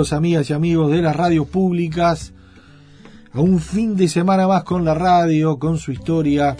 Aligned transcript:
Amigas 0.00 0.48
y 0.48 0.54
amigos 0.54 0.90
de 0.90 1.02
las 1.02 1.14
radios 1.14 1.46
públicas 1.46 2.32
a 3.32 3.40
un 3.40 3.60
fin 3.60 3.96
de 3.96 4.08
semana 4.08 4.48
más 4.48 4.64
con 4.64 4.82
la 4.82 4.94
radio, 4.94 5.58
con 5.58 5.76
su 5.76 5.92
historia, 5.92 6.56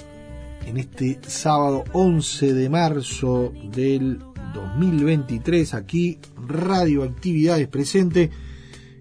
en 0.66 0.76
este 0.76 1.18
sábado 1.26 1.84
11 1.94 2.52
de 2.52 2.68
marzo 2.68 3.54
del 3.72 4.18
2023, 4.52 5.72
aquí 5.72 6.18
Radioactividades 6.46 7.66
presente 7.68 8.30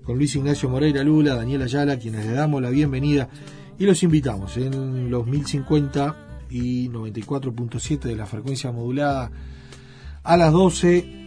con 0.06 0.17
Luis 0.17 0.38
Ignacio 0.38 0.70
Moreira 0.70 1.04
Lula, 1.04 1.36
Daniela 1.36 1.66
Ayala, 1.66 2.00
quienes 2.00 2.26
le 2.26 2.32
damos 2.32 2.62
la 2.62 2.70
bienvenida 2.70 3.28
y 3.78 3.86
los 3.86 4.02
invitamos 4.04 4.56
en 4.56 5.12
los 5.12 5.28
1050 5.28 6.45
y 6.50 6.88
94.7 6.88 8.00
de 8.04 8.16
la 8.16 8.26
frecuencia 8.26 8.72
modulada 8.72 9.32
a 10.23 10.38
las 10.38 10.54
12 10.54 11.19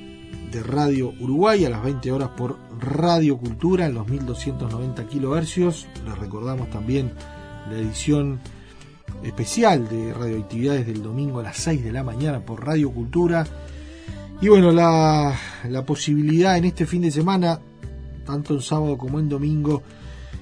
de 0.51 0.63
Radio 0.63 1.15
Uruguay 1.19 1.65
a 1.65 1.71
las 1.71 1.83
20 1.83 2.13
horas 2.13 2.31
por 2.37 2.59
Radio 2.79 3.39
Cultura 3.39 3.87
en 3.87 3.95
los 3.95 4.07
1290 4.09 5.07
kilohercios. 5.07 5.87
Les 6.05 6.19
recordamos 6.19 6.69
también 6.71 7.13
la 7.71 7.79
edición 7.79 8.41
especial 9.23 9.89
de 9.89 10.13
radioactividades 10.13 10.87
del 10.87 11.03
domingo 11.03 11.41
a 11.41 11.45
las 11.45 11.57
6 11.59 11.85
de 11.85 11.93
la 11.93 12.03
mañana 12.03 12.41
por 12.41 12.65
Radio 12.65 12.91
Cultura. 12.91 13.47
Y 14.41 14.49
bueno, 14.49 14.73
la, 14.73 15.39
la 15.69 15.87
posibilidad 15.87 16.59
en 16.59 16.65
este 16.65 16.87
fin 16.87 17.03
de 17.03 17.11
semana, 17.11 17.61
tanto 18.27 18.55
en 18.55 18.61
sábado 18.61 18.99
como 18.99 19.21
en 19.21 19.29
domingo, 19.29 19.83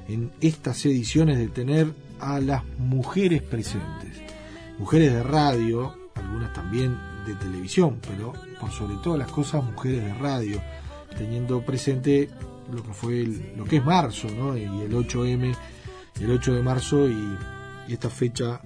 en 0.08 0.32
estas 0.40 0.84
ediciones 0.86 1.38
de 1.38 1.48
tener 1.48 1.92
a 2.18 2.40
las 2.40 2.64
mujeres 2.78 3.42
presentes. 3.42 4.20
Mujeres 4.78 5.12
de 5.12 5.22
radio, 5.22 5.94
algunas 6.14 6.52
también 6.52 7.09
de 7.26 7.34
televisión, 7.34 7.98
pero 8.06 8.32
por 8.60 8.70
sobre 8.70 8.96
todas 9.02 9.18
las 9.18 9.30
cosas 9.30 9.64
mujeres 9.64 10.04
de 10.04 10.14
radio, 10.14 10.60
teniendo 11.16 11.60
presente 11.62 12.28
lo 12.72 12.82
que 12.82 12.92
fue 12.92 13.20
el- 13.22 13.52
lo 13.56 13.64
que 13.64 13.76
es 13.78 13.84
marzo, 13.84 14.28
¿no? 14.30 14.56
Y 14.56 14.62
el 14.64 14.94
8M, 14.94 15.52
el 16.20 16.30
8 16.30 16.54
de 16.54 16.62
marzo 16.62 17.08
y, 17.08 17.36
esta 17.88 18.08
fecha 18.08 18.60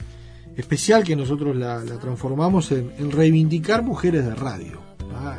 especial 0.54 1.02
que 1.02 1.16
nosotros 1.16 1.56
la, 1.56 1.82
la 1.82 1.98
transformamos 1.98 2.70
en, 2.72 3.10
reivindicar 3.10 3.82
mujeres 3.82 4.24
de 4.26 4.34
radio. 4.34 4.80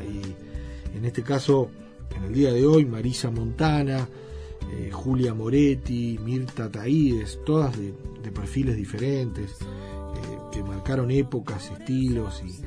Y 0.04 0.98
en 0.98 1.06
este 1.06 1.22
caso, 1.22 1.70
en 2.18 2.24
el 2.24 2.34
día 2.34 2.52
de 2.52 2.66
hoy, 2.66 2.86
Marisa 2.86 3.30
Montana, 3.30 4.08
eh, 4.74 4.90
Julia 4.92 5.36
Moretti, 5.36 6.18
Mirta 6.24 6.72
Taídes, 6.72 7.40
todas 7.46 7.78
de, 7.78 7.94
de 8.24 8.32
perfiles 8.32 8.76
diferentes, 8.76 9.52
eh, 9.52 10.38
que 10.52 10.64
marcaron 10.64 11.12
épocas, 11.12 11.70
estilos 11.78 12.42
y, 12.44 12.62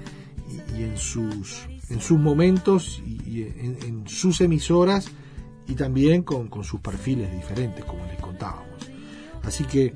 y- 0.76 0.82
en 0.82 0.96
sus 0.96 1.66
en 1.90 2.00
sus 2.00 2.18
momentos 2.18 3.02
y, 3.06 3.42
en, 3.42 4.04
sus 4.06 4.40
emisoras 4.42 5.08
y 5.66 5.74
también 5.74 6.22
con, 6.22 6.48
con 6.48 6.62
sus 6.62 6.80
perfiles 6.80 7.32
diferentes, 7.32 7.84
como 7.84 8.04
les 8.04 8.18
contábamos. 8.18 8.66
Así 9.42 9.64
que 9.64 9.94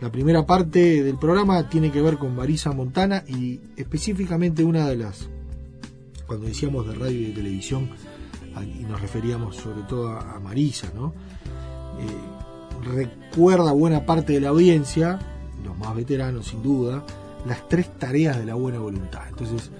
la 0.00 0.12
primera 0.12 0.44
parte 0.44 1.02
del 1.02 1.16
programa 1.18 1.68
tiene 1.68 1.90
que 1.90 2.02
ver 2.02 2.18
con 2.18 2.36
Marisa 2.36 2.72
Montana 2.72 3.24
y 3.26 3.60
específicamente 3.76 4.64
una 4.64 4.86
de 4.88 4.96
las, 4.96 5.28
cuando 6.26 6.46
decíamos 6.46 6.86
de 6.86 6.94
radio 6.94 7.20
y 7.20 7.24
de 7.26 7.32
televisión, 7.32 7.88
y 8.78 8.84
nos 8.84 9.00
referíamos 9.00 9.56
sobre 9.56 9.82
todo 9.82 10.08
a, 10.08 10.36
a 10.36 10.40
Marisa, 10.40 10.92
¿no? 10.94 11.14
Eh, 11.98 12.94
recuerda 12.94 13.72
buena 13.72 14.04
parte 14.04 14.34
de 14.34 14.40
la 14.40 14.48
audiencia, 14.50 15.18
los 15.64 15.78
más 15.78 15.94
veteranos 15.94 16.48
sin 16.48 16.62
duda, 16.62 17.04
las 17.46 17.66
tres 17.68 17.98
tareas 17.98 18.38
de 18.38 18.44
la 18.44 18.54
buena 18.54 18.78
voluntad. 18.78 19.22
Entonces, 19.28 19.70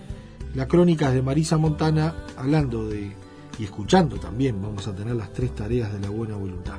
las 0.55 0.67
crónicas 0.67 1.15
de 1.15 1.23
Marisa 1.23 1.57
Montana, 1.57 2.15
hablando 2.37 2.89
de, 2.89 3.13
y 3.59 3.65
escuchando 3.65 4.17
también, 4.17 4.61
vamos 4.61 4.87
a 4.89 4.95
tener 4.95 5.15
las 5.15 5.33
tres 5.33 5.55
tareas 5.55 5.93
de 5.93 6.01
la 6.01 6.11
buena 6.11 6.37
voluntad. 6.37 6.79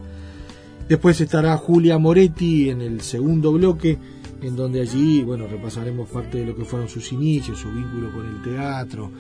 Después 0.90 1.22
estará 1.22 1.56
Julia 1.58 1.98
Moretti 1.98 2.70
en 2.70 2.82
el 2.82 3.02
segundo 3.02 3.54
bloque, 3.54 3.98
en 4.42 4.56
donde 4.56 4.82
allí, 4.82 5.24
bueno, 5.24 5.48
repasaremos 5.48 6.10
parte 6.10 6.40
de 6.40 6.46
lo 6.48 6.56
que 6.56 6.66
fueron 6.66 6.90
sus 6.90 7.12
inicios, 7.14 7.60
su 7.60 7.72
vínculo 7.72 8.12
con 8.12 8.28
el 8.28 8.42
teatro, 8.42 9.12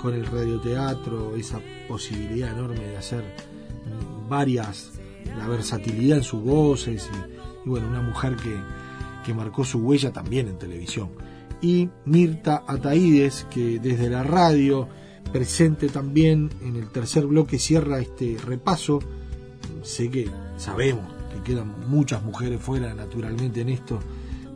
con 0.00 0.14
el 0.14 0.26
radioteatro, 0.26 1.36
esa 1.36 1.60
posibilidad 1.86 2.52
enorme 2.52 2.80
de 2.80 2.96
hacer 2.96 3.22
varias, 4.28 4.92
la 5.36 5.46
versatilidad 5.46 6.18
en 6.18 6.24
sus 6.24 6.42
voces 6.42 7.08
y, 7.12 7.66
y 7.66 7.68
bueno, 7.68 7.88
una 7.88 8.00
mujer 8.02 8.36
que, 8.36 8.56
que 9.24 9.34
marcó 9.34 9.64
su 9.64 9.78
huella 9.78 10.12
también 10.12 10.48
en 10.48 10.58
televisión. 10.58 11.10
Y 11.62 11.88
Mirta 12.04 12.64
Ataídes, 12.66 13.46
que 13.50 13.78
desde 13.78 14.08
la 14.08 14.22
radio, 14.22 14.88
presente 15.32 15.88
también 15.88 16.50
en 16.62 16.76
el 16.76 16.88
tercer 16.88 17.26
bloque, 17.26 17.58
cierra 17.58 18.00
este 18.00 18.36
repaso. 18.44 19.00
Sé 19.82 20.10
que 20.10 20.28
sabemos 20.56 21.12
que 21.32 21.52
quedan 21.52 21.88
muchas 21.88 22.22
mujeres 22.22 22.60
fuera, 22.60 22.94
naturalmente, 22.94 23.60
en 23.60 23.70
esto 23.70 23.98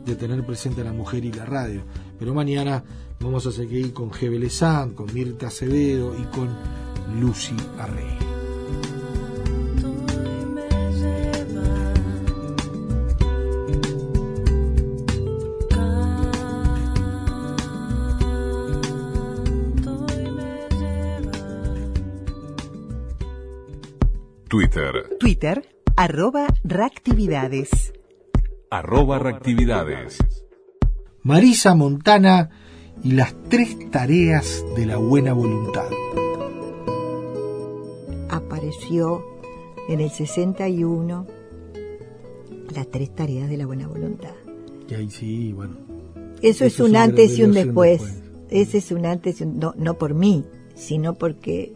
de 0.05 0.15
tener 0.15 0.45
presente 0.45 0.81
a 0.81 0.85
la 0.85 0.93
mujer 0.93 1.25
y 1.25 1.31
la 1.31 1.45
radio. 1.45 1.81
Pero 2.19 2.33
mañana 2.33 2.83
vamos 3.19 3.45
a 3.47 3.51
seguir 3.51 3.93
con 3.93 4.11
Gebele 4.11 4.49
San, 4.49 4.93
con 4.93 5.13
Mirta 5.13 5.47
Acevedo 5.47 6.15
y 6.17 6.23
con 6.25 6.49
Lucy 7.19 7.55
Arrey. 7.79 8.34
Twitter, 25.19 25.61
Twitter, 25.61 25.75
arroba 25.95 26.47
reactividades. 26.63 27.93
arroba 28.69 29.19
reactividades. 29.19 30.17
Marisa 31.23 31.75
Montana 31.75 32.49
y 33.03 33.11
las 33.13 33.35
tres 33.49 33.89
tareas 33.91 34.63
de 34.75 34.85
la 34.85 34.97
buena 34.97 35.33
voluntad. 35.33 35.89
apareció 38.55 39.23
en 39.89 40.01
el 40.01 40.09
61 40.09 41.27
las 42.73 42.87
tres 42.87 43.13
tareas 43.13 43.49
de 43.49 43.57
la 43.57 43.65
buena 43.65 43.87
voluntad. 43.87 44.33
Y 44.89 44.93
ahí 44.93 45.09
sí, 45.09 45.53
bueno. 45.53 45.77
Eso, 46.41 46.65
es 46.65 46.73
Eso 46.73 46.83
es 46.83 46.89
un 46.89 46.95
antes 46.95 47.37
y 47.37 47.43
un 47.43 47.53
después. 47.53 48.21
Ese 48.49 48.77
es 48.79 48.91
un 48.91 49.05
antes 49.05 49.41
y 49.41 49.43
un, 49.43 49.59
no, 49.59 49.73
no 49.77 49.97
por 49.97 50.13
mí, 50.13 50.45
sino 50.75 51.15
porque 51.15 51.73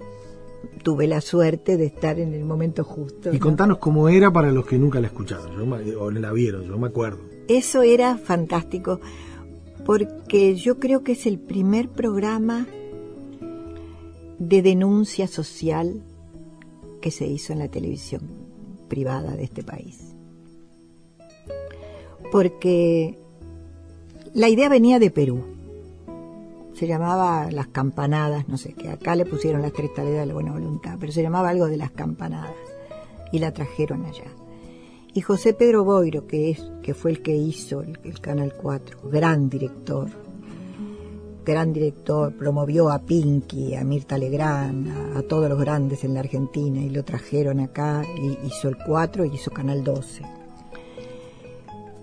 tuve 0.84 1.08
la 1.08 1.22
suerte 1.22 1.78
de 1.78 1.86
estar 1.86 2.20
en 2.20 2.34
el 2.34 2.44
momento 2.46 2.84
justo. 2.84 3.30
Y 3.30 3.34
¿no? 3.34 3.40
contanos 3.40 3.78
cómo 3.78 4.10
era 4.10 4.32
para 4.32 4.52
los 4.52 4.66
que 4.66 4.78
nunca 4.78 5.00
la 5.00 5.08
escucharon, 5.08 5.52
yo 5.86 6.02
o 6.02 6.12
la 6.12 6.32
vieron, 6.32 6.64
yo 6.66 6.78
me 6.78 6.88
acuerdo. 6.88 7.20
Eso 7.48 7.82
era 7.82 8.18
fantástico, 8.18 9.00
porque 9.86 10.56
yo 10.56 10.80
creo 10.80 11.04
que 11.04 11.14
es 11.14 11.26
el 11.26 11.40
primer 11.40 11.90
programa 11.90 12.68
de 14.40 14.62
denuncia 14.62 15.28
social 15.28 16.02
que 17.02 17.12
se 17.12 17.28
hizo 17.28 17.54
en 17.54 17.60
la 17.60 17.70
televisión 17.70 18.22
privada 18.88 19.36
de 19.36 19.44
este 19.44 19.64
país. 19.64 20.16
Porque 22.32 23.18
la 24.34 24.50
idea 24.50 24.70
venía 24.70 25.00
de 25.00 25.12
Perú. 25.12 25.44
Se 26.80 26.88
llamaba 26.88 27.52
Las 27.52 27.68
Campanadas, 27.68 28.48
no 28.48 28.58
sé, 28.58 28.72
que 28.72 28.88
acá 28.88 29.14
le 29.14 29.26
pusieron 29.26 29.62
las 29.62 29.74
tres 29.74 29.94
tareas 29.94 30.22
de 30.22 30.26
la 30.28 30.34
buena 30.34 30.54
voluntad, 30.54 30.96
pero 30.98 31.12
se 31.12 31.22
llamaba 31.22 31.50
algo 31.50 31.68
de 31.68 31.76
Las 31.76 31.92
Campanadas 31.92 32.56
y 33.34 33.40
la 33.40 33.52
trajeron 33.52 34.06
allá. 34.06 34.32
Y 35.14 35.20
José 35.20 35.54
Pedro 35.54 35.84
Boiro, 35.84 36.26
que, 36.26 36.52
es, 36.52 36.72
que 36.82 36.94
fue 36.94 37.12
el 37.12 37.22
que 37.22 37.36
hizo 37.36 37.82
el, 37.82 38.00
el 38.06 38.22
Canal 38.22 38.54
4, 38.56 39.10
gran 39.10 39.50
director, 39.50 40.08
gran 41.44 41.74
director, 41.74 42.34
promovió 42.38 42.90
a 42.92 43.00
Pinky, 43.00 43.76
a 43.76 43.84
Mirta 43.84 44.18
Legrand, 44.18 45.16
a, 45.16 45.20
a 45.20 45.22
todos 45.24 45.50
los 45.50 45.60
grandes 45.60 46.06
en 46.06 46.14
la 46.14 46.22
Argentina 46.22 46.80
y 46.80 46.92
lo 46.92 47.04
trajeron 47.04 47.60
acá, 47.60 48.06
y 48.22 48.48
hizo 48.48 48.70
el 48.70 48.78
4 48.78 49.26
y 49.26 49.36
hizo 49.36 49.52
Canal 49.52 49.84
12. 49.84 50.22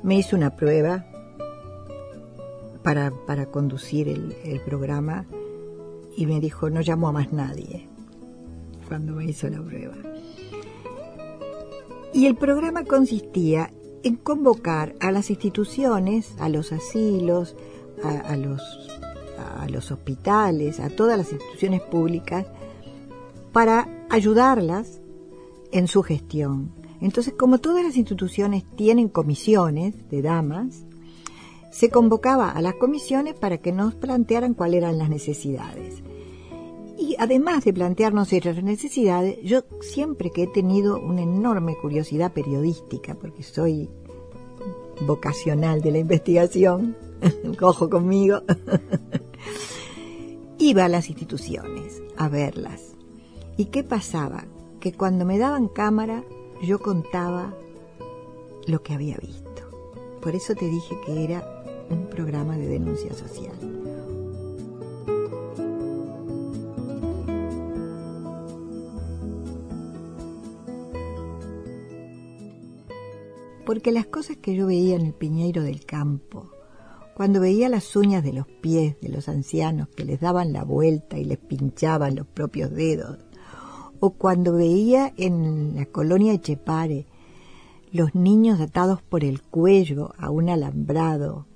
Me 0.02 0.16
hizo 0.16 0.36
una 0.36 0.54
prueba 0.54 1.06
para, 2.86 3.10
para 3.10 3.46
conducir 3.46 4.08
el, 4.08 4.60
programa 4.60 5.26
y 6.16 6.24
me 6.24 6.38
dijo, 6.38 6.70
no 6.70 6.82
llamo 6.82 7.08
a 7.08 7.12
más 7.12 7.32
nadie, 7.32 7.88
cuando 8.86 9.14
me 9.14 9.24
hizo 9.24 9.48
la 9.48 9.60
prueba. 9.60 9.96
Y 12.12 12.26
el 12.26 12.36
programa 12.36 12.84
consistía 12.84 13.72
en 14.04 14.14
convocar 14.14 14.94
a 15.00 15.10
las 15.10 15.30
instituciones, 15.30 16.36
a 16.38 16.48
los 16.48 16.70
asilos, 16.70 17.56
a 18.04 18.36
los, 18.36 18.62
a 19.36 19.68
los 19.68 19.90
hospitales, 19.90 20.78
a 20.78 20.88
todas 20.88 21.18
las 21.18 21.32
instituciones 21.32 21.82
públicas, 21.82 22.46
para 23.50 24.06
ayudarlas 24.10 25.00
en 25.72 25.88
su 25.88 26.04
gestión. 26.04 26.70
Entonces, 27.00 27.34
como 27.36 27.58
todas 27.58 27.82
las 27.82 27.96
instituciones 27.96 28.62
tienen 28.76 29.08
comisiones 29.08 30.08
de 30.08 30.22
damas, 30.22 30.86
se 31.76 31.90
convocaba 31.90 32.52
a 32.52 32.62
las 32.62 32.76
comisiones 32.76 33.34
para 33.34 33.58
que 33.58 33.70
nos 33.70 33.94
plantearan 33.94 34.54
cuáles 34.54 34.78
eran 34.78 34.96
las 34.96 35.10
necesidades. 35.10 36.02
Y 36.96 37.16
además 37.18 37.66
de 37.66 37.74
plantearnos 37.74 38.32
esas 38.32 38.62
necesidades, 38.62 39.36
yo 39.42 39.60
siempre 39.82 40.30
que 40.30 40.44
he 40.44 40.46
tenido 40.46 40.98
una 40.98 41.20
enorme 41.20 41.76
curiosidad 41.76 42.32
periodística, 42.32 43.14
porque 43.14 43.42
soy 43.42 43.90
vocacional 45.02 45.82
de 45.82 45.90
la 45.90 45.98
investigación, 45.98 46.96
ojo 47.60 47.90
conmigo, 47.90 48.40
iba 50.58 50.86
a 50.86 50.88
las 50.88 51.10
instituciones 51.10 52.02
a 52.16 52.30
verlas. 52.30 52.94
¿Y 53.58 53.66
qué 53.66 53.84
pasaba? 53.84 54.46
Que 54.80 54.94
cuando 54.94 55.26
me 55.26 55.36
daban 55.36 55.68
cámara, 55.68 56.24
yo 56.62 56.78
contaba 56.78 57.52
lo 58.66 58.82
que 58.82 58.94
había 58.94 59.18
visto. 59.18 59.44
Por 60.22 60.34
eso 60.34 60.54
te 60.54 60.64
dije 60.64 60.96
que 61.04 61.22
era 61.22 61.55
un 61.90 62.06
programa 62.08 62.56
de 62.56 62.68
denuncia 62.68 63.12
social. 63.14 63.54
Porque 73.64 73.90
las 73.90 74.06
cosas 74.06 74.36
que 74.36 74.54
yo 74.54 74.66
veía 74.68 74.94
en 74.94 75.06
el 75.06 75.12
piñeiro 75.12 75.62
del 75.62 75.84
campo, 75.84 76.50
cuando 77.16 77.40
veía 77.40 77.68
las 77.68 77.96
uñas 77.96 78.22
de 78.22 78.32
los 78.32 78.46
pies 78.46 79.00
de 79.00 79.08
los 79.08 79.28
ancianos 79.28 79.88
que 79.88 80.04
les 80.04 80.20
daban 80.20 80.52
la 80.52 80.62
vuelta 80.62 81.18
y 81.18 81.24
les 81.24 81.38
pinchaban 81.38 82.14
los 82.14 82.26
propios 82.26 82.70
dedos, 82.70 83.18
o 83.98 84.10
cuando 84.10 84.52
veía 84.52 85.12
en 85.16 85.74
la 85.74 85.86
colonia 85.86 86.32
de 86.32 86.40
Chepare 86.40 87.06
los 87.90 88.14
niños 88.14 88.60
atados 88.60 89.02
por 89.02 89.24
el 89.24 89.42
cuello 89.42 90.12
a 90.18 90.30
un 90.30 90.48
alambrado, 90.48 91.46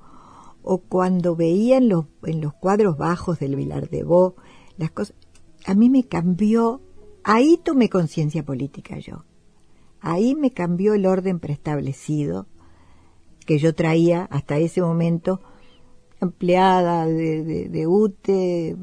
o 0.63 0.79
cuando 0.79 1.37
veía 1.37 1.79
en 1.79 1.89
los, 1.89 2.07
en 2.25 2.41
los 2.41 2.55
cuadros 2.55 2.97
bajos 2.97 3.39
del 3.39 3.57
Vilar 3.57 3.89
de 3.89 4.03
Bo 4.05 4.37
las 4.77 4.91
cosas, 4.91 5.15
a 5.67 5.75
mí 5.75 5.91
me 5.91 6.05
cambió, 6.05 6.81
ahí 7.23 7.59
tomé 7.63 7.89
conciencia 7.89 8.45
política 8.45 8.99
yo, 8.99 9.25
ahí 10.01 10.35
me 10.35 10.53
cambió 10.53 10.95
el 10.95 11.07
orden 11.07 11.39
preestablecido 11.39 12.47
que 13.47 13.59
yo 13.59 13.75
traía 13.75 14.25
hasta 14.31 14.59
ese 14.59 14.81
momento, 14.81 15.41
empleada 16.21 17.07
de, 17.07 17.69
de, 17.69 17.87
UTE, 17.87 18.77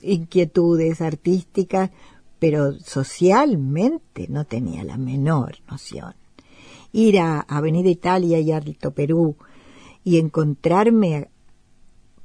inquietudes 0.00 1.00
artísticas, 1.00 1.90
pero 2.38 2.72
socialmente 2.78 4.26
no 4.28 4.44
tenía 4.46 4.84
la 4.84 4.96
menor 4.96 5.56
noción. 5.68 6.14
Ir 6.92 7.18
a 7.18 7.40
Avenida 7.40 7.90
Italia 7.90 8.40
y 8.40 8.52
Alto 8.52 8.92
Perú 8.92 9.36
y 10.08 10.18
encontrarme 10.18 11.28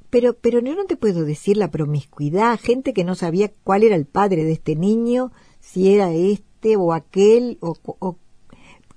pero 0.08 0.34
pero 0.34 0.60
yo 0.60 0.74
no 0.74 0.84
te 0.86 0.96
puedo 0.96 1.24
decir 1.24 1.56
la 1.56 1.70
promiscuidad, 1.70 2.58
gente 2.58 2.94
que 2.94 3.04
no 3.04 3.14
sabía 3.14 3.52
cuál 3.64 3.82
era 3.82 3.96
el 3.96 4.06
padre 4.06 4.44
de 4.44 4.52
este 4.52 4.76
niño, 4.76 5.32
si 5.60 5.92
era 5.92 6.12
este 6.12 6.76
o 6.76 6.92
aquel 6.92 7.58
o, 7.60 7.76
o 7.82 8.16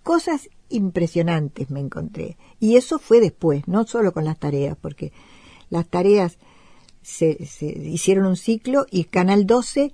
cosas 0.04 0.48
impresionantes 0.70 1.72
me 1.72 1.80
encontré. 1.80 2.38
Y 2.60 2.76
eso 2.76 3.00
fue 3.00 3.20
después, 3.20 3.68
no 3.68 3.86
solo 3.88 4.14
con 4.14 4.26
las 4.26 4.38
tareas, 4.38 4.78
porque 4.80 5.12
las 5.70 5.88
tareas 5.88 6.38
se, 7.02 7.46
se 7.46 7.66
hicieron 7.66 8.26
un 8.26 8.38
ciclo 8.38 8.86
y 8.92 9.06
Canal 9.06 9.48
12 9.48 9.92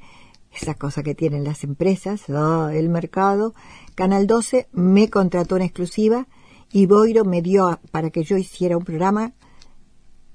esa 0.51 0.75
cosa 0.75 1.01
que 1.01 1.15
tienen 1.15 1.43
las 1.43 1.63
empresas, 1.63 2.29
oh, 2.29 2.69
el 2.69 2.89
mercado. 2.89 3.55
Canal 3.95 4.27
12 4.27 4.67
me 4.71 5.09
contrató 5.09 5.55
en 5.55 5.63
exclusiva 5.63 6.27
y 6.73 6.85
Boiro 6.87 7.23
me 7.23 7.41
dio 7.41 7.67
a- 7.67 7.79
para 7.91 8.09
que 8.09 8.23
yo 8.23 8.35
hiciera 8.37 8.75
un 8.77 8.83
programa 8.83 9.33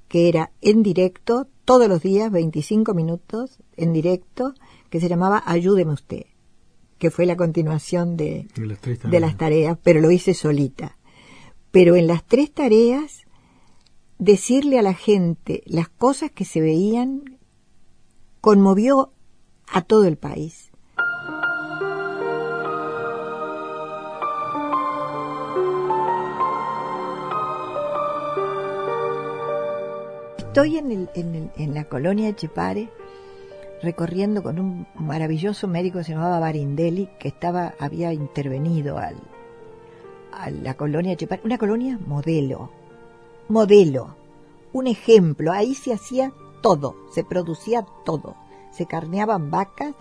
que 0.08 0.28
era 0.30 0.52
en 0.62 0.82
directo, 0.82 1.48
todos 1.66 1.86
los 1.88 2.00
días, 2.00 2.30
25 2.32 2.94
minutos 2.94 3.58
en 3.76 3.92
directo, 3.92 4.54
que 4.88 5.00
se 5.00 5.08
llamaba 5.08 5.42
Ayúdeme 5.44 5.92
usted, 5.92 6.24
que 6.98 7.10
fue 7.10 7.26
la 7.26 7.36
continuación 7.36 8.16
de, 8.16 8.46
De 8.54 8.66
las 8.66 8.80
tres 8.80 9.02
de 9.02 9.20
las 9.20 9.36
tareas, 9.36 9.76
pero 9.82 10.00
lo 10.00 10.10
hice 10.10 10.32
solita. 10.32 10.96
Pero 11.70 11.94
en 11.96 12.06
las 12.06 12.24
tres 12.24 12.50
tareas, 12.52 13.24
decirle 14.18 14.78
a 14.78 14.82
la 14.82 14.94
gente 14.94 15.62
las 15.66 15.88
cosas 15.90 16.30
que 16.30 16.44
se 16.46 16.60
veían 16.62 17.38
conmovió 18.40 19.12
a 19.66 19.82
todo 19.82 20.04
el 20.04 20.16
país. 20.16 20.67
Estoy 30.58 30.78
en, 30.78 30.90
el- 30.90 31.10
en 31.14 31.34
el- 31.36 31.50
en 31.56 31.72
la 31.72 31.84
colonia 31.84 32.26
de 32.26 32.34
Chepare 32.34 32.88
recorriendo 33.80 34.42
con 34.42 34.58
un 34.58 34.88
maravilloso 34.96 35.68
médico 35.68 35.98
que 35.98 36.04
se 36.04 36.14
llamaba 36.14 36.40
Barindelli, 36.40 37.08
que 37.20 37.28
estaba, 37.28 37.74
había 37.78 38.12
intervenido 38.12 38.98
al, 38.98 39.14
a 40.32 40.50
la 40.50 40.74
colonia 40.74 41.12
de 41.12 41.16
Chepare, 41.18 41.42
una 41.44 41.58
colonia 41.58 41.96
modelo, 42.04 42.70
modelo, 43.48 44.16
un 44.72 44.88
ejemplo, 44.88 45.52
ahí 45.52 45.76
se 45.76 45.92
hacía 45.92 46.32
todo, 46.60 46.96
se 47.12 47.22
producía 47.22 47.86
todo, 48.04 48.34
se 48.72 48.84
carneaban 48.86 49.52
vacas, 49.52 49.94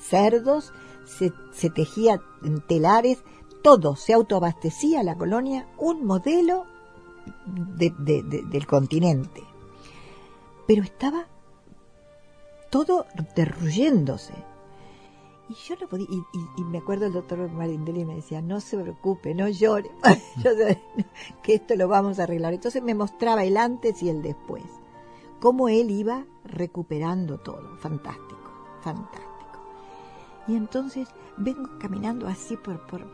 cerdos, 0.00 0.72
se, 1.06 1.32
se 1.52 1.70
tejía 1.70 2.20
telares, 2.66 3.22
todo, 3.62 3.94
se 3.94 4.14
autoabastecía 4.14 5.04
la 5.04 5.14
colonia, 5.16 5.68
un 5.78 6.04
modelo 6.04 6.64
de- 7.46 7.94
de- 8.00 8.24
de- 8.24 8.42
del 8.42 8.66
continente. 8.66 9.42
Pero 10.72 10.84
estaba 10.84 11.26
todo 12.70 13.04
derruyéndose. 13.36 14.32
Y 15.50 15.54
yo 15.68 15.76
no 15.78 15.86
podía, 15.86 16.06
y, 16.56 16.64
me 16.64 16.78
acuerdo 16.78 17.04
el 17.04 17.12
doctor 17.12 17.46
Marindelli 17.50 18.06
me 18.06 18.14
decía, 18.14 18.40
no 18.40 18.58
se 18.58 18.78
preocupe, 18.78 19.34
no 19.34 19.50
llore, 19.50 19.90
que 21.42 21.54
esto 21.56 21.76
lo 21.76 21.88
vamos 21.88 22.18
a 22.18 22.22
arreglar. 22.22 22.54
Entonces 22.54 22.82
me 22.82 22.94
mostraba 22.94 23.44
el 23.44 23.58
antes 23.58 24.02
y 24.02 24.08
el 24.08 24.22
después, 24.22 24.64
cómo 25.40 25.68
él 25.68 25.90
iba 25.90 26.24
recuperando 26.46 27.38
todo, 27.38 27.76
fantástico, 27.76 28.50
fantástico. 28.80 29.60
Y 30.48 30.56
entonces 30.56 31.06
vengo 31.36 31.68
caminando 31.80 32.26
así 32.28 32.56
por, 32.56 32.86
por 32.86 33.06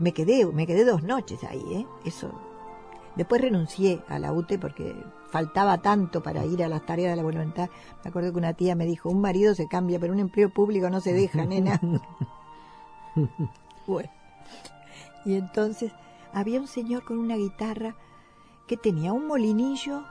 me 0.00 0.10
quedé, 0.10 0.44
me 0.46 0.66
quedé 0.66 0.84
dos 0.84 1.04
noches 1.04 1.44
ahí, 1.44 1.62
¿eh? 1.74 1.86
Eso. 2.04 2.32
Después 3.16 3.40
renuncié 3.40 4.02
a 4.08 4.18
la 4.18 4.32
UTE 4.32 4.58
porque 4.58 4.96
faltaba 5.28 5.78
tanto 5.78 6.22
para 6.22 6.44
ir 6.44 6.64
a 6.64 6.68
las 6.68 6.84
tareas 6.84 7.12
de 7.12 7.16
la 7.16 7.22
voluntad. 7.22 7.68
Me 8.02 8.08
acuerdo 8.10 8.32
que 8.32 8.38
una 8.38 8.54
tía 8.54 8.74
me 8.74 8.86
dijo, 8.86 9.08
un 9.08 9.20
marido 9.20 9.54
se 9.54 9.68
cambia, 9.68 10.00
pero 10.00 10.12
un 10.12 10.18
empleo 10.18 10.50
público 10.50 10.90
no 10.90 11.00
se 11.00 11.12
deja, 11.12 11.44
nena. 11.46 11.80
bueno. 13.86 14.10
Y 15.24 15.36
entonces 15.36 15.92
había 16.32 16.60
un 16.60 16.66
señor 16.66 17.04
con 17.04 17.18
una 17.18 17.36
guitarra 17.36 17.96
que 18.66 18.76
tenía 18.76 19.12
un 19.12 19.26
molinillo, 19.26 20.02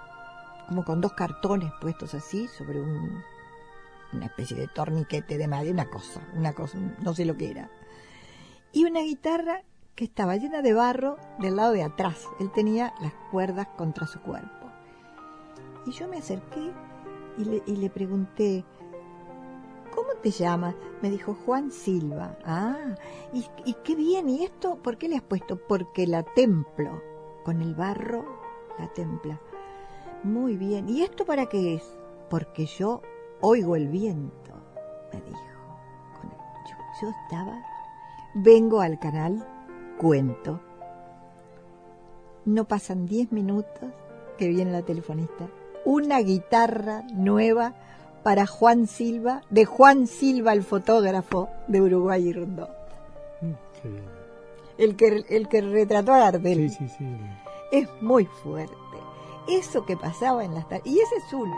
como 0.68 0.86
con 0.86 1.02
dos 1.02 1.14
cartones 1.14 1.72
puestos 1.82 2.14
así, 2.14 2.48
sobre 2.48 2.82
un, 2.82 3.22
una 4.14 4.26
especie 4.28 4.56
de 4.56 4.68
torniquete 4.68 5.38
de 5.38 5.48
madera, 5.48 5.74
una 5.74 5.90
cosa, 5.90 6.22
una 6.36 6.54
cosa, 6.54 6.78
no 6.78 7.14
sé 7.14 7.26
lo 7.26 7.36
que 7.36 7.52
era. 7.52 7.70
Y 8.72 8.86
una 8.86 9.02
guitarra 9.02 9.64
que 9.96 10.06
estaba 10.06 10.36
llena 10.38 10.62
de 10.62 10.74
barro 10.74 11.18
del 11.40 11.56
lado 11.56 11.74
de 11.74 11.84
atrás. 11.84 12.28
Él 12.40 12.52
tenía 12.52 12.94
las 13.02 13.14
cuerdas 13.32 13.68
contra 13.78 14.08
su 14.08 14.20
cuerpo. 14.22 14.68
Y 15.86 15.92
yo 15.92 16.08
me 16.08 16.18
acerqué 16.18 16.72
y 17.38 17.76
le, 17.76 17.90
pregunté, 17.90 18.64
¿cómo 19.94 20.10
te 20.22 20.32
llamas? 20.32 20.76
Me 21.02 21.10
dijo 21.10 21.36
Juan 21.46 21.72
Silva. 21.72 22.38
Ah, 22.46 22.96
y, 23.34 23.74
qué 23.84 23.96
bien, 23.96 24.30
¿y 24.30 24.44
esto 24.44 24.78
por 24.78 24.98
qué 24.98 25.10
le 25.10 25.18
has 25.18 25.24
puesto? 25.24 25.58
Porque 25.58 26.08
la 26.08 26.24
templo, 26.24 27.02
con 27.44 27.62
el 27.62 27.76
barro 27.76 28.24
la 28.80 28.88
templa. 28.88 29.40
Muy 30.24 30.56
bien, 30.58 30.90
¿y 30.90 31.02
esto 31.02 31.26
para 31.26 31.48
qué 31.48 31.76
es? 31.76 31.84
Porque 32.30 32.66
yo 32.66 33.02
oigo 33.42 33.76
el 33.76 33.88
viento, 33.90 34.54
me 35.12 35.22
dijo. 35.22 35.40
Yo 37.02 37.10
estaba, 37.10 37.62
vengo 38.36 38.80
al 38.80 39.00
canal, 39.00 39.46
cuento. 40.04 40.60
No 42.44 42.66
pasan 42.66 43.06
10 43.06 43.32
minutos 43.32 43.90
que 44.38 44.50
viene 44.50 44.70
la 44.70 44.82
telefonista. 44.82 45.48
Una 45.86 46.20
guitarra 46.20 47.04
nueva 47.14 47.74
para 48.22 48.46
Juan 48.46 48.88
Silva, 48.88 49.44
de 49.50 49.64
Juan 49.64 50.08
Silva, 50.08 50.52
el 50.52 50.64
fotógrafo 50.64 51.48
de 51.70 51.82
Uruguay 51.82 52.28
y 52.28 52.34
Rondón. 52.34 52.68
El 54.78 54.98
que, 54.98 55.24
el 55.30 55.48
que 55.48 55.62
retrató 55.62 56.14
a 56.14 56.20
Gardel. 56.20 56.70
Sí, 56.70 56.78
sí, 56.80 56.90
sí. 56.98 57.06
Es 57.72 57.88
muy 58.02 58.26
fuerte. 58.26 58.76
Eso 59.48 59.86
que 59.86 59.96
pasaba 59.96 60.44
en 60.44 60.54
las 60.54 60.68
tardes. 60.68 60.86
Y 60.86 61.00
ese 61.00 61.16
es 61.16 61.34
uno. 61.34 61.56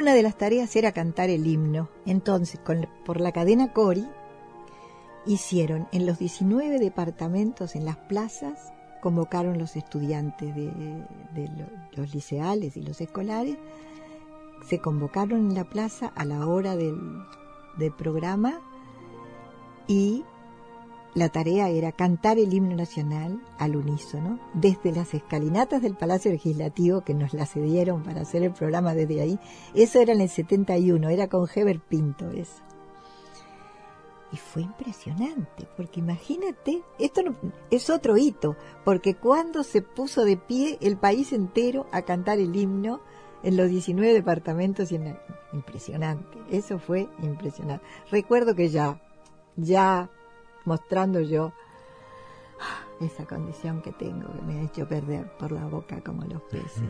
Una 0.00 0.14
de 0.14 0.22
las 0.22 0.38
tareas 0.38 0.74
era 0.76 0.92
cantar 0.92 1.28
el 1.28 1.46
himno. 1.46 1.88
Entonces, 2.06 2.58
por 3.04 3.20
la 3.20 3.32
cadena 3.32 3.72
Cori, 3.74 4.06
hicieron 5.26 5.88
en 5.92 6.06
los 6.06 6.18
19 6.18 6.78
departamentos, 6.78 7.76
en 7.76 7.84
las 7.84 7.96
plazas, 7.98 8.72
convocaron 9.02 9.58
los 9.58 9.76
estudiantes 9.76 10.54
de, 10.54 10.70
de 11.34 11.48
lo- 11.48 11.68
los 12.02 12.14
liceales 12.14 12.76
y 12.78 12.82
los 12.82 13.00
escolares, 13.00 13.56
se 14.66 14.78
convocaron 14.78 15.50
en 15.50 15.54
la 15.54 15.64
plaza 15.64 16.12
a 16.14 16.24
la 16.24 16.46
hora 16.46 16.76
del 16.76 17.92
programa 17.98 18.60
y 19.86 20.24
la 21.14 21.28
tarea 21.28 21.68
era 21.68 21.92
cantar 21.92 22.38
el 22.38 22.54
himno 22.54 22.76
nacional 22.76 23.40
al 23.58 23.76
unísono, 23.76 24.38
desde 24.54 24.92
las 24.92 25.12
escalinatas 25.12 25.82
del 25.82 25.96
Palacio 25.96 26.30
Legislativo 26.30 27.00
que 27.00 27.14
nos 27.14 27.34
la 27.34 27.46
cedieron 27.46 28.02
para 28.02 28.20
hacer 28.20 28.42
el 28.44 28.52
programa 28.52 28.94
desde 28.94 29.20
ahí. 29.20 29.38
Eso 29.74 30.00
era 30.00 30.12
en 30.12 30.20
el 30.20 30.28
71, 30.28 31.08
era 31.08 31.28
con 31.28 31.48
Heber 31.52 31.80
Pinto 31.80 32.30
eso. 32.30 32.62
Y 34.32 34.36
fue 34.36 34.62
impresionante, 34.62 35.66
porque 35.76 35.98
imagínate, 35.98 36.82
esto 37.00 37.22
no- 37.22 37.34
es 37.72 37.90
otro 37.90 38.16
hito, 38.16 38.54
porque 38.84 39.16
cuando 39.16 39.64
se 39.64 39.82
puso 39.82 40.24
de 40.24 40.36
pie 40.36 40.78
el 40.80 40.96
país 40.96 41.32
entero 41.32 41.86
a 41.90 42.02
cantar 42.02 42.38
el 42.38 42.54
himno 42.54 43.00
en 43.42 43.56
los 43.56 43.68
19 43.68 44.12
departamentos, 44.14 44.92
impresionante, 45.52 46.38
eso 46.50 46.78
fue 46.78 47.08
impresionante. 47.20 47.84
Recuerdo 48.12 48.54
que 48.54 48.68
ya, 48.68 49.00
ya 49.56 50.08
mostrando 50.70 51.20
yo 51.20 51.52
esa 53.00 53.26
condición 53.26 53.82
que 53.82 53.90
tengo, 53.90 54.32
que 54.32 54.42
me 54.42 54.60
ha 54.60 54.62
hecho 54.62 54.86
perder 54.86 55.28
por 55.36 55.50
la 55.50 55.66
boca 55.66 56.00
como 56.00 56.22
los 56.26 56.40
peces. 56.42 56.84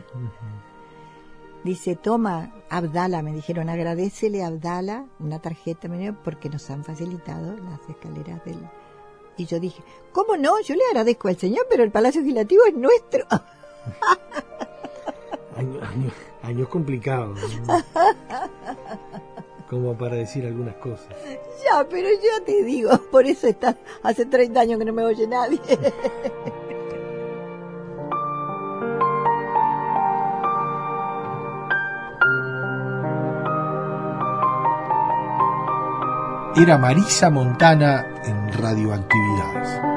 Dice, 1.63 1.95
toma, 1.95 2.53
Abdala, 2.69 3.23
me 3.23 3.33
dijeron, 3.33 3.69
agradecele 3.69 4.43
a 4.43 4.47
Abdala 4.47 5.07
una 5.19 5.39
tarjeta 5.39 5.89
porque 6.23 6.47
nos 6.47 6.69
han 6.69 6.83
facilitado 6.83 7.57
las 7.57 7.89
escaleras 7.89 8.45
del... 8.45 8.59
Y 9.35 9.45
yo 9.47 9.59
dije, 9.59 9.81
¿cómo 10.11 10.37
no? 10.37 10.61
Yo 10.61 10.75
le 10.75 10.85
agradezco 10.89 11.27
al 11.29 11.37
Señor, 11.37 11.65
pero 11.67 11.83
el 11.83 11.89
Palacio 11.89 12.21
Legislativo 12.21 12.61
es 12.67 12.75
nuestro. 12.75 13.25
Años, 15.57 15.83
años, 15.83 16.13
años 16.43 16.67
complicados. 16.69 17.39
¿no? 17.67 17.83
Como 19.71 19.97
para 19.97 20.17
decir 20.17 20.45
algunas 20.45 20.75
cosas. 20.75 21.07
ya, 21.63 21.87
pero 21.89 22.09
yo 22.09 22.43
te 22.45 22.61
digo, 22.61 22.91
por 23.11 23.25
eso 23.25 23.47
está, 23.47 23.77
hace 24.03 24.25
30 24.25 24.59
años 24.59 24.79
que 24.79 24.83
no 24.83 24.91
me 24.91 25.05
oye 25.05 25.25
nadie. 25.25 25.61
Era 36.57 36.77
Marisa 36.77 37.29
Montana 37.29 38.05
en 38.25 38.51
Radioactividades. 38.51 39.90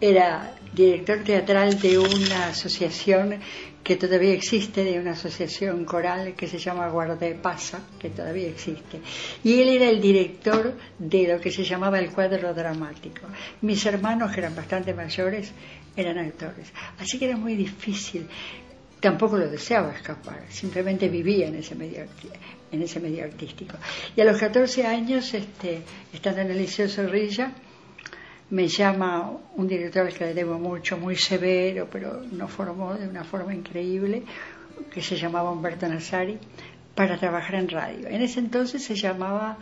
era 0.00 0.54
director 0.74 1.24
teatral 1.24 1.80
de 1.80 1.98
una 1.98 2.48
asociación 2.48 3.40
que 3.82 3.96
todavía 3.96 4.34
existe, 4.34 4.84
de 4.84 4.98
una 5.00 5.12
asociación 5.12 5.86
coral 5.86 6.34
que 6.34 6.46
se 6.46 6.58
llama 6.58 6.88
Guardepasa, 6.90 7.80
que 7.98 8.10
todavía 8.10 8.48
existe. 8.48 9.00
Y 9.42 9.62
él 9.62 9.68
era 9.70 9.88
el 9.88 10.02
director 10.02 10.74
de 10.98 11.26
lo 11.26 11.40
que 11.40 11.50
se 11.50 11.64
llamaba 11.64 11.98
el 11.98 12.10
cuadro 12.10 12.52
dramático. 12.52 13.22
Mis 13.62 13.86
hermanos, 13.86 14.30
que 14.32 14.40
eran 14.40 14.54
bastante 14.54 14.92
mayores, 14.92 15.52
eran 15.96 16.18
actores. 16.18 16.70
Así 16.98 17.18
que 17.18 17.24
era 17.28 17.36
muy 17.38 17.56
difícil 17.56 18.26
tampoco 19.00 19.36
lo 19.38 19.48
deseaba 19.48 19.92
escapar, 19.92 20.40
simplemente 20.48 21.08
vivía 21.08 21.46
en 21.46 21.54
ese 21.54 21.76
medio, 21.76 22.04
en 22.70 22.82
ese 22.82 23.00
medio 23.00 23.24
artístico. 23.24 23.76
Y 24.16 24.20
a 24.20 24.24
los 24.24 24.38
14 24.38 24.86
años, 24.86 25.32
este, 25.34 25.82
estando 26.12 26.40
en 26.40 26.50
el 26.50 26.58
Liceo 26.58 26.88
Zorrilla, 26.88 27.52
me 28.50 28.66
llama 28.68 29.30
un 29.56 29.68
director 29.68 30.06
al 30.06 30.14
que 30.14 30.24
le 30.26 30.34
debo 30.34 30.58
mucho, 30.58 30.96
muy 30.96 31.16
severo, 31.16 31.88
pero 31.90 32.22
nos 32.32 32.50
formó 32.50 32.94
de 32.94 33.06
una 33.06 33.24
forma 33.24 33.54
increíble, 33.54 34.22
que 34.90 35.02
se 35.02 35.16
llamaba 35.16 35.50
Humberto 35.50 35.86
Nazari, 35.88 36.38
para 36.94 37.18
trabajar 37.18 37.56
en 37.56 37.68
radio. 37.68 38.08
En 38.08 38.22
ese 38.22 38.40
entonces 38.40 38.82
se 38.82 38.94
llamaba 38.94 39.58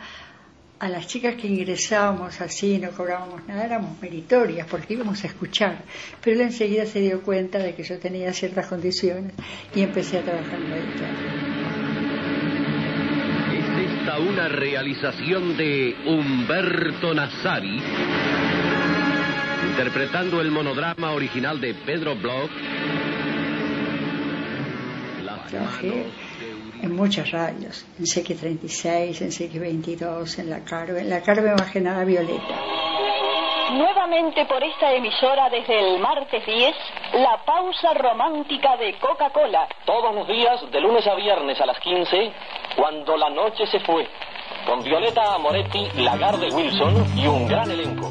a 0.79 0.89
las 0.89 1.07
chicas 1.07 1.35
que 1.35 1.47
ingresábamos 1.47 2.39
así, 2.39 2.77
no 2.77 2.91
cobrábamos 2.91 3.47
nada, 3.47 3.65
éramos 3.65 3.99
meritorias 4.01 4.67
porque 4.67 4.93
íbamos 4.93 5.23
a 5.23 5.27
escuchar. 5.27 5.83
Pero 6.23 6.35
él 6.35 6.41
enseguida 6.41 6.85
se 6.85 6.99
dio 6.99 7.21
cuenta 7.21 7.59
de 7.59 7.73
que 7.73 7.83
yo 7.83 7.97
tenía 7.99 8.31
ciertas 8.33 8.67
condiciones 8.67 9.33
y 9.75 9.81
empecé 9.81 10.19
a 10.19 10.23
trabajar 10.23 10.55
en 10.55 10.69
radio. 10.69 10.83
Es 10.83 11.46
una 14.19 14.47
realización 14.47 15.57
de 15.57 15.95
Humberto 16.05 17.13
Nazari, 17.13 17.81
interpretando 19.69 20.41
el 20.41 20.51
monodrama 20.51 21.11
original 21.11 21.59
de 21.61 21.73
Pedro 21.73 22.15
Bloch. 22.15 22.51
Trabajé 25.49 26.05
en 26.81 26.95
muchas 26.95 27.31
radios, 27.31 27.85
en 27.97 28.05
CX36, 28.05 29.21
en 29.21 29.29
CX22, 29.29 30.39
en 30.39 30.49
la 30.49 30.63
Carve, 30.63 31.01
en 31.01 31.09
la 31.09 31.21
Carve 31.21 31.51
más 31.51 31.71
que 31.71 31.79
nada 31.79 32.03
Violeta. 32.03 32.96
Nuevamente 33.71 34.45
por 34.45 34.63
esta 34.63 34.93
emisora 34.93 35.49
desde 35.49 35.77
el 35.77 35.99
martes 35.99 36.45
10, 36.45 36.75
la 37.15 37.43
pausa 37.43 37.93
romántica 37.93 38.77
de 38.77 38.93
Coca-Cola. 38.93 39.67
Todos 39.85 40.15
los 40.15 40.25
días, 40.27 40.71
de 40.71 40.79
lunes 40.79 41.05
a 41.05 41.15
viernes 41.15 41.59
a 41.59 41.65
las 41.65 41.77
15, 41.79 42.31
cuando 42.77 43.17
la 43.17 43.29
noche 43.29 43.67
se 43.67 43.81
fue, 43.81 44.07
con 44.65 44.83
Violeta 44.83 45.33
Amoretti, 45.35 45.85
Lagarde 45.97 46.49
Wilson 46.49 47.17
y 47.17 47.27
un 47.27 47.47
gran 47.47 47.69
elenco. 47.69 48.09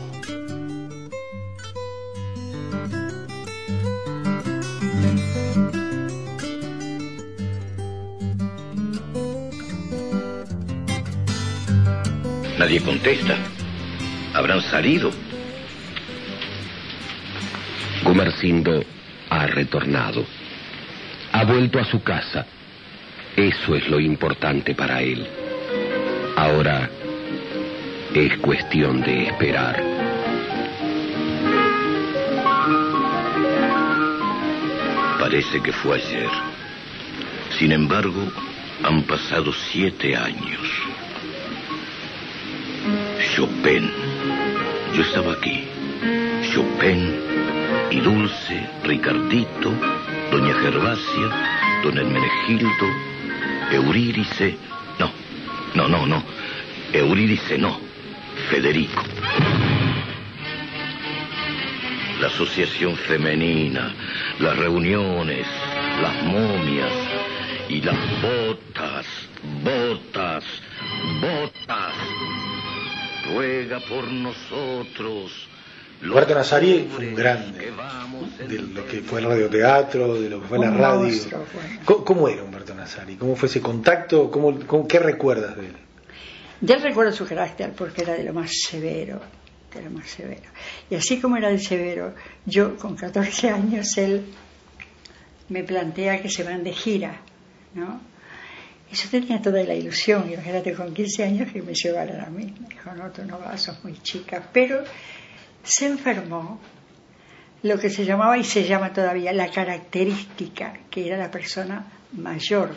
Nadie 12.58 12.82
contesta. 12.84 13.36
habrán 14.34 14.60
salido. 14.60 15.10
Gumersindo 18.06 18.84
ha 19.30 19.46
retornado. 19.48 20.24
Ha 21.32 21.44
vuelto 21.44 21.80
a 21.80 21.84
su 21.84 22.04
casa. 22.04 22.46
Eso 23.34 23.74
es 23.74 23.88
lo 23.88 23.98
importante 23.98 24.76
para 24.76 25.02
él. 25.02 25.26
Ahora 26.36 26.88
es 28.14 28.38
cuestión 28.38 29.00
de 29.00 29.24
esperar. 29.24 29.82
Parece 35.18 35.60
que 35.60 35.72
fue 35.72 35.96
ayer. 35.96 36.30
Sin 37.58 37.72
embargo, 37.72 38.30
han 38.84 39.02
pasado 39.02 39.52
siete 39.52 40.14
años. 40.14 40.60
Chopin. 43.34 43.90
Yo 44.94 45.02
estaba 45.02 45.32
aquí. 45.32 45.64
Chopin 46.54 47.35
y 47.90 48.00
Dulce, 48.00 48.68
Ricardito, 48.84 49.72
Doña 50.30 50.54
Gervasia, 50.54 51.80
Don 51.82 51.96
Hermenegildo, 51.96 52.86
Eurídice. 53.70 54.56
No, 54.98 55.10
no, 55.74 55.88
no, 55.88 56.06
no. 56.06 56.22
Eurídice 56.92 57.58
no. 57.58 57.78
Federico. 58.50 59.02
La 62.20 62.28
asociación 62.28 62.96
femenina, 62.96 63.94
las 64.38 64.56
reuniones, 64.56 65.46
las 66.00 66.22
momias 66.24 66.92
y 67.68 67.82
las 67.82 67.96
botas, 68.22 69.06
botas, 69.62 70.44
botas. 71.20 71.94
Ruega 73.32 73.80
por 73.80 74.10
nosotros. 74.10 75.48
Roberto 76.02 76.34
Nazari 76.34 76.88
fue 76.94 77.08
un 77.08 77.14
grande 77.14 77.72
de 78.48 78.58
lo 78.58 78.86
que 78.86 79.00
fue 79.00 79.20
el 79.20 79.26
radioteatro, 79.26 80.20
de 80.20 80.28
lo 80.30 80.40
que 80.42 80.46
fue 80.48 80.58
la 80.58 80.70
radio. 80.70 81.00
monstruo. 81.00 81.44
¿Cómo, 81.84 82.04
cómo 82.04 82.28
era 82.28 82.42
Humberto 82.42 82.74
Nazari? 82.74 83.16
¿Cómo 83.16 83.34
fue 83.36 83.48
ese 83.48 83.60
contacto? 83.60 84.30
¿Cómo, 84.30 84.58
cómo- 84.66 84.86
¿Qué 84.86 84.98
recuerdas 84.98 85.56
de 85.56 85.66
él? 85.66 85.72
Yo 86.60 86.76
recuerdo 86.76 87.12
su 87.12 87.26
carácter 87.26 87.72
porque 87.72 88.02
era 88.02 88.14
de 88.14 88.24
lo 88.24 88.32
más 88.32 88.50
severo, 88.68 89.20
de 89.74 89.82
lo 89.82 89.90
más 89.90 90.08
severo. 90.08 90.42
Y 90.90 90.94
así 90.94 91.20
como 91.20 91.36
era 91.36 91.48
de 91.48 91.58
severo, 91.58 92.14
yo 92.44 92.76
con 92.76 92.94
14 92.96 93.50
años 93.50 93.96
él 93.98 94.24
me 95.48 95.62
plantea 95.64 96.20
que 96.22 96.28
se 96.30 96.42
van 96.44 96.62
de 96.64 96.72
gira, 96.72 97.20
¿no? 97.74 98.00
Y 98.90 98.94
yo 98.94 99.08
tenía 99.10 99.42
toda 99.42 99.62
la 99.64 99.74
ilusión, 99.74 100.30
imagínate 100.32 100.72
con 100.72 100.94
15 100.94 101.24
años 101.24 101.52
que 101.52 101.60
me 101.62 101.74
llevaran 101.74 102.20
a 102.20 102.30
mí. 102.30 102.54
Me 102.60 102.68
dijo, 102.68 102.92
no, 102.96 103.10
tú 103.10 103.22
no 103.24 103.38
vas, 103.38 103.60
sos 103.62 103.82
muy 103.82 103.94
chica. 104.00 104.48
Pero 104.52 104.84
se 105.66 105.86
enfermó 105.86 106.58
lo 107.62 107.78
que 107.78 107.90
se 107.90 108.04
llamaba 108.04 108.38
y 108.38 108.44
se 108.44 108.64
llama 108.66 108.92
todavía 108.92 109.32
la 109.32 109.50
característica, 109.50 110.72
que 110.90 111.06
era 111.06 111.16
la 111.16 111.30
persona 111.30 111.84
mayor 112.12 112.70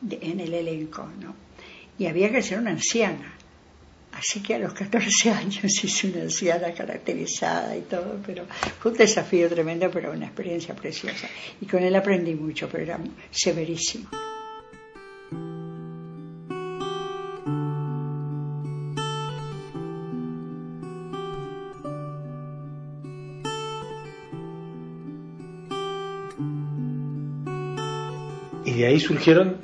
de- 0.00 0.18
en 0.22 0.40
el 0.40 0.52
elenco, 0.52 1.08
¿no? 1.20 1.34
Y 1.98 2.06
había 2.06 2.30
que 2.30 2.42
ser 2.42 2.58
una 2.58 2.70
anciana. 2.72 3.32
Así 4.12 4.42
que 4.42 4.54
a 4.54 4.58
los 4.58 4.72
14 4.72 5.30
años 5.42 5.84
hice 5.84 6.08
una 6.08 6.22
anciana 6.22 6.72
caracterizada 6.72 7.76
y 7.76 7.82
todo, 7.82 8.18
pero 8.26 8.44
fue 8.80 8.92
un 8.92 8.98
desafío 8.98 9.48
tremendo, 9.48 9.90
pero 9.90 10.12
una 10.12 10.26
experiencia 10.26 10.74
preciosa. 10.74 11.28
Y 11.60 11.66
con 11.66 11.82
él 11.82 11.94
aprendí 11.94 12.34
mucho, 12.34 12.68
pero 12.68 12.82
era 12.84 12.98
severísimo. 13.30 14.08
Y 28.76 28.80
de 28.80 28.88
ahí 28.88 29.00
surgieron 29.00 29.56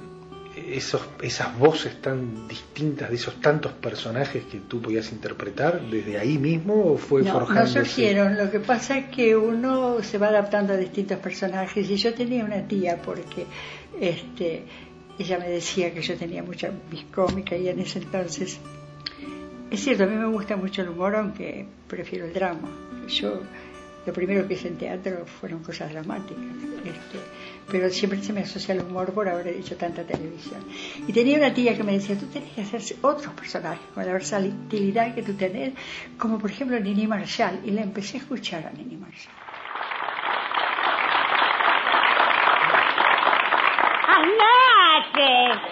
esos, 0.57 1.03
esas 1.21 1.59
voces 1.59 2.01
tan 2.01 2.49
distintas 2.49 3.11
de 3.11 3.17
esos 3.17 3.39
tantos 3.43 3.73
personajes 3.73 4.43
que 4.45 4.61
tú 4.61 4.81
podías 4.81 5.13
interpretar 5.13 5.83
desde 5.83 6.19
ahí 6.19 6.39
mismo 6.39 6.93
o 6.93 6.97
fue 6.97 7.21
No, 7.21 7.35
no 7.35 7.41
forjándose? 7.41 7.81
surgieron. 7.81 8.39
Lo 8.39 8.51
que 8.51 8.59
pasa 8.59 8.97
es 8.97 9.15
que 9.15 9.37
uno 9.37 10.03
se 10.03 10.17
va 10.17 10.29
adaptando 10.29 10.73
a 10.73 10.79
distintos 10.79 11.19
personajes. 11.19 11.91
Y 11.91 11.97
yo 11.97 12.15
tenía 12.15 12.43
una 12.43 12.67
tía 12.67 13.03
porque 13.03 13.45
este, 14.01 14.65
ella 15.19 15.39
me 15.39 15.51
decía 15.51 15.93
que 15.93 16.01
yo 16.01 16.17
tenía 16.17 16.43
mucha 16.43 16.71
cómica 17.15 17.55
y 17.55 17.69
en 17.69 17.81
ese 17.81 17.99
entonces. 17.99 18.59
Es 19.71 19.81
cierto, 19.85 20.05
a 20.05 20.07
mí 20.07 20.17
me 20.17 20.29
gusta 20.29 20.57
mucho 20.57 20.81
el 20.81 20.89
humor, 20.89 21.17
aunque 21.17 21.67
prefiero 21.87 22.25
el 22.25 22.33
drama. 22.33 22.71
Yo 23.09 23.43
lo 24.05 24.13
primero 24.13 24.47
que 24.47 24.55
hice 24.55 24.69
en 24.69 24.79
teatro 24.79 25.25
fueron 25.27 25.63
cosas 25.63 25.93
dramáticas. 25.93 26.43
este, 26.85 27.19
pero 27.71 27.89
siempre 27.91 28.23
se 28.23 28.33
me 28.33 28.41
asocia 28.41 28.75
al 28.75 28.81
humor 28.81 29.13
por 29.13 29.29
haber 29.29 29.49
hecho 29.49 29.77
tanta 29.77 30.03
televisión. 30.05 30.61
Y 31.07 31.13
tenía 31.13 31.39
una 31.39 31.55
tía 31.55 31.77
que 31.77 31.85
me 31.85 31.93
decía, 31.93 32.19
tú 32.19 32.27
tenés 32.27 32.53
que 32.53 32.63
hacer 32.63 32.83
otros 33.03 33.33
personajes 33.35 33.87
con 33.95 34.05
la 34.05 34.13
versatilidad 34.13 35.15
que 35.15 35.23
tú 35.23 35.35
tenés, 35.35 35.75
como 36.19 36.39
por 36.39 36.51
ejemplo 36.51 36.79
Nini 36.81 37.07
Marshall. 37.07 37.61
Y 37.65 37.71
la 37.71 37.83
empecé 37.83 38.17
a 38.17 38.21
escuchar 38.21 38.67
a 38.67 38.73
Nini 38.73 38.97
Marshall. 38.97 39.35
¡Andate! 44.09 45.63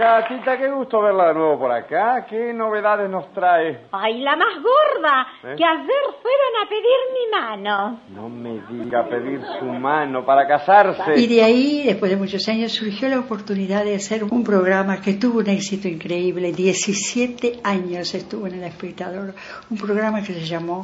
Gatita, 0.00 0.56
qué 0.56 0.70
gusto 0.70 1.02
verla 1.02 1.28
de 1.28 1.34
nuevo 1.34 1.58
por 1.58 1.70
acá. 1.70 2.24
¿Qué 2.26 2.54
novedades 2.54 3.10
nos 3.10 3.30
trae? 3.34 3.80
¡Ay, 3.92 4.22
la 4.22 4.34
más 4.34 4.54
gorda! 4.54 5.26
¿Eh? 5.44 5.56
Que 5.58 5.62
ayer 5.62 6.04
fueron 6.22 6.52
a 6.58 6.68
pedir 6.70 7.00
mi 7.12 7.30
mano. 7.30 8.00
No 8.08 8.30
me 8.30 8.62
diga 8.70 9.06
pedir 9.06 9.42
su 9.58 9.66
mano 9.66 10.24
para 10.24 10.48
casarse. 10.48 11.20
Y 11.20 11.26
de 11.26 11.44
ahí, 11.44 11.82
después 11.84 12.10
de 12.10 12.16
muchos 12.16 12.48
años, 12.48 12.72
surgió 12.72 13.10
la 13.10 13.18
oportunidad 13.18 13.84
de 13.84 13.96
hacer 13.96 14.24
un 14.24 14.42
programa 14.42 15.02
que 15.02 15.12
tuvo 15.12 15.40
un 15.40 15.50
éxito 15.50 15.86
increíble. 15.86 16.52
17 16.52 17.60
años 17.62 18.14
estuvo 18.14 18.46
en 18.46 18.54
El 18.54 18.64
Espectador, 18.64 19.34
un 19.68 19.76
programa 19.76 20.22
que 20.22 20.32
se 20.32 20.46
llamó 20.46 20.80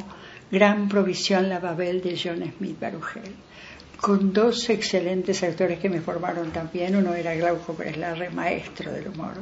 Gran 0.51 0.91
Provisión 0.91 1.49
La 1.49 1.59
Babel 1.59 2.03
de 2.03 2.21
John 2.23 2.45
Smith 2.59 2.79
Barugel, 2.79 3.35
con 4.01 4.33
dos 4.33 4.69
excelentes 4.69 5.43
actores 5.43 5.79
que 5.79 5.89
me 5.89 6.01
formaron 6.01 6.51
también. 6.53 6.97
Uno 6.97 7.15
era 7.15 7.35
Glauco 7.35 7.75
Breslarre, 7.75 8.31
maestro 8.31 8.93
del 8.93 9.09
humor, 9.09 9.35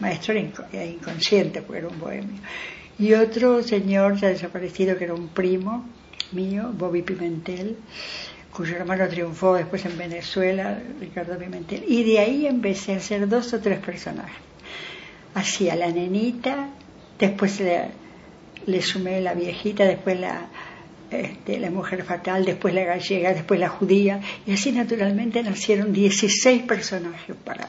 maestro 0.00 0.34
e 0.34 0.86
inconsciente, 0.86 1.62
porque 1.62 1.78
era 1.78 1.88
un 1.88 1.98
bohemio. 1.98 2.40
Y 2.98 3.14
otro 3.14 3.62
señor 3.62 4.16
ya 4.16 4.28
desaparecido 4.28 4.96
que 4.96 5.04
era 5.04 5.14
un 5.14 5.28
primo 5.28 5.84
mío, 6.32 6.70
Bobby 6.72 7.02
Pimentel, 7.02 7.76
cuyo 8.52 8.76
hermano 8.76 9.08
triunfó 9.08 9.54
después 9.54 9.84
en 9.84 9.98
Venezuela, 9.98 10.78
Ricardo 11.00 11.36
Pimentel. 11.36 11.84
Y 11.88 12.04
de 12.04 12.20
ahí 12.20 12.46
empecé 12.46 12.94
a 12.94 12.98
hacer 12.98 13.28
dos 13.28 13.52
o 13.52 13.60
tres 13.60 13.80
personajes. 13.80 14.36
Hacía 15.34 15.74
la 15.74 15.88
nenita, 15.88 16.68
después 17.18 17.60
le 18.66 18.82
sumé 18.82 19.20
la 19.20 19.34
viejita, 19.34 19.84
después 19.84 20.20
la, 20.20 20.48
este, 21.20 21.58
la 21.58 21.70
mujer 21.70 22.04
fatal, 22.04 22.44
después 22.44 22.74
la 22.74 22.84
gallega, 22.84 23.32
después 23.32 23.58
la 23.60 23.68
judía, 23.68 24.20
y 24.46 24.52
así 24.52 24.72
naturalmente 24.72 25.42
nacieron 25.42 25.92
16 25.92 26.62
personajes 26.62 27.36
para 27.44 27.68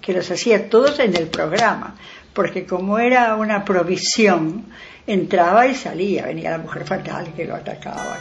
que 0.00 0.12
los 0.12 0.30
hacía 0.30 0.70
todos 0.70 0.98
en 1.00 1.16
el 1.16 1.26
programa, 1.26 1.96
porque 2.32 2.64
como 2.64 2.98
era 2.98 3.34
una 3.36 3.64
provisión, 3.64 4.66
entraba 5.06 5.66
y 5.66 5.74
salía, 5.74 6.26
venía 6.26 6.50
la 6.50 6.58
mujer 6.58 6.84
fatal 6.84 7.32
que 7.34 7.44
lo 7.44 7.54
atacaba. 7.54 8.18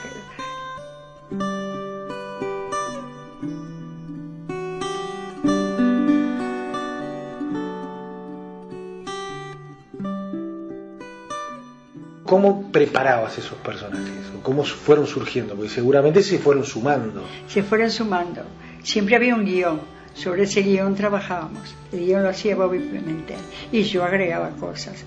¿Cómo 12.26 12.72
preparabas 12.72 13.38
esos 13.38 13.58
personajes? 13.60 14.32
¿O 14.36 14.42
¿Cómo 14.42 14.64
fueron 14.64 15.06
surgiendo? 15.06 15.54
Porque 15.56 15.70
seguramente 15.70 16.24
se 16.24 16.40
fueron 16.40 16.66
sumando. 16.66 17.24
se 17.48 17.62
fueron 17.62 17.92
sumando. 17.92 18.42
Siempre 18.84 19.16
había 19.16 19.36
un 19.36 19.46
guion, 19.46 19.80
sobre 20.16 20.44
ese 20.44 20.64
guion 20.64 20.96
trabajábamos. 20.96 21.76
El 21.92 22.00
guion 22.00 22.24
lo 22.24 22.30
hacía 22.30 22.56
Bobby 22.56 22.80
Pimentel 22.80 23.38
y 23.72 23.84
yo 23.84 24.04
agregaba 24.04 24.50
cosas. 24.52 25.06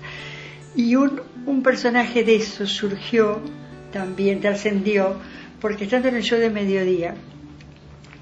Y 0.75 0.95
un, 0.95 1.21
un 1.45 1.61
personaje 1.61 2.23
de 2.23 2.37
eso 2.37 2.65
surgió, 2.65 3.41
también 3.91 4.39
trascendió, 4.39 5.15
porque 5.59 5.83
estando 5.83 6.07
en 6.07 6.15
el 6.15 6.23
show 6.23 6.39
de 6.39 6.49
mediodía, 6.49 7.15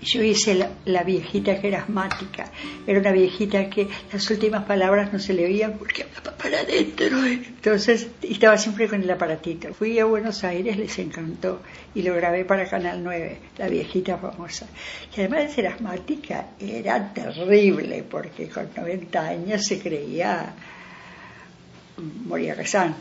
yo 0.02 0.24
hice 0.24 0.56
la, 0.56 0.70
la 0.86 1.04
viejita 1.04 1.60
que 1.60 1.68
era 1.70 1.82
asmática. 1.82 2.52
Era 2.86 3.00
una 3.00 3.12
viejita 3.12 3.70
que 3.70 3.88
las 4.12 4.30
últimas 4.30 4.66
palabras 4.66 5.12
no 5.12 5.20
se 5.20 5.34
le 5.34 5.46
oían 5.46 5.74
porque 5.78 6.04
hablaba 6.04 6.38
para 6.38 6.60
adentro. 6.60 7.26
Entonces 7.26 8.08
estaba 8.22 8.58
siempre 8.58 8.88
con 8.88 9.02
el 9.02 9.10
aparatito. 9.10 9.74
Fui 9.74 9.98
a 10.00 10.06
Buenos 10.06 10.44
Aires, 10.44 10.78
les 10.78 10.98
encantó 11.00 11.62
y 11.96 12.04
lo 12.04 12.14
grabé 12.16 12.46
para 12.46 12.70
Canal 12.70 13.04
9, 13.04 13.38
la 13.58 13.68
viejita 13.68 14.18
famosa. 14.18 14.68
Y 15.16 15.20
además 15.22 15.44
de 15.44 15.50
ser 15.50 15.68
asmática, 15.68 16.48
era 16.60 17.14
terrible 17.14 18.04
porque 18.10 18.50
con 18.50 18.70
90 18.76 19.20
años 19.28 19.66
se 19.66 19.80
creía 19.80 20.54
Moria 22.26 22.56
Kazán, 22.56 22.96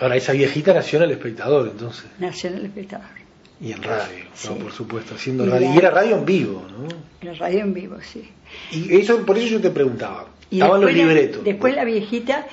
Ahora, 0.00 0.14
esa 0.16 0.32
viejita 0.32 0.72
nació 0.72 0.98
en 0.98 1.06
El 1.06 1.10
Espectador, 1.12 1.68
entonces. 1.68 2.04
nació 2.20 2.50
en 2.50 2.56
el 2.58 2.66
espectador. 2.66 3.08
Y 3.60 3.72
en 3.72 3.82
radio, 3.82 4.24
Sí. 4.34 4.48
¿no? 4.50 4.56
por 4.56 4.72
supuesto, 4.72 5.14
haciendo 5.14 5.44
Y 5.46 5.48
radio. 5.50 5.68
la- 5.68 5.74
Y 5.74 5.78
era 5.78 5.90
radio 5.90 6.16
en 6.18 6.24
vivo, 6.24 6.66
¿no? 6.70 6.86
En 7.20 7.26
la 7.26 7.34
radio 7.34 7.60
en 7.60 7.74
vivo, 7.74 7.96
sí. 8.00 8.28
Y 8.72 8.96
eso, 8.96 9.24
por 9.26 9.36
eso 9.36 9.48
yo 9.48 9.60
te 9.60 9.70
preguntaba. 9.70 10.28
Y 10.50 10.56
Estaban 10.56 10.80
los 10.80 10.90
después 10.90 11.06
la- 11.06 11.12
libretos. 11.14 11.44
Después 11.44 11.74
la 11.74 11.84
viejita 11.84 12.46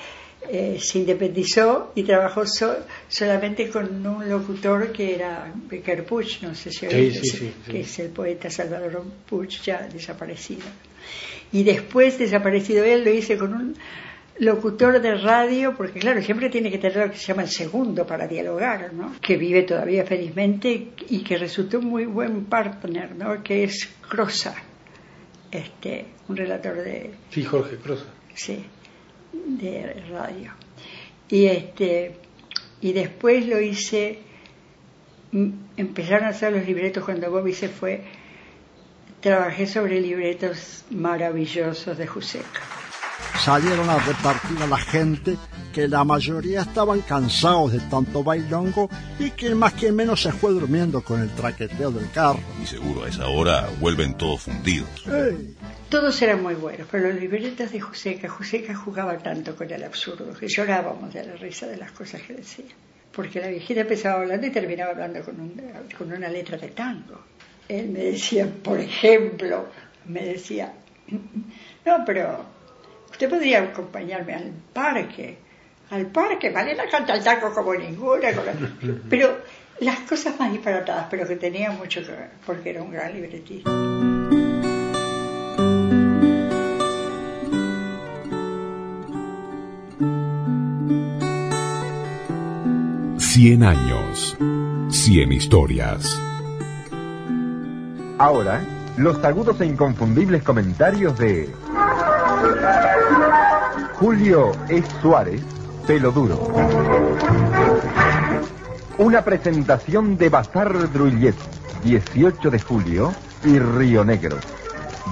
eh, 0.48 0.78
se 0.80 1.00
independizó 1.00 1.92
y 1.96 2.04
trabajó 2.04 2.46
so- 2.46 2.78
solamente 3.08 3.68
con 3.70 4.06
un 4.06 4.30
locutor 4.30 4.92
que 4.92 5.16
era 5.16 5.52
Becker 5.56 6.06
Puch, 6.06 6.42
no 6.44 6.54
sé 6.54 6.70
si 6.72 6.80
Sí, 6.82 6.86
oíste, 6.86 7.20
sí, 7.22 7.30
sí, 7.38 7.54
sí. 7.66 7.72
que 7.72 7.80
es 7.80 7.98
el 8.00 8.10
poeta 8.10 8.50
Salvador 8.52 9.04
Puch, 9.28 9.62
ya 9.64 9.88
desaparecido. 9.92 10.62
Y 11.52 11.64
después, 11.64 12.20
desaparecido 12.20 12.84
él, 12.84 13.04
lo 13.04 13.12
hice 13.12 13.38
con 13.38 13.54
un 13.56 13.76
locutor 14.40 15.02
de 15.02 15.16
radio, 15.16 15.74
porque 15.76 16.00
claro, 16.00 16.22
siempre 16.22 16.50
tiene 16.50 16.70
que 16.70 16.78
tener 16.78 16.98
lo 16.98 17.12
que 17.12 17.18
se 17.18 17.28
llama 17.28 17.44
el 17.44 17.50
segundo 17.50 18.06
para 18.06 18.28
dialogar, 18.28 18.94
¿no? 18.94 19.16
Que 19.22 19.38
vive 19.38 19.64
todavía 19.64 20.06
felizmente 20.06 20.90
y 21.10 21.24
que 21.24 21.38
resultó 21.38 21.80
un 21.80 21.86
muy 21.86 22.06
buen 22.06 22.46
partner, 22.46 23.16
¿no? 23.16 23.42
Que 23.42 23.64
es 23.64 23.90
Crosa, 24.10 24.56
este, 25.52 26.06
un 26.28 26.36
relator 26.36 26.76
de, 26.76 27.12
Sí, 27.30 27.44
Jorge 27.44 27.78
Crosa. 27.78 28.06
sí, 28.34 28.66
de 29.32 30.04
radio. 30.10 30.52
Y 31.30 31.46
este 31.46 32.18
y 32.82 32.94
después 32.94 33.48
lo 33.48 33.60
hice 33.60 34.20
mm, 35.32 35.50
empezaron 35.78 36.26
a 36.26 36.30
hacer 36.30 36.52
los 36.54 36.66
libretos 36.66 37.04
cuando 37.04 37.32
Bobby 37.32 37.54
se 37.54 37.70
fue. 37.70 38.02
Trabajé 39.22 39.66
sobre 39.66 40.00
libretos 40.02 40.84
maravillosos 40.92 41.98
de 41.98 42.06
Juseca. 42.06 42.62
Salieron 43.46 43.88
a 43.92 44.00
repartir 44.00 44.58
a 44.64 44.66
la 44.68 44.78
gente 44.78 45.38
que 45.72 45.88
la 45.88 46.04
mayoría 46.04 46.62
estaban 46.62 47.02
cansados 47.02 47.74
de 47.74 47.80
tanto 47.82 48.24
bailongo 48.24 48.90
y 49.20 49.30
que 49.32 49.54
más 49.54 49.74
que 49.74 49.92
menos 49.92 50.22
se 50.24 50.32
fue 50.32 50.52
durmiendo 50.52 51.04
con 51.04 51.22
el 51.22 51.30
traqueteo 51.30 51.92
del 51.92 52.10
carro. 52.10 52.40
Y 52.64 52.66
seguro 52.66 53.04
a 53.04 53.10
esa 53.10 53.28
hora 53.28 53.68
vuelven 53.80 54.16
todos 54.16 54.42
fundidos. 54.42 54.90
Todos 55.90 56.20
eran 56.24 56.42
muy 56.42 56.56
buenos, 56.56 56.88
pero 56.90 57.10
los 57.12 57.20
libretos 57.22 57.72
de 57.72 57.80
Juseca, 57.80 58.28
Juseca 58.30 58.74
jugaba 58.74 59.16
tanto 59.20 59.56
con 59.56 59.70
el 59.72 59.84
absurdo 59.84 60.34
que 60.34 60.48
llorábamos 60.48 61.14
de 61.14 61.24
la 61.26 61.36
risa 61.36 61.68
de 61.68 61.78
las 61.78 61.92
cosas 61.92 62.22
que 62.24 62.34
decía. 62.34 62.66
Porque 63.12 63.40
la 63.40 63.48
viejita 63.50 63.82
empezaba 63.82 64.22
hablando 64.22 64.48
y 64.48 64.50
terminaba 64.50 64.92
hablando 64.92 65.22
con, 65.24 65.40
un- 65.40 65.62
con 65.98 66.12
una 66.12 66.30
letra 66.30 66.58
de 66.58 66.70
tango. 66.70 67.22
Él 67.70 67.90
me 67.90 68.00
decía, 68.00 68.48
por 68.64 68.80
ejemplo, 68.80 69.68
me 70.06 70.22
decía, 70.26 70.74
no, 71.86 72.04
pero 72.06 72.55
usted 73.16 73.30
podría 73.30 73.64
acompañarme 73.64 74.34
al 74.34 74.52
parque. 74.74 75.38
Al 75.90 76.08
parque, 76.08 76.50
Malena 76.52 76.84
canta 76.92 77.14
el 77.14 77.24
tango 77.24 77.54
como 77.54 77.74
ninguna. 77.74 78.34
con 78.34 78.46
la- 78.46 78.54
Pero 79.10 79.38
las 79.80 80.00
cosas 80.02 80.38
más 80.40 80.52
disparatadas, 80.52 81.08
pero 81.10 81.26
que 81.28 81.36
tenía 81.38 81.72
mucho 81.72 82.02
que 82.06 82.12
ver, 82.12 82.30
porque 82.46 82.72
era 82.72 82.82
un 82.84 82.92
gran 82.92 83.14
libretista. 83.14 83.70
100 93.18 93.64
años. 93.64 94.38
100 94.90 95.32
historias. 95.32 96.22
Ahora, 98.18 98.62
los 98.98 99.22
agudos 99.24 99.60
e 99.62 99.66
inconfundibles 99.66 100.42
comentarios 100.44 101.18
de 101.18 101.50
Julio 104.00 104.52
E. 104.70 104.84
Suárez, 105.02 105.42
pelo 105.88 106.12
duro. 106.12 106.52
Una 108.98 109.24
presentación 109.24 110.18
de 110.18 110.30
Bazar 110.30 110.92
Drullet, 110.92 111.36
18 111.84 112.50
de 112.50 112.60
julio 112.60 113.14
y 113.44 113.60
Río 113.60 114.04
Negro. 114.04 114.38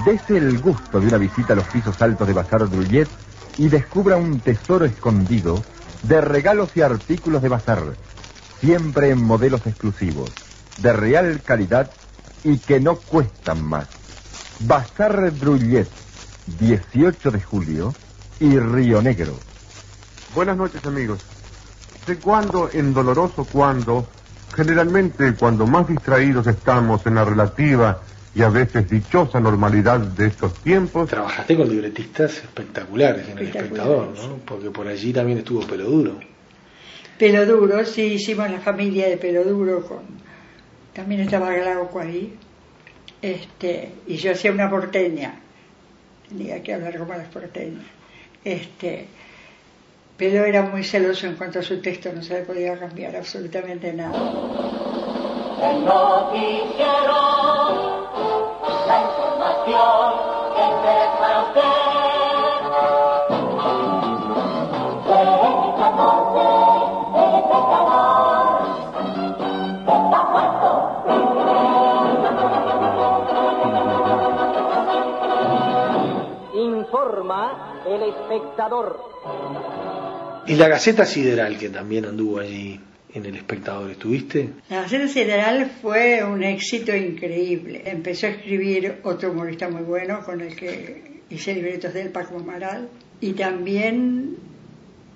Dese 0.04 0.36
el 0.36 0.60
gusto 0.60 1.00
de 1.00 1.08
una 1.08 1.18
visita 1.18 1.52
a 1.52 1.56
los 1.56 1.66
pisos 1.66 2.00
altos 2.00 2.26
de 2.26 2.34
Bazar 2.34 2.68
Drullet 2.68 3.08
y 3.58 3.68
descubra 3.68 4.16
un 4.16 4.40
tesoro 4.40 4.84
escondido 4.84 5.62
de 6.02 6.20
regalos 6.20 6.76
y 6.76 6.82
artículos 6.82 7.42
de 7.42 7.48
bazar, 7.48 7.82
siempre 8.60 9.10
en 9.10 9.22
modelos 9.22 9.66
exclusivos, 9.66 10.30
de 10.78 10.92
real 10.92 11.40
calidad 11.44 11.90
y 12.42 12.58
que 12.58 12.80
no 12.80 12.96
cuestan 12.96 13.64
más. 13.64 13.88
Bazar 14.60 15.32
Drullet, 15.38 15.88
18 16.46 17.30
de 17.30 17.40
julio 17.40 17.94
y 18.40 18.58
Río 18.58 19.00
Negro. 19.02 19.34
Buenas 20.34 20.56
noches 20.56 20.84
amigos. 20.84 21.20
¿De 22.06 22.16
cuándo 22.16 22.68
en 22.72 22.92
doloroso 22.92 23.46
cuándo? 23.50 24.06
Generalmente 24.54 25.34
cuando 25.34 25.66
más 25.66 25.88
distraídos 25.88 26.46
estamos 26.46 27.04
en 27.06 27.14
la 27.14 27.24
relativa 27.24 28.00
y 28.34 28.42
a 28.42 28.48
veces 28.48 28.88
dichosa 28.90 29.40
normalidad 29.40 30.00
de 30.00 30.26
estos 30.26 30.54
tiempos. 30.54 31.08
Trabajaste 31.08 31.56
con 31.56 31.68
libretistas 31.68 32.38
espectaculares 32.38 33.28
en 33.28 33.38
el 33.38 33.46
espectador, 33.46 34.12
¿no? 34.16 34.36
Porque 34.44 34.70
por 34.70 34.86
allí 34.86 35.12
también 35.12 35.38
estuvo 35.38 35.66
pelo 35.66 35.84
duro. 35.84 36.18
Pelo 37.18 37.46
Duro, 37.46 37.84
sí, 37.84 38.14
hicimos 38.14 38.50
la 38.50 38.58
familia 38.58 39.08
de 39.08 39.16
Pelo 39.16 39.44
Duro 39.44 39.86
con... 39.86 40.02
También 40.92 41.20
estaba 41.20 41.52
Glauco 41.52 42.00
ahí. 42.00 42.34
Este, 43.22 43.92
y 44.08 44.16
yo 44.16 44.32
hacía 44.32 44.50
una 44.50 44.68
porteña. 44.68 45.40
Tenía 46.28 46.62
que 46.62 46.74
hablar 46.74 46.98
como 46.98 47.14
las 47.14 47.28
porteñas. 47.28 47.84
Este, 48.44 49.06
Pelo 50.16 50.44
era 50.44 50.62
muy 50.62 50.84
celoso 50.84 51.26
en 51.26 51.34
cuanto 51.34 51.58
a 51.58 51.62
su 51.62 51.80
texto, 51.80 52.12
no 52.14 52.22
se 52.22 52.34
le 52.34 52.40
podía 52.42 52.78
cambiar 52.78 53.16
absolutamente 53.16 53.92
nada. 53.92 54.16
El 55.60 55.84
la 58.86 59.00
información 59.02 60.12
que 60.54 60.62
para 61.18 61.42
usted. 61.42 61.83
El 77.94 78.10
espectador. 78.10 79.00
Y 80.46 80.54
la 80.54 80.68
Gaceta 80.68 81.06
Sideral, 81.06 81.58
que 81.58 81.70
también 81.70 82.04
anduvo 82.04 82.38
allí 82.38 82.80
en 83.14 83.26
el 83.26 83.36
espectador, 83.36 83.90
¿estuviste? 83.90 84.50
La 84.68 84.82
Gaceta 84.82 85.08
Sideral 85.08 85.70
fue 85.80 86.22
un 86.24 86.42
éxito 86.42 86.94
increíble. 86.94 87.82
Empezó 87.86 88.26
a 88.26 88.30
escribir 88.30 89.00
otro 89.04 89.30
humorista 89.30 89.68
muy 89.68 89.82
bueno 89.82 90.24
con 90.24 90.40
el 90.40 90.54
que 90.54 91.22
hice 91.30 91.54
libretos 91.54 91.94
de 91.94 92.02
él, 92.02 92.08
Paco 92.10 92.38
Amaral. 92.38 92.88
Y 93.20 93.32
también 93.32 94.36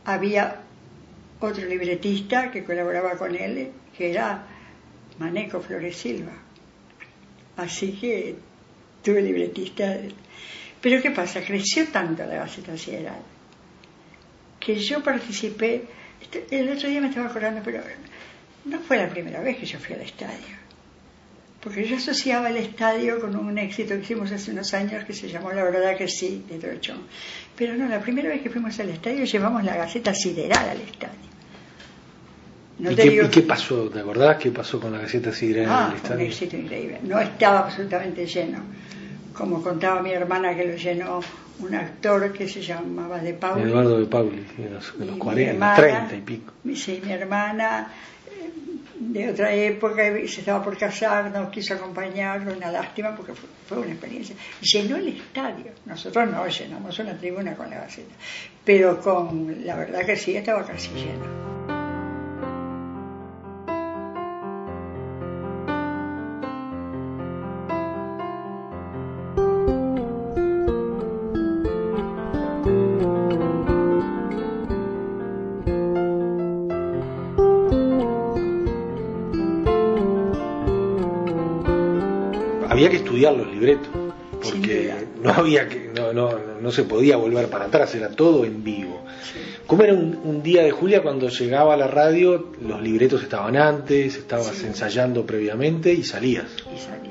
había 0.04 0.62
otro 1.40 1.64
libretista 1.66 2.50
que 2.50 2.64
colaboraba 2.64 3.16
con 3.16 3.34
él, 3.34 3.70
que 3.96 4.10
era 4.10 4.46
Maneco 5.18 5.60
Flores 5.60 5.96
Silva. 5.96 6.32
Así 7.56 7.92
que 7.92 8.36
tuve 9.02 9.20
libretista. 9.20 9.96
Pero 10.80 11.02
¿qué 11.02 11.10
pasa? 11.10 11.40
Creció 11.42 11.86
tanto 11.88 12.24
la 12.24 12.36
Gaceta 12.36 12.76
Sideral 12.76 13.22
que 14.60 14.76
yo 14.78 15.02
participé. 15.02 15.84
este- 16.20 16.46
El 16.50 16.68
otro 16.70 16.88
día 16.88 17.00
me 17.00 17.08
estaba 17.08 17.28
acordando, 17.28 17.60
pero 17.64 17.80
no 18.64 18.78
fue 18.80 18.96
la 18.98 19.08
primera 19.08 19.40
vez 19.40 19.56
que 19.56 19.66
yo 19.66 19.78
fui 19.78 19.94
al 19.94 20.02
estadio. 20.02 20.56
Porque 21.60 21.84
yo 21.84 21.96
asociaba 21.96 22.50
el 22.50 22.56
estadio 22.56 23.20
con 23.20 23.34
un 23.36 23.58
éxito 23.58 23.94
que 23.94 24.00
hicimos 24.02 24.30
hace 24.30 24.52
unos 24.52 24.72
años 24.74 25.04
que 25.04 25.12
se 25.12 25.28
llamó 25.28 25.52
La 25.52 25.64
verdad 25.64 25.96
que 25.96 26.06
sí, 26.08 26.44
de 26.48 26.58
Trochón. 26.58 26.98
Pero 27.56 27.74
no, 27.74 27.88
la 27.88 28.00
primera 28.00 28.28
vez 28.28 28.42
que 28.42 28.50
fuimos 28.50 28.78
al 28.78 28.90
estadio 28.90 29.24
llevamos 29.24 29.64
la 29.64 29.76
Gaceta 29.76 30.14
Sideral 30.14 30.68
al 30.68 30.80
estadio. 30.80 31.28
No 32.78 32.92
¿Y, 32.92 32.94
qué, 32.94 33.10
digo 33.10 33.26
y 33.26 33.28
qué 33.28 33.42
pasó? 33.42 33.88
¿Te 33.90 33.98
acordás 33.98 34.36
qué 34.38 34.50
pasó 34.52 34.78
con 34.80 34.92
la 34.92 34.98
Gaceta 35.00 35.32
Sideral 35.32 35.64
en 35.64 35.70
Ah, 35.70 35.90
el 35.92 35.98
fue 35.98 35.98
un 35.98 36.04
estadio? 36.22 36.26
éxito 36.26 36.56
increíble. 36.56 37.00
No 37.02 37.18
estaba 37.18 37.60
absolutamente 37.60 38.24
lleno. 38.26 38.58
Como 39.38 39.62
contaba 39.62 40.02
mi 40.02 40.10
hermana 40.10 40.54
que 40.56 40.64
lo 40.64 40.74
llenó 40.76 41.20
un 41.60 41.74
actor 41.74 42.32
que 42.32 42.48
se 42.48 42.60
llamaba 42.60 43.18
De 43.18 43.34
Pauli. 43.34 43.62
Eduardo 43.62 43.98
de 44.00 44.06
Pauli, 44.06 44.44
de 44.56 44.70
los, 44.70 44.98
de 44.98 45.04
los 45.06 45.14
Y 45.14 45.18
mi 45.18 45.18
40, 45.18 45.50
hermana- 45.52 45.76
30 46.08 46.14
y 46.16 46.20
pico. 46.22 46.52
Sí, 46.74 47.00
mi 47.04 47.12
hermana 47.12 47.92
eh, 48.26 48.50
de 48.98 49.30
otra 49.30 49.52
época 49.54 50.02
se 50.26 50.40
estaba 50.40 50.62
por 50.62 50.76
casar, 50.76 51.30
nos 51.30 51.50
quiso 51.50 51.74
acompañarlo, 51.74 52.52
una 52.52 52.70
lástima 52.70 53.14
porque 53.16 53.32
fue, 53.34 53.48
fue 53.68 53.78
una 53.78 53.92
experiencia. 53.92 54.34
Llenó 54.60 54.96
el 54.96 55.08
estadio, 55.08 55.72
nosotros 55.86 56.28
no 56.30 56.46
llenamos 56.46 56.98
una 56.98 57.16
tribuna 57.16 57.54
con 57.54 57.70
la 57.70 57.76
gaceta, 57.80 58.14
pero 58.64 59.00
con 59.00 59.64
la 59.64 59.76
verdad 59.76 60.04
que 60.04 60.16
sí 60.16 60.36
estaba 60.36 60.64
casi 60.66 60.90
lleno. 60.94 61.57
Libretos, 83.76 84.14
porque 84.42 84.94
no 85.22 85.30
había 85.32 85.68
que, 85.68 85.90
no, 85.94 86.12
no, 86.12 86.30
no 86.60 86.70
se 86.70 86.84
podía 86.84 87.16
volver 87.16 87.48
para 87.48 87.66
atrás, 87.66 87.94
era 87.94 88.08
todo 88.10 88.44
en 88.44 88.62
vivo. 88.64 89.04
¿Cómo 89.66 89.82
era 89.82 89.92
un, 89.92 90.18
un 90.24 90.42
día 90.42 90.62
de 90.62 90.70
Julia 90.70 91.02
cuando 91.02 91.28
llegaba 91.28 91.74
a 91.74 91.76
la 91.76 91.86
radio? 91.88 92.52
Los 92.60 92.80
libretos 92.80 93.22
estaban 93.22 93.56
antes, 93.56 94.16
estabas 94.16 94.62
ensayando 94.62 95.26
previamente 95.26 95.92
y 95.92 96.02
salías. 96.04 96.46
Y 96.74 96.78
salí. 96.78 97.10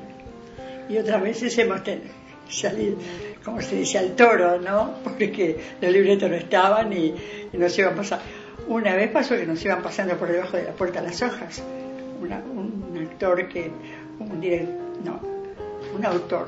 Y 0.89 0.97
otras 0.97 1.21
veces 1.21 1.57
hemos 1.57 1.83
tenido 1.83 2.07
salir, 2.49 2.95
como 3.43 3.61
se 3.61 3.75
dice, 3.75 3.97
al 3.99 4.15
toro, 4.15 4.59
¿no? 4.59 4.95
Porque 5.03 5.59
los 5.81 5.91
libretos 5.91 6.29
no 6.29 6.35
estaban 6.35 6.93
y, 6.93 7.13
y 7.53 7.57
nos 7.57 7.77
iban 7.77 7.95
pasando. 7.95 8.23
Una 8.69 8.95
vez 8.95 9.11
pasó 9.11 9.35
que 9.35 9.45
nos 9.45 9.63
iban 9.63 9.81
pasando 9.83 10.15
por 10.17 10.29
debajo 10.31 10.57
de 10.57 10.63
la 10.63 10.71
puerta 10.71 11.01
las 11.01 11.21
hojas. 11.21 11.61
Una- 12.21 12.39
un 12.39 12.97
actor 12.99 13.47
que, 13.47 13.69
un 14.19 14.41
direct- 14.41 14.75
no, 15.05 15.21
un 15.97 16.05
autor, 16.05 16.47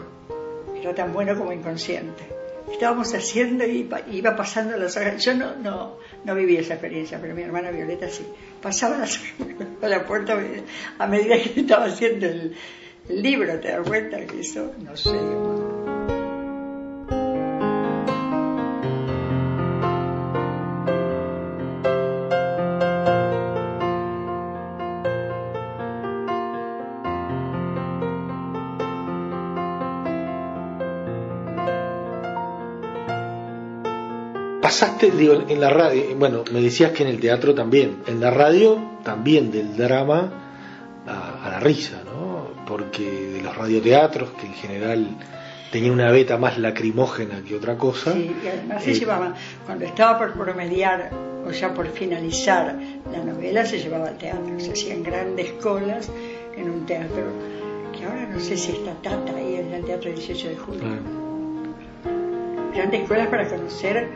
era 0.80 0.94
tan 0.94 1.14
bueno 1.14 1.38
como 1.38 1.52
inconsciente. 1.52 2.24
Estábamos 2.72 3.14
haciendo 3.14 3.66
y 3.66 3.90
iba, 4.12 4.36
pasando 4.36 4.78
las 4.78 4.96
hojas. 4.96 5.24
Yo 5.24 5.34
no, 5.34 5.56
no, 5.56 5.98
no 6.24 6.36
viví 6.36 6.58
esa 6.58 6.74
experiencia, 6.76 7.18
pero 7.20 7.34
mi 7.34 7.42
hermana 7.42 7.72
Violeta 7.72 8.08
sí. 8.10 8.26
Pasaba 8.62 8.98
las 9.00 9.20
a 9.82 9.88
la 9.88 10.06
puerta 10.06 10.40
a 11.00 11.08
medida 11.08 11.36
que 11.42 11.62
estaba 11.62 11.86
haciendo 11.86 12.28
el, 12.28 12.56
el 13.10 13.24
libro, 13.24 13.60
te 13.60 13.70
das 13.70 13.88
cuenta 13.88 14.20
que 14.26 14.42
eso, 14.42 14.72
no 14.84 14.96
sé. 14.96 15.18
Pasaste, 34.70 35.10
digo, 35.10 35.34
en 35.50 35.60
la 35.60 35.72
radio, 35.72 36.16
bueno, 36.16 36.44
me 36.52 36.62
decías 36.62 36.92
que 36.92 37.02
en 37.02 37.10
el 37.10 37.20
teatro 37.20 37.56
también, 37.56 38.04
en 38.06 38.20
la 38.20 38.30
radio 38.30 38.80
también 39.04 39.50
del 39.50 39.76
drama 39.76 40.32
a, 41.08 41.48
a 41.48 41.50
la 41.50 41.60
risa, 41.60 42.04
¿no? 42.06 42.50
Porque 42.68 43.02
de 43.10 43.42
los 43.42 43.58
radioteatros, 43.58 44.30
que 44.40 44.46
en 44.46 44.54
general 44.54 45.08
tenía 45.72 45.92
una 45.92 46.12
beta 46.12 46.38
más 46.38 46.60
lacrimógena 46.60 47.42
que 47.42 47.56
otra 47.56 47.78
cosa, 47.80 48.14
Sí, 48.14 48.32
y 48.44 48.48
además 48.48 48.84
se 48.84 48.92
eh, 48.92 48.94
llevaba, 48.94 49.34
cuando 49.66 49.86
estaba 49.86 50.20
por 50.20 50.34
promediar, 50.34 51.10
o 51.48 51.50
ya 51.50 51.74
por 51.74 51.88
finalizar 51.88 52.76
la 53.12 53.24
novela, 53.24 53.66
se 53.66 53.80
llevaba 53.80 54.10
al 54.10 54.20
teatro, 54.20 54.60
se 54.60 54.74
hacían 54.74 55.02
grandes 55.02 55.52
colas 55.54 56.12
en 56.56 56.70
un 56.70 56.86
teatro, 56.86 57.24
que 57.98 58.06
ahora 58.06 58.28
no 58.28 58.40
sé 58.40 58.56
si 58.56 58.74
está 58.74 58.94
Tata 59.02 59.36
ahí 59.36 59.56
en 59.56 59.74
el 59.74 59.84
Teatro 59.84 60.12
18 60.12 60.48
de 60.48 60.56
Julio. 60.58 60.84
Grandes 62.72 63.08
colas 63.08 63.28
para 63.30 63.50
conocer 63.50 64.08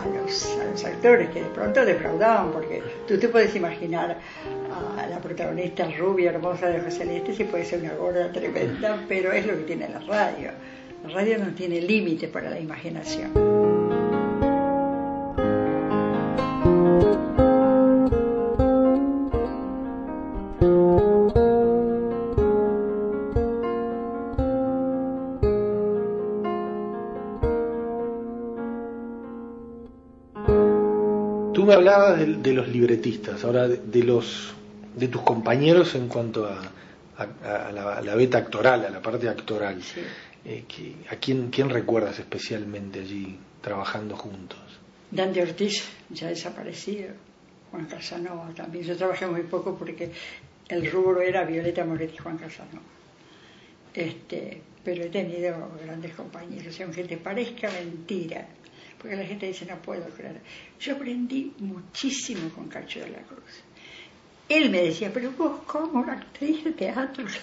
a 0.00 0.06
los, 0.06 0.84
actores 0.84 1.30
que 1.30 1.42
de 1.42 1.48
pronto 1.50 1.84
defraudaban, 1.84 2.52
porque 2.52 2.82
tú 3.06 3.18
te 3.18 3.28
puedes 3.28 3.54
imaginar 3.54 4.18
a 4.98 5.06
la 5.06 5.18
protagonista 5.18 5.88
rubia, 5.98 6.30
hermosa 6.30 6.68
de 6.68 6.80
José 6.80 6.98
Celeste, 6.98 7.34
si 7.34 7.44
puede 7.44 7.64
ser 7.64 7.80
una 7.80 7.94
gorda 7.94 8.30
tremenda, 8.32 8.98
pero 9.08 9.32
es 9.32 9.46
lo 9.46 9.56
que 9.56 9.62
tiene 9.62 9.88
la 9.88 10.00
radio. 10.00 10.50
La 11.04 11.10
radio 11.10 11.38
no 11.38 11.54
tiene 11.54 11.80
límite 11.80 12.28
para 12.28 12.50
la 12.50 12.58
imaginación. 12.58 13.73
Los 32.54 32.68
libretistas, 32.68 33.44
ahora 33.44 33.68
de, 33.68 33.76
de 33.78 34.02
los 34.04 34.54
de 34.96 35.08
tus 35.08 35.22
compañeros 35.22 35.94
en 35.96 36.06
cuanto 36.08 36.46
a, 36.46 36.60
a- 37.18 37.68
a 37.68 37.72
la, 37.72 37.94
a 37.96 38.00
la 38.00 38.14
beta 38.14 38.38
actoral, 38.38 38.84
a 38.84 38.90
la 38.90 39.02
parte 39.02 39.28
actoral. 39.28 39.80
Eh, 40.44 40.64
que- 40.68 40.94
¿A 41.10 41.16
quién, 41.16 41.50
quién 41.50 41.68
recuerdas 41.70 42.18
especialmente 42.18 43.00
allí 43.00 43.36
trabajando 43.60 44.16
juntos? 44.16 44.58
Dante 45.10 45.42
Ortiz 45.42 45.84
ya 46.10 46.28
desaparecido, 46.28 47.08
Juan 47.70 47.86
Casanova 47.86 48.50
también. 48.54 48.84
Yo 48.84 48.96
trabajé 48.96 49.26
muy 49.26 49.42
poco 49.42 49.74
porque 49.76 50.10
el 50.68 50.90
rubro 50.90 51.20
era 51.22 51.44
Violeta 51.44 51.84
Moretti 51.84 52.14
y 52.14 52.18
Juan 52.18 52.36
Casanova. 52.38 52.82
Este, 53.94 54.60
pero 54.84 55.04
he 55.04 55.08
tenido 55.08 55.70
grandes 55.82 56.14
compañeros, 56.14 56.78
y 56.78 56.82
aunque 56.82 57.04
te 57.04 57.16
parezca 57.16 57.70
mentira, 57.70 58.46
porque 59.04 59.16
la 59.18 59.26
gente 59.26 59.46
dice 59.46 59.66
no 59.66 59.76
puedo 59.82 60.08
creer. 60.08 60.40
Yo 60.80 60.94
aprendí 60.94 61.52
muchísimo 61.58 62.48
con 62.48 62.68
Cacho 62.68 63.00
de 63.00 63.10
la 63.10 63.18
Cruz. 63.18 63.62
Él 64.48 64.70
me 64.70 64.80
decía, 64.80 65.10
pero 65.12 65.30
vos 65.32 65.60
como 65.66 66.00
una 66.00 66.14
actriz 66.14 66.64
de 66.64 66.72
teatro. 66.72 67.26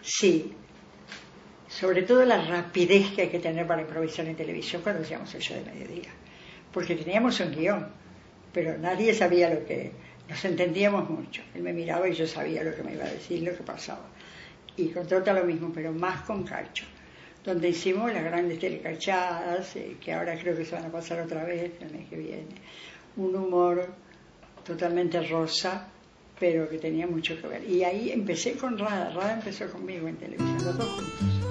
Sí, 0.00 0.52
sobre 1.68 2.02
todo 2.02 2.24
la 2.24 2.40
rapidez 2.40 3.10
que 3.10 3.22
hay 3.22 3.28
que 3.28 3.40
tener 3.40 3.66
para 3.66 3.82
improvisar 3.82 4.24
en 4.26 4.36
televisión 4.36 4.82
cuando 4.82 5.02
hacíamos 5.02 5.34
el 5.34 5.40
show 5.42 5.56
de 5.56 5.70
mediodía. 5.70 6.10
Porque 6.72 6.94
teníamos 6.94 7.40
un 7.40 7.50
guion, 7.50 7.88
pero 8.52 8.78
nadie 8.78 9.12
sabía 9.12 9.52
lo 9.52 9.66
que... 9.66 9.92
Nos 10.28 10.44
entendíamos 10.44 11.10
mucho. 11.10 11.42
Él 11.54 11.62
me 11.62 11.72
miraba 11.72 12.08
y 12.08 12.14
yo 12.14 12.26
sabía 12.26 12.62
lo 12.62 12.74
que 12.74 12.82
me 12.82 12.94
iba 12.94 13.04
a 13.04 13.10
decir, 13.10 13.42
lo 13.42 13.54
que 13.54 13.64
pasaba. 13.64 14.08
Y 14.76 14.88
con 14.88 15.06
Trota 15.06 15.32
lo 15.32 15.44
mismo, 15.44 15.72
pero 15.74 15.92
más 15.92 16.22
con 16.22 16.44
Cacho, 16.44 16.84
donde 17.46 17.68
hicimos 17.68 18.12
las 18.12 18.24
grandes 18.24 18.58
telecachadas, 18.58 19.76
eh, 19.76 19.96
que 20.00 20.12
ahora 20.12 20.36
creo 20.36 20.56
que 20.56 20.64
se 20.64 20.74
van 20.74 20.86
a 20.86 20.90
pasar 20.90 21.20
otra 21.20 21.44
vez 21.44 21.72
el 21.80 21.90
mes 21.92 22.08
que 22.08 22.16
viene. 22.16 22.46
Un 23.16 23.36
humor 23.36 23.86
totalmente 24.64 25.22
rosa, 25.22 25.86
pero 26.40 26.68
que 26.68 26.78
tenía 26.78 27.06
mucho 27.06 27.40
que 27.40 27.46
ver. 27.46 27.64
Y 27.70 27.84
ahí 27.84 28.10
empecé 28.10 28.56
con 28.56 28.76
Rada, 28.76 29.10
Rada 29.10 29.34
empezó 29.34 29.70
conmigo 29.70 30.08
en 30.08 30.16
televisión, 30.16 30.64
los 30.64 30.76
dos 30.76 30.90
juntos. 30.90 31.45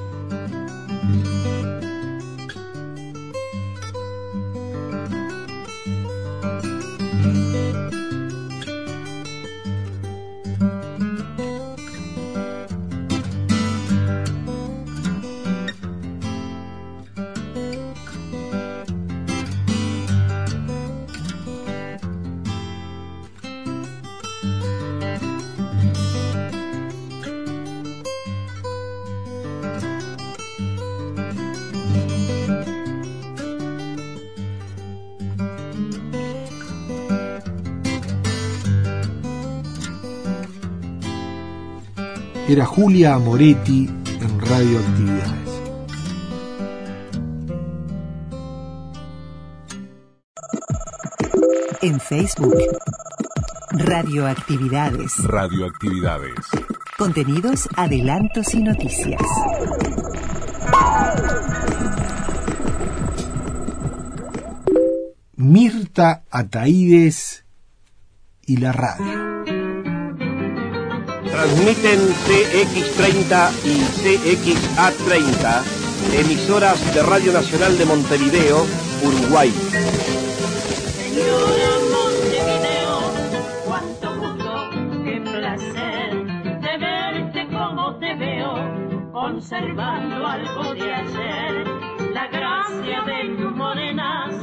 Era 42.55 42.65
Julia 42.65 43.19
Moretti 43.19 43.85
en 44.07 44.39
Radioactividades. 44.39 45.49
En 51.81 51.99
Facebook. 51.99 52.55
Radioactividades. 53.71 55.17
Radioactividades. 55.25 56.45
Contenidos, 56.97 57.67
adelantos 57.75 58.53
y 58.53 58.63
noticias. 58.63 59.21
Mirta 65.35 66.23
Ataídes 66.31 67.43
y 68.45 68.55
la 68.55 68.71
radio. 68.71 69.24
Transmiten 71.35 71.99
CX30 71.99 73.51
y 73.65 73.83
CXA30, 73.99 75.63
emisoras 76.13 76.79
de 76.93 77.03
Radio 77.03 77.33
Nacional 77.33 77.77
de 77.77 77.83
Montevideo, 77.83 78.65
Uruguay. 79.03 79.51
Señora 80.95 81.71
Montevideo, 81.91 83.11
cuánto 83.65 84.15
gusto, 84.15 84.69
qué 85.03 85.19
placer 85.29 86.25
de 86.61 86.77
verte 86.77 87.47
como 87.51 87.97
te 87.97 88.15
veo, 88.15 89.11
conservando 89.11 90.25
algo 90.25 90.73
de 90.73 90.93
ayer, 90.93 91.67
la 92.13 92.27
gracia 92.27 93.01
de 93.05 93.35
tus 93.35 93.51
morenas. 93.53 94.35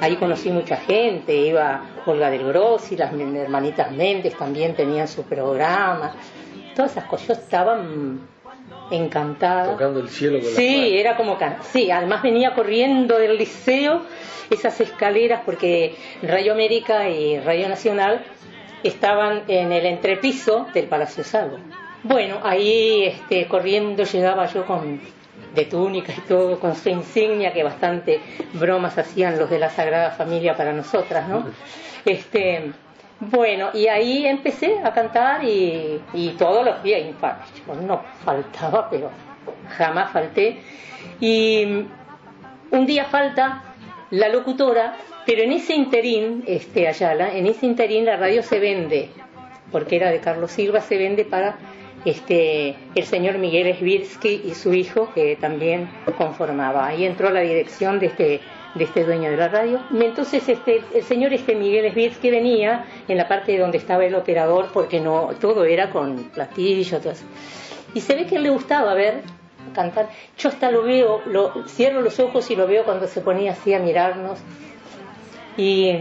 Ahí 0.00 0.16
conocí 0.16 0.50
mucha 0.50 0.76
gente, 0.76 1.34
iba 1.34 1.82
Olga 2.06 2.30
del 2.30 2.46
Grossi, 2.46 2.96
las 2.96 3.12
hermanitas 3.12 3.90
Méndez 3.92 4.34
también 4.36 4.74
tenían 4.74 5.08
su 5.08 5.24
programa, 5.24 6.14
todas 6.78 6.92
esas 6.92 7.04
cosas. 7.06 7.26
Yo 7.26 7.32
estaba 7.34 7.76
encantada. 8.90 9.72
Tocando 9.72 10.00
el 10.00 10.08
cielo 10.08 10.38
con 10.40 10.48
Sí, 10.48 10.96
era 10.96 11.16
como 11.16 11.36
can- 11.38 11.58
sí, 11.62 11.90
además 11.90 12.22
venía 12.22 12.54
corriendo 12.54 13.18
del 13.18 13.36
liceo 13.36 14.02
esas 14.50 14.80
escaleras 14.80 15.42
porque 15.44 15.96
Radio 16.22 16.52
América 16.52 17.08
y 17.08 17.38
Radio 17.40 17.68
Nacional 17.68 18.24
estaban 18.82 19.42
en 19.48 19.72
el 19.72 19.84
entrepiso 19.86 20.66
del 20.72 20.86
Palacio 20.86 21.24
Salvo. 21.24 21.58
Bueno, 22.04 22.38
ahí 22.44 23.04
este, 23.04 23.46
corriendo 23.48 24.04
llegaba 24.04 24.46
yo 24.46 24.64
con 24.64 25.00
de 25.54 25.64
túnica 25.64 26.12
y 26.16 26.20
todo, 26.28 26.60
con 26.60 26.76
su 26.76 26.88
insignia, 26.90 27.52
que 27.52 27.64
bastante 27.64 28.20
bromas 28.52 28.96
hacían 28.98 29.38
los 29.38 29.50
de 29.50 29.58
la 29.58 29.70
Sagrada 29.70 30.10
Familia 30.12 30.56
para 30.56 30.72
nosotras, 30.72 31.28
¿no? 31.28 31.44
Este, 32.04 32.70
bueno, 33.20 33.70
y 33.74 33.88
ahí 33.88 34.26
empecé 34.26 34.78
a 34.82 34.92
cantar 34.92 35.42
y, 35.42 36.00
todos 36.38 36.64
los 36.64 36.82
días, 36.82 37.02
no 37.84 38.02
faltaba, 38.24 38.88
pero 38.88 39.10
jamás 39.76 40.12
falté. 40.12 40.58
Y 41.20 41.64
un 42.70 42.86
día 42.86 43.04
falta 43.06 43.62
la 44.10 44.28
locutora, 44.28 44.96
pero 45.26 45.42
en 45.42 45.52
ese 45.52 45.74
interín, 45.74 46.44
este 46.46 46.86
Ayala, 46.86 47.34
en 47.34 47.46
ese 47.46 47.66
interín 47.66 48.04
la 48.04 48.16
radio 48.16 48.42
se 48.42 48.60
vende, 48.60 49.10
porque 49.72 49.96
era 49.96 50.10
de 50.10 50.20
Carlos 50.20 50.52
Silva, 50.52 50.80
se 50.80 50.96
vende 50.96 51.24
para 51.24 51.56
este 52.04 52.76
el 52.94 53.04
señor 53.04 53.38
Miguel 53.38 53.66
Esbirsky 53.66 54.42
y 54.44 54.54
su 54.54 54.72
hijo, 54.72 55.12
que 55.12 55.36
también 55.36 55.90
conformaba. 56.16 56.86
Ahí 56.86 57.04
entró 57.04 57.30
la 57.30 57.40
dirección 57.40 57.98
de 57.98 58.06
este 58.06 58.40
de 58.74 58.84
este 58.84 59.04
dueño 59.04 59.30
de 59.30 59.36
la 59.36 59.48
radio. 59.48 59.80
Entonces 59.92 60.48
este 60.48 60.82
el 60.94 61.02
señor 61.02 61.32
este 61.32 61.54
Miguel 61.54 61.86
Esbirsky 61.86 62.30
venía 62.30 62.84
en 63.06 63.16
la 63.16 63.28
parte 63.28 63.56
donde 63.58 63.78
estaba 63.78 64.04
el 64.04 64.14
operador, 64.14 64.68
porque 64.72 65.00
no 65.00 65.30
todo 65.40 65.64
era 65.64 65.90
con 65.90 66.24
platillo, 66.24 66.98
todo 66.98 67.12
eso. 67.12 67.24
Y 67.94 68.00
se 68.00 68.14
ve 68.14 68.26
que 68.26 68.38
le 68.38 68.50
gustaba 68.50 68.94
ver 68.94 69.22
cantar. 69.74 70.08
Yo 70.36 70.48
hasta 70.48 70.70
lo 70.70 70.82
veo, 70.82 71.22
lo, 71.26 71.66
cierro 71.66 72.00
los 72.00 72.18
ojos 72.20 72.50
y 72.50 72.56
lo 72.56 72.66
veo 72.66 72.84
cuando 72.84 73.06
se 73.06 73.20
ponía 73.20 73.52
así 73.52 73.74
a 73.74 73.78
mirarnos. 73.78 74.38
Y, 75.56 75.92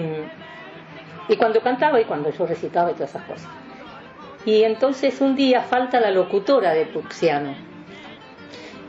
y 1.30 1.36
cuando 1.38 1.62
cantaba 1.62 2.00
y 2.00 2.06
cuando 2.06 2.30
yo 2.32 2.46
recitaba 2.46 2.92
y 2.92 2.94
todas 2.94 3.12
esas 3.12 3.24
cosas. 3.24 3.48
Y 4.46 4.64
entonces 4.64 5.20
un 5.20 5.36
día 5.36 5.62
falta 5.62 6.00
la 6.00 6.12
locutora 6.12 6.74
de 6.74 6.86
Puxiano. 6.86 7.67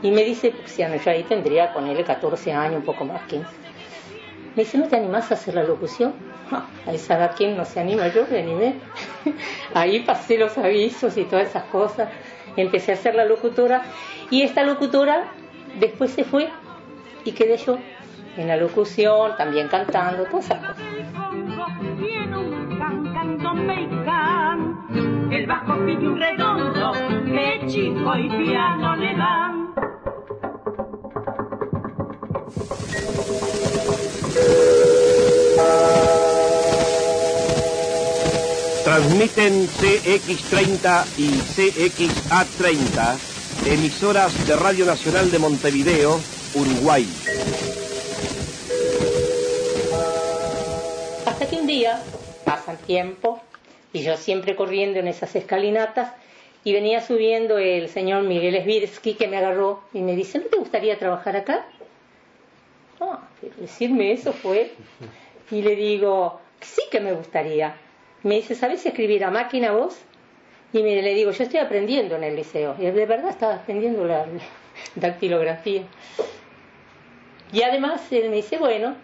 Y 0.01 0.11
me 0.11 0.23
dice 0.23 0.51
Puxiano, 0.51 0.95
yo 0.95 1.11
ahí 1.11 1.23
tendría 1.23 1.73
con 1.73 1.87
él 1.87 2.03
14 2.03 2.53
años, 2.53 2.77
un 2.77 2.85
poco 2.85 3.05
más, 3.05 3.21
15. 3.23 3.47
Me 4.55 4.63
dice, 4.63 4.77
¿no 4.77 4.87
te 4.87 4.95
animás 4.95 5.31
a 5.31 5.35
hacer 5.35 5.55
la 5.55 5.63
locución? 5.63 6.13
Ah, 6.51 6.65
a 6.87 6.93
esa 6.93 7.29
¿quién 7.29 7.55
no 7.55 7.65
se 7.65 7.79
anima? 7.79 8.07
Yo 8.07 8.25
me 8.29 8.39
animé. 8.39 8.75
Ahí 9.73 9.99
pasé 9.99 10.37
los 10.37 10.57
avisos 10.57 11.17
y 11.17 11.23
todas 11.25 11.49
esas 11.49 11.63
cosas. 11.65 12.09
Empecé 12.55 12.91
a 12.91 12.95
hacer 12.95 13.15
la 13.15 13.25
locutora. 13.25 13.83
Y 14.31 14.41
esta 14.41 14.63
locutora 14.63 15.31
después 15.79 16.11
se 16.11 16.23
fue 16.23 16.49
y 17.25 17.33
quedé 17.33 17.57
yo 17.57 17.77
en 18.37 18.47
la 18.47 18.55
locución, 18.55 19.35
también 19.37 19.67
cantando, 19.67 20.23
todas 20.25 20.45
esas 20.45 20.59
cosas. 20.59 20.77
El 25.31 25.45
bajo 25.45 25.85
pide 25.85 26.07
un 26.07 26.19
redondo 26.19 26.91
que 27.25 27.67
chico 27.67 28.15
y 28.15 28.29
piano 28.29 28.95
le 28.95 29.15
dan. 29.15 29.88
Transmiten 38.99 39.69
CX30 39.69 41.05
y 41.15 41.39
CXA30, 41.39 43.17
emisoras 43.63 44.45
de 44.45 44.57
Radio 44.57 44.83
Nacional 44.85 45.31
de 45.31 45.39
Montevideo, 45.39 46.21
Uruguay. 46.53 47.07
Hasta 51.25 51.47
que 51.47 51.55
un 51.55 51.65
día 51.65 52.03
pasa 52.43 52.73
el 52.73 52.77
tiempo 52.79 53.41
y 53.93 54.03
yo 54.03 54.17
siempre 54.17 54.57
corriendo 54.57 54.99
en 54.99 55.07
esas 55.07 55.33
escalinatas 55.33 56.11
y 56.65 56.73
venía 56.73 56.99
subiendo 56.99 57.57
el 57.57 57.87
señor 57.87 58.23
Miguel 58.23 58.55
Esbirsky 58.55 59.13
que 59.13 59.29
me 59.29 59.37
agarró 59.37 59.81
y 59.93 60.01
me 60.01 60.13
dice, 60.13 60.39
¿no 60.39 60.47
te 60.47 60.57
gustaría 60.57 60.99
trabajar 60.99 61.37
acá? 61.37 61.65
Ah, 62.99 63.21
pero 63.39 63.53
decirme 63.59 64.11
eso 64.11 64.33
fue 64.33 64.73
y 65.51 65.61
le 65.61 65.77
digo, 65.77 66.41
sí 66.59 66.81
que 66.91 66.99
me 66.99 67.13
gustaría. 67.13 67.77
Me 68.23 68.35
dice, 68.35 68.55
¿sabes 68.55 68.85
escribir 68.85 69.23
a 69.23 69.31
máquina 69.31 69.71
vos? 69.71 69.97
Y 70.73 70.83
me, 70.83 71.01
le 71.01 71.13
digo, 71.13 71.31
yo 71.31 71.43
estoy 71.43 71.59
aprendiendo 71.59 72.15
en 72.15 72.23
el 72.23 72.35
liceo. 72.35 72.75
Y 72.77 72.85
de 72.85 73.05
verdad 73.05 73.29
estaba 73.29 73.55
aprendiendo 73.55 74.05
la 74.05 74.25
dactilografía. 74.95 75.83
Y 77.51 77.61
además 77.63 78.01
él 78.11 78.29
me 78.29 78.37
dice, 78.37 78.57
bueno, 78.57 78.95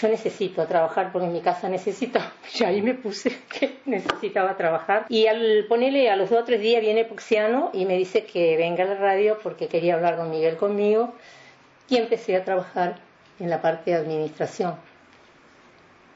yo 0.00 0.08
necesito 0.08 0.66
trabajar 0.66 1.12
porque 1.12 1.26
en 1.26 1.32
mi 1.32 1.40
casa 1.40 1.68
necesito. 1.68 2.18
Y 2.58 2.64
ahí 2.64 2.82
me 2.82 2.94
puse 2.94 3.36
que 3.58 3.78
necesitaba 3.84 4.56
trabajar. 4.56 5.06
Y 5.08 5.26
al 5.26 5.66
ponerle 5.68 6.10
a 6.10 6.16
los 6.16 6.30
dos 6.30 6.42
o 6.42 6.44
tres 6.44 6.60
días 6.60 6.80
viene 6.80 7.04
Puxiano 7.04 7.70
y 7.72 7.84
me 7.84 7.96
dice 7.96 8.24
que 8.24 8.56
venga 8.56 8.84
a 8.84 8.86
la 8.86 8.94
radio 8.94 9.38
porque 9.42 9.68
quería 9.68 9.94
hablar 9.94 10.16
con 10.16 10.30
Miguel 10.30 10.56
conmigo. 10.56 11.12
Y 11.88 11.96
empecé 11.96 12.36
a 12.36 12.44
trabajar 12.44 12.96
en 13.38 13.50
la 13.50 13.60
parte 13.60 13.90
de 13.90 13.96
administración 13.96 14.76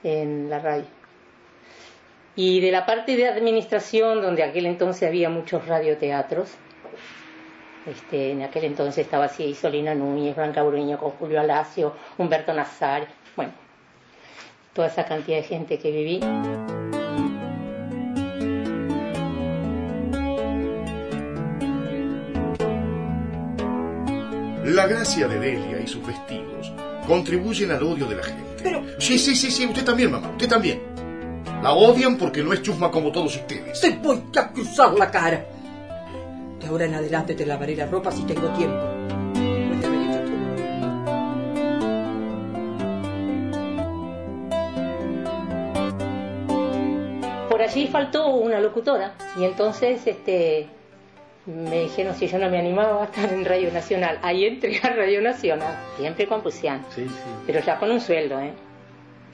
en 0.03 0.49
la 0.49 0.61
radio. 0.61 0.96
Y 2.37 2.61
de 2.61 2.70
la 2.70 2.85
parte 2.85 3.16
de 3.16 3.29
administración, 3.29 4.20
donde 4.20 4.42
aquel 4.42 4.66
entonces 4.66 5.09
había 5.09 5.31
muchos 5.31 5.66
radioteatros, 5.66 6.51
este, 7.87 8.33
en 8.33 8.42
aquel 8.42 8.64
entonces 8.64 8.99
estaba 9.05 9.25
así 9.27 9.44
Isolina 9.44 9.94
Núñez, 9.94 10.37
Blanca 10.37 10.62
Bruño, 10.62 10.99
con 10.99 11.12
Julio 11.12 11.40
Alacio, 11.40 11.94
Humberto 12.18 12.53
Nazar, 12.53 13.07
bueno, 13.37 13.53
toda 14.75 14.88
esa 14.88 15.05
cantidad 15.07 15.38
de 15.38 15.44
gente 15.44 15.79
que 15.79 15.90
viví. 15.90 16.20
La 24.64 24.87
gracia 24.87 25.29
de 25.29 25.38
Delia 25.38 25.81
y 25.83 25.87
sus 25.87 26.05
vestidos 26.07 26.72
contribuyen 27.07 27.70
al 27.70 27.83
odio 27.83 28.07
de 28.07 28.16
la 28.16 28.22
gente. 28.25 28.42
Pero- 28.62 28.83
Sí, 28.99 29.18
sí, 29.18 29.35
sí, 29.37 29.51
sí, 29.51 29.66
usted 29.66 29.85
también, 29.85 30.11
mamá, 30.11 30.31
usted 30.31 30.49
también. 30.49 30.96
La 31.67 31.73
odian 31.73 32.17
porque 32.17 32.45
no 32.45 32.53
es 32.53 32.63
chusma 32.63 32.93
como 32.93 33.11
todos 33.11 33.35
ustedes. 33.35 33.81
Te 33.81 33.91
voy 33.97 34.23
a 34.37 34.53
cruzar 34.53 34.93
la 34.93 35.11
cara. 35.11 35.45
De 36.61 36.67
ahora 36.69 36.85
en 36.85 36.95
adelante 36.95 37.35
te 37.35 37.45
lavaré 37.45 37.75
la 37.75 37.87
ropa 37.87 38.13
si 38.13 38.23
tengo 38.23 38.47
tiempo. 38.51 38.77
Haber 39.85 40.01
hecho 40.01 40.21
todo. 40.31 40.37
Por 47.51 47.63
allí 47.63 47.89
faltó 47.89 48.29
una 48.29 48.61
locutora 48.61 49.15
y 49.37 49.43
entonces 49.43 50.07
este, 50.07 50.69
me 51.47 51.81
dijeron 51.83 52.15
si 52.15 52.29
yo 52.29 52.39
no 52.39 52.49
me 52.49 52.61
animaba 52.61 53.03
a 53.03 53.05
estar 53.07 53.33
en 53.33 53.45
Radio 53.45 53.73
Nacional. 53.73 54.21
Ahí 54.23 54.45
entré 54.45 54.79
a 54.85 54.91
Radio 54.91 55.21
Nacional, 55.21 55.75
siempre 55.99 56.29
con 56.29 56.43
Pusiano, 56.43 56.85
Sí, 56.95 57.07
sí. 57.09 57.13
pero 57.45 57.59
ya 57.61 57.77
con 57.79 57.91
un 57.91 58.01
sueldo, 58.01 58.39
¿eh? 58.39 58.53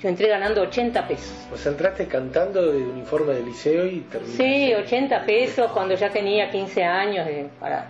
Yo 0.02 0.08
entré 0.08 0.26
ganando 0.28 0.62
80 0.62 1.06
pesos. 1.06 1.32
O 1.52 1.56
sea, 1.56 1.70
entraste 1.72 2.06
cantando 2.08 2.72
de 2.72 2.82
uniforme 2.82 3.34
de 3.34 3.42
liceo 3.44 3.86
y 3.86 4.00
terminaste. 4.00 4.42
Sí, 4.42 4.74
80 4.74 5.24
pesos 5.24 5.70
cuando 5.72 5.94
ya 5.94 6.10
tenía 6.10 6.50
15 6.50 6.82
años. 6.84 7.24
de- 7.26 7.48
para, 7.60 7.86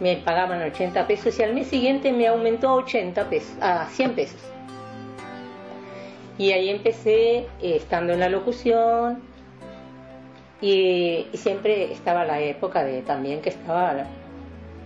me 0.00 0.16
pagaban 0.16 0.62
80 0.62 1.06
pesos 1.06 1.38
y 1.38 1.42
al 1.42 1.52
mes 1.52 1.66
siguiente 1.66 2.10
me 2.10 2.26
aumentó 2.26 2.68
a 2.70 2.74
80 2.76 3.28
pesos, 3.28 3.52
a 3.60 3.86
100 3.90 4.12
pesos. 4.14 4.40
Y 6.38 6.52
ahí 6.52 6.70
empecé 6.70 7.40
eh, 7.40 7.46
estando 7.76 8.14
en 8.14 8.20
la 8.20 8.30
locución 8.30 9.20
y, 10.62 11.26
y 11.32 11.36
siempre 11.36 11.92
estaba 11.92 12.24
la 12.24 12.40
época 12.40 12.82
de 12.82 13.02
también 13.02 13.42
que 13.42 13.50
estaba 13.50 14.06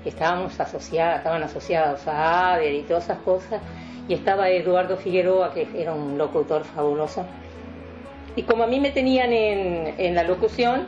estábamos 0.09 0.59
asociados, 0.61 1.19
estaban 1.19 1.43
asociados 1.43 2.07
a 2.07 2.55
ADER 2.55 2.75
y 2.75 2.83
todas 2.83 3.05
esas 3.05 3.19
cosas 3.19 3.61
y 4.09 4.15
estaba 4.15 4.51
Eduardo 4.51 4.97
Figueroa 4.97 5.53
que 5.53 5.67
era 5.75 5.93
un 5.95 6.19
locutor 6.19 6.65
fabuloso 6.65 7.25
y 8.37 8.43
como 8.43 8.65
a 8.65 8.67
mí 8.67 8.81
me 8.81 8.91
tenían 8.91 9.33
en, 9.33 9.95
en 9.97 10.15
la 10.15 10.25
locución, 10.25 10.87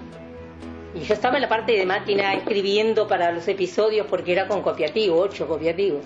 y 0.95 1.01
yo 1.01 1.15
estaba 1.15 1.37
en 1.37 1.43
la 1.43 1.49
parte 1.49 1.73
de 1.73 1.87
máquina 1.87 2.35
escribiendo 2.35 3.07
para 3.07 3.31
los 3.31 3.47
episodios 3.47 4.07
porque 4.09 4.33
era 4.33 4.49
con 4.49 4.63
copiativo, 4.63 5.19
ocho 5.19 5.47
copiativos. 5.47 6.03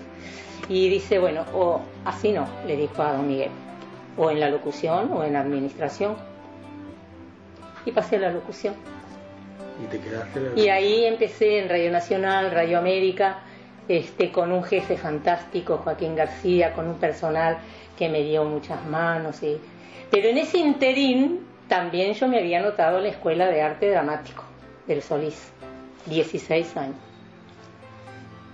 Y 0.69 0.89
dice, 0.89 1.17
bueno, 1.17 1.45
o 1.53 1.81
así 2.05 2.31
no, 2.31 2.45
le 2.67 2.77
dijo 2.77 3.01
a 3.01 3.13
don 3.13 3.27
Miguel, 3.27 3.49
o 4.17 4.29
en 4.29 4.39
la 4.39 4.49
locución 4.49 5.11
o 5.13 5.23
en 5.23 5.33
la 5.33 5.41
administración. 5.41 6.15
Y 7.85 7.91
pasé 7.91 8.17
a 8.17 8.19
la 8.19 8.31
locución. 8.31 8.75
Y 9.83 9.87
te 9.87 9.99
quedaste 9.99 10.39
en 10.39 10.55
la- 10.55 10.61
Y 10.61 10.69
ahí 10.69 11.05
empecé 11.05 11.59
en 11.59 11.69
Radio 11.69 11.91
Nacional, 11.91 12.51
Radio 12.51 12.77
América, 12.79 13.39
este, 13.87 14.31
con 14.31 14.51
un 14.51 14.63
jefe 14.63 14.97
fantástico, 14.97 15.77
Joaquín 15.77 16.15
García, 16.15 16.73
con 16.73 16.87
un 16.87 16.95
personal 16.95 17.57
que 17.97 18.09
me 18.09 18.21
dio 18.23 18.43
muchas 18.45 18.83
manos. 18.85 19.41
Y... 19.43 19.57
Pero 20.09 20.27
en 20.29 20.37
ese 20.37 20.57
interín 20.59 21.45
también 21.67 22.13
yo 22.13 22.27
me 22.27 22.39
había 22.39 22.59
anotado 22.59 22.97
en 22.97 23.03
la 23.03 23.09
Escuela 23.09 23.47
de 23.47 23.61
Arte 23.61 23.89
Dramático 23.89 24.43
del 24.87 25.01
Solís, 25.01 25.51
16 26.07 26.75
años. 26.77 26.95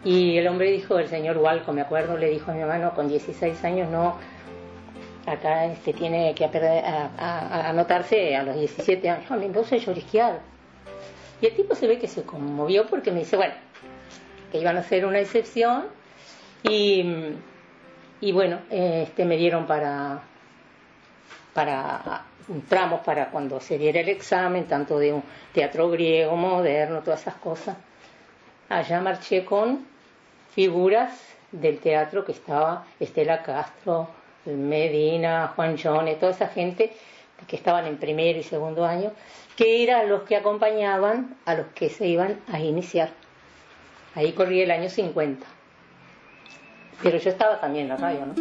Y 0.04 0.38
el 0.38 0.48
hombre 0.48 0.72
dijo, 0.72 1.00
el 1.00 1.08
señor 1.08 1.38
Walco, 1.38 1.74
me 1.74 1.82
acuerdo, 1.82 2.18
le 2.18 2.30
dijo 2.30 2.52
a 2.52 2.54
mi 2.54 2.62
hermano, 2.62 2.94
con 2.94 3.08
16 3.10 3.64
años 3.66 3.90
no, 3.90 4.16
acá 5.26 5.66
este 5.66 5.92
tiene 5.94 6.34
que 6.36 6.46
aprender 6.46 6.86
a, 6.86 7.10
a- 7.18 7.48
a 7.66 7.70
anotarse 7.70 8.36
a 8.36 8.44
los 8.44 8.56
17 8.56 9.10
años. 9.10 9.30
A 9.32 9.36
mí 9.36 9.48
vos 9.48 9.68
sos 9.68 9.84
llorisquear. 9.86 10.40
Y 11.42 11.46
el 11.48 11.56
tipo 11.56 11.76
se 11.76 11.88
ve 11.88 12.00
que 12.00 12.08
se 12.08 12.24
conmovió 12.24 12.88
porque 12.88 13.12
me 13.12 13.20
dice, 13.20 13.38
bueno, 13.38 13.54
que 14.52 14.60
iban 14.60 14.78
a 14.78 14.80
hacer 14.80 15.06
una 15.06 15.20
excepción 15.20 15.86
y, 16.64 17.06
y 18.22 18.32
bueno, 18.32 18.60
este 18.70 19.26
me 19.26 19.38
dieron 19.38 19.68
para 19.68 20.22
para 21.54 22.24
tramos 22.70 23.02
para 23.02 23.30
cuando 23.30 23.60
se 23.60 23.78
diera 23.78 24.00
el 24.00 24.10
examen, 24.10 24.66
tanto 24.66 25.00
de 25.00 25.14
un 25.14 25.24
teatro 25.54 25.90
griego, 25.90 26.36
moderno, 26.36 27.02
todas 27.02 27.22
esas 27.22 27.36
cosas. 27.36 27.76
Allá 28.70 29.02
marché 29.02 29.44
con 29.44 29.86
figuras 30.54 31.20
del 31.52 31.80
teatro 31.80 32.24
que 32.24 32.32
estaba 32.32 32.86
Estela 33.00 33.42
Castro, 33.42 34.08
Medina, 34.46 35.54
Juan 35.56 35.78
Jones, 35.82 36.20
toda 36.20 36.32
esa 36.32 36.48
gente 36.48 36.94
que 37.48 37.56
estaban 37.56 37.86
en 37.86 37.98
primer 37.98 38.38
y 38.38 38.44
segundo 38.44 38.86
año, 38.86 39.12
que 39.58 39.82
eran 39.82 40.08
los 40.08 40.22
que 40.22 40.36
acompañaban 40.36 41.36
a 41.46 41.56
los 41.56 41.66
que 41.74 41.90
se 41.90 42.08
iban 42.08 42.40
a 42.48 42.60
iniciar. 42.60 43.10
Ahí 44.14 44.32
corría 44.34 44.64
el 44.64 44.72
año 44.72 44.88
50. 44.88 45.46
Pero 47.02 47.18
yo 47.18 47.30
estaba 47.32 47.60
también 47.60 47.86
en 47.86 47.90
la 47.90 47.98
radio, 47.98 48.26
¿no? 48.28 48.36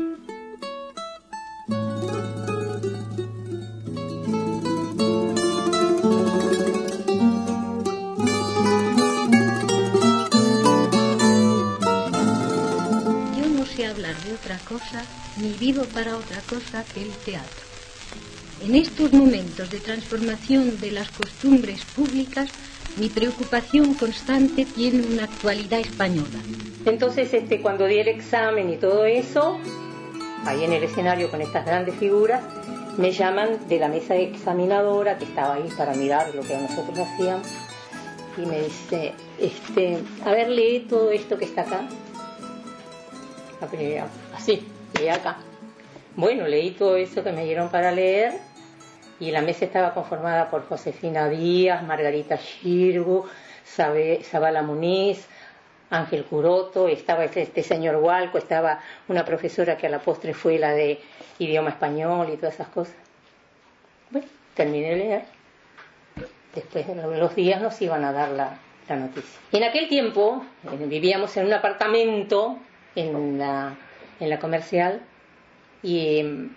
Yo 13.37 13.47
no 13.59 13.64
sé 13.64 13.87
hablar 13.87 14.14
de 14.17 14.35
otra 14.35 14.59
cosa, 14.69 15.03
ni 15.39 15.53
vivo 15.55 15.85
para 15.95 16.14
otra 16.14 16.41
cosa 16.43 16.85
que 16.93 17.03
el 17.03 17.12
teatro. 17.25 17.66
En 18.62 18.74
estos 18.74 19.12
momentos 19.12 19.70
de 19.70 19.78
transformación 19.78 20.80
de 20.80 20.90
las 20.90 21.11
costumbres 21.11 21.84
públicas, 21.84 22.50
mi 22.96 23.11
preocupación 23.11 23.94
constante 23.94 24.64
tiene 24.64 25.07
una 25.07 25.24
actualidad 25.24 25.80
española. 25.80 26.40
Entonces, 26.86 27.32
este, 27.34 27.61
cuando 27.61 27.84
di 27.86 27.98
el 27.98 28.09
examen 28.09 28.70
y 28.70 28.76
todo 28.76 29.04
eso, 29.04 29.59
ahí 30.46 30.64
en 30.64 30.72
el 30.72 30.82
escenario 30.84 31.30
con 31.30 31.42
estas 31.42 31.66
grandes 31.66 31.96
figuras, 31.96 32.42
me 32.96 33.12
llaman 33.12 33.68
de 33.68 33.78
la 33.78 33.88
mesa 33.88 34.16
examinadora 34.16 35.18
que 35.18 35.24
estaba 35.24 35.54
ahí 35.54 35.68
para 35.76 35.92
mirar 35.94 36.34
lo 36.34 36.40
que 36.40 36.57
nosotros 36.57 36.98
hacíamos 36.98 37.46
y 38.38 38.46
me 38.46 38.62
dice, 38.62 39.12
este, 39.38 39.98
a 40.24 40.30
ver, 40.30 40.48
lee 40.48 40.86
todo 40.88 41.11
esto 41.11 41.36
que 41.36 41.44
está 41.44 41.62
acá. 41.62 41.86
Así, 44.34 44.66
lee 44.98 45.09
acá. 45.09 45.38
Bueno, 46.17 46.49
leí 46.49 46.71
todo 46.71 46.97
eso 46.97 47.23
que 47.23 47.31
me 47.31 47.45
dieron 47.45 47.69
para 47.69 47.93
leer 47.93 48.33
y 49.21 49.31
la 49.33 49.43
mesa 49.43 49.67
estaba 49.67 49.93
conformada 49.93 50.49
por 50.49 50.67
Josefina 50.67 51.29
Díaz, 51.29 51.83
Margarita 51.83 52.37
Shirgu, 52.37 53.27
Zabala 53.67 54.62
Muniz, 54.62 55.27
Ángel 55.91 56.25
Curoto, 56.25 56.89
estaba 56.89 57.25
este, 57.25 57.43
este 57.43 57.62
señor 57.62 57.97
Walco, 57.97 58.39
estaba 58.39 58.81
una 59.09 59.27
profesora 59.27 59.77
que 59.77 59.89
a 59.89 59.91
la 59.91 59.99
postre 59.99 60.33
fue 60.33 60.59
la 60.59 60.73
de 60.73 61.01
idioma 61.39 61.69
español 61.69 62.31
y 62.33 62.39
todas 62.39 62.55
esas 62.55 62.69
cosas. 62.69 62.97
Bueno, 64.11 64.27
terminé 64.55 64.89
de 64.89 64.97
leer. 64.97 65.25
Después 66.55 66.87
de 66.87 66.95
los 66.95 67.37
días 67.37 67.61
nos 67.61 67.79
iban 67.83 68.05
a 68.05 68.12
dar 68.12 68.31
la, 68.31 68.59
la 68.89 68.97
noticia. 68.97 69.39
En 69.53 69.64
aquel 69.64 69.87
tiempo 69.89 70.43
eh, 70.64 70.87
vivíamos 70.87 71.37
en 71.37 71.45
un 71.45 71.53
apartamento 71.53 72.57
en 72.95 73.39
la, 73.39 73.75
en 74.19 74.31
la 74.31 74.39
comercial 74.39 75.03
y 75.83 76.18
em, 76.18 76.51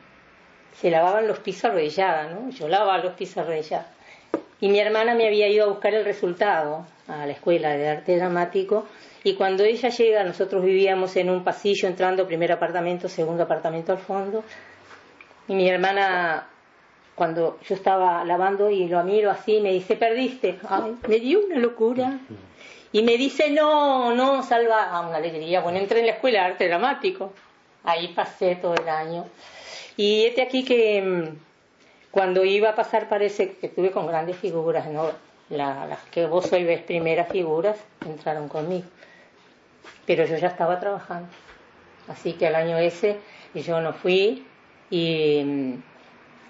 se 0.74 0.89
lavaban 0.91 1.28
los 1.28 1.39
pisos 1.39 1.65
arrodillada, 1.65 2.30
¿no? 2.30 2.49
Yo 2.49 2.67
lavaba 2.67 2.97
los 2.99 3.13
pisos 3.13 3.38
arrodillada. 3.38 3.88
Y 4.61 4.70
mi 4.70 4.80
hermana 4.80 5.15
me 5.15 5.28
había 5.28 5.47
ido 5.47 5.65
a 5.65 5.70
buscar 5.70 5.93
el 5.93 6.03
resultado 6.05 6.86
a 7.07 7.26
la 7.26 7.32
escuela 7.32 7.70
de 7.78 7.88
arte 7.88 8.17
dramático 8.17 8.88
y 9.24 9.36
cuando 9.36 9.63
ella 9.63 9.89
llega, 9.89 10.24
nosotros 10.24 10.63
vivíamos 10.63 11.15
en 11.15 11.30
un 11.30 11.43
pasillo 11.43 11.88
entrando 11.88 12.28
primer 12.28 12.51
apartamento, 12.51 13.09
segundo 13.09 13.43
apartamento 13.43 13.91
al 13.91 13.97
fondo 13.99 14.43
y 15.47 15.53
mi 15.53 15.67
hermana 15.70 16.47
cuando 17.20 17.59
yo 17.67 17.76
estaba 17.76 18.24
lavando 18.24 18.70
y 18.70 18.88
lo 18.88 19.03
miro 19.03 19.30
así 19.30 19.59
me 19.59 19.74
dice, 19.74 19.97
perdiste. 19.97 20.57
Ay, 20.70 20.95
me 21.05 21.20
dio 21.20 21.45
una 21.45 21.57
locura. 21.57 22.17
Y 22.93 23.03
me 23.03 23.17
dice, 23.17 23.51
no, 23.51 24.15
no, 24.15 24.41
salva, 24.41 24.88
ah, 24.89 25.01
una 25.01 25.17
alegría. 25.17 25.59
Bueno, 25.59 25.80
entré 25.80 25.99
en 25.99 26.05
la 26.05 26.13
escuela 26.13 26.39
de 26.39 26.45
arte 26.45 26.67
dramático. 26.70 27.34
Ahí 27.89 28.09
pasé 28.09 28.55
todo 28.55 28.75
el 28.75 28.87
año. 28.87 29.25
Y 29.97 30.25
este 30.25 30.41
aquí 30.41 30.63
que 30.63 31.01
mm, 31.01 31.37
cuando 32.11 32.43
iba 32.45 32.69
a 32.69 32.75
pasar 32.75 33.09
parece 33.09 33.53
que 33.53 33.67
estuve 33.67 33.91
con 33.91 34.05
grandes 34.07 34.37
figuras, 34.37 34.87
¿no? 34.87 35.11
La- 35.49 35.87
las 35.87 35.99
que 36.11 36.25
vos 36.27 36.51
hoy 36.53 36.63
ves 36.63 36.81
primeras 36.83 37.29
figuras 37.29 37.77
entraron 38.05 38.47
conmigo. 38.47 38.85
Pero 40.05 40.25
yo 40.25 40.37
ya 40.37 40.47
estaba 40.49 40.79
trabajando. 40.79 41.27
Así 42.07 42.33
que 42.33 42.47
al 42.47 42.55
año 42.55 42.77
ese 42.77 43.17
yo 43.55 43.81
no 43.81 43.93
fui 43.93 44.45
y 44.91 45.41
mm, 45.43 45.73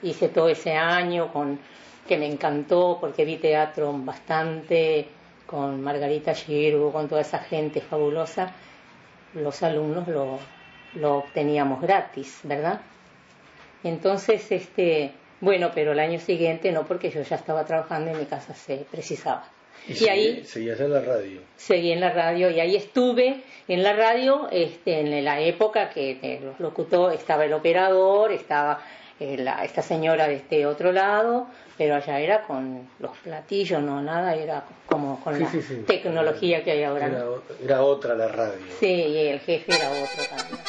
hice 0.03 0.29
todo 0.29 0.49
ese 0.49 0.73
año 0.73 1.31
con 1.31 1.59
que 2.07 2.17
me 2.17 2.25
encantó 2.25 2.97
porque 2.99 3.23
vi 3.23 3.37
teatro 3.37 3.93
bastante 3.93 5.07
con 5.45 5.81
Margarita 5.81 6.33
Girgu, 6.33 6.91
con 6.91 7.07
toda 7.07 7.21
esa 7.21 7.39
gente 7.39 7.81
fabulosa. 7.81 8.51
Los 9.35 9.61
alumnos 9.63 10.07
lo, 10.07 10.39
lo 10.95 11.17
obteníamos 11.19 11.81
gratis, 11.81 12.39
¿verdad? 12.43 12.81
Entonces, 13.83 14.51
este, 14.51 15.11
bueno, 15.41 15.71
pero 15.73 15.93
el 15.93 15.99
año 15.99 16.19
siguiente 16.19 16.71
no, 16.71 16.85
porque 16.85 17.09
yo 17.09 17.21
ya 17.21 17.35
estaba 17.35 17.65
trabajando 17.65 18.09
y 18.09 18.13
en 18.13 18.19
mi 18.19 18.25
casa 18.25 18.53
se 18.53 18.85
precisaba. 18.91 19.45
Y, 19.87 20.07
ahí 20.09 20.43
Seguías 20.45 20.79
en 20.81 20.91
la 20.91 20.99
radio. 20.99 21.41
seguí 21.55 21.91
en 21.93 22.01
la 22.01 22.11
radio 22.11 22.49
y 22.51 22.59
ahí 22.59 22.75
estuve 22.75 23.41
en 23.67 23.81
la 23.81 23.93
radio 23.93 24.49
este, 24.51 24.99
en 24.99 25.23
la 25.23 25.39
época 25.39 25.89
que 25.89 26.39
los 26.43 26.59
locutores 26.59 27.17
estaba 27.19 27.45
el 27.45 27.53
operador, 27.53 28.33
estaba 28.33 28.81
eh, 29.21 29.37
la- 29.37 29.63
esta 29.63 29.81
señora 29.81 30.27
de 30.27 30.35
este 30.35 30.65
otro 30.65 30.91
lado, 30.91 31.47
pero 31.79 31.95
allá 31.95 32.19
era 32.19 32.43
con 32.43 32.89
los 32.99 33.17
platillos, 33.19 33.81
no 33.81 34.01
nada, 34.01 34.35
era 34.35 34.65
como 34.85 35.17
con 35.23 35.35
Sí, 35.37 35.43
la 35.43 35.49
sí, 35.49 35.61
sí. 35.61 35.75
tecnología 35.87 36.61
que 36.61 36.71
hay 36.71 36.83
ahora. 36.83 37.05
Era, 37.07 37.23
era 37.63 37.81
otra 37.83 38.15
la 38.15 38.27
radio. 38.27 38.59
Sí, 38.81 38.85
y 38.85 39.17
el 39.27 39.39
jefe 39.39 39.73
era 39.73 39.89
otro 39.89 40.23
también. 40.37 40.59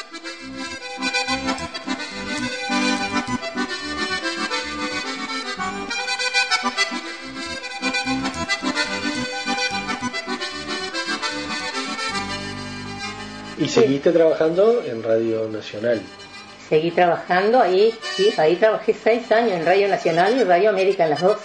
Y 13.58 13.68
seguiste 13.68 14.10
trabajando 14.12 14.82
en 14.84 15.02
Radio 15.02 15.46
Nacional. 15.48 16.00
Seguí 16.70 16.92
trabajando 16.92 17.60
ahí, 17.60 17.92
sí, 18.14 18.32
ahí 18.38 18.54
trabajé 18.54 18.94
seis 18.94 19.30
años 19.32 19.52
en 19.54 19.66
Radio 19.66 19.88
Nacional 19.88 20.38
y 20.38 20.44
Radio 20.44 20.70
América 20.70 21.02
en 21.02 21.10
las 21.10 21.20
dos. 21.20 21.38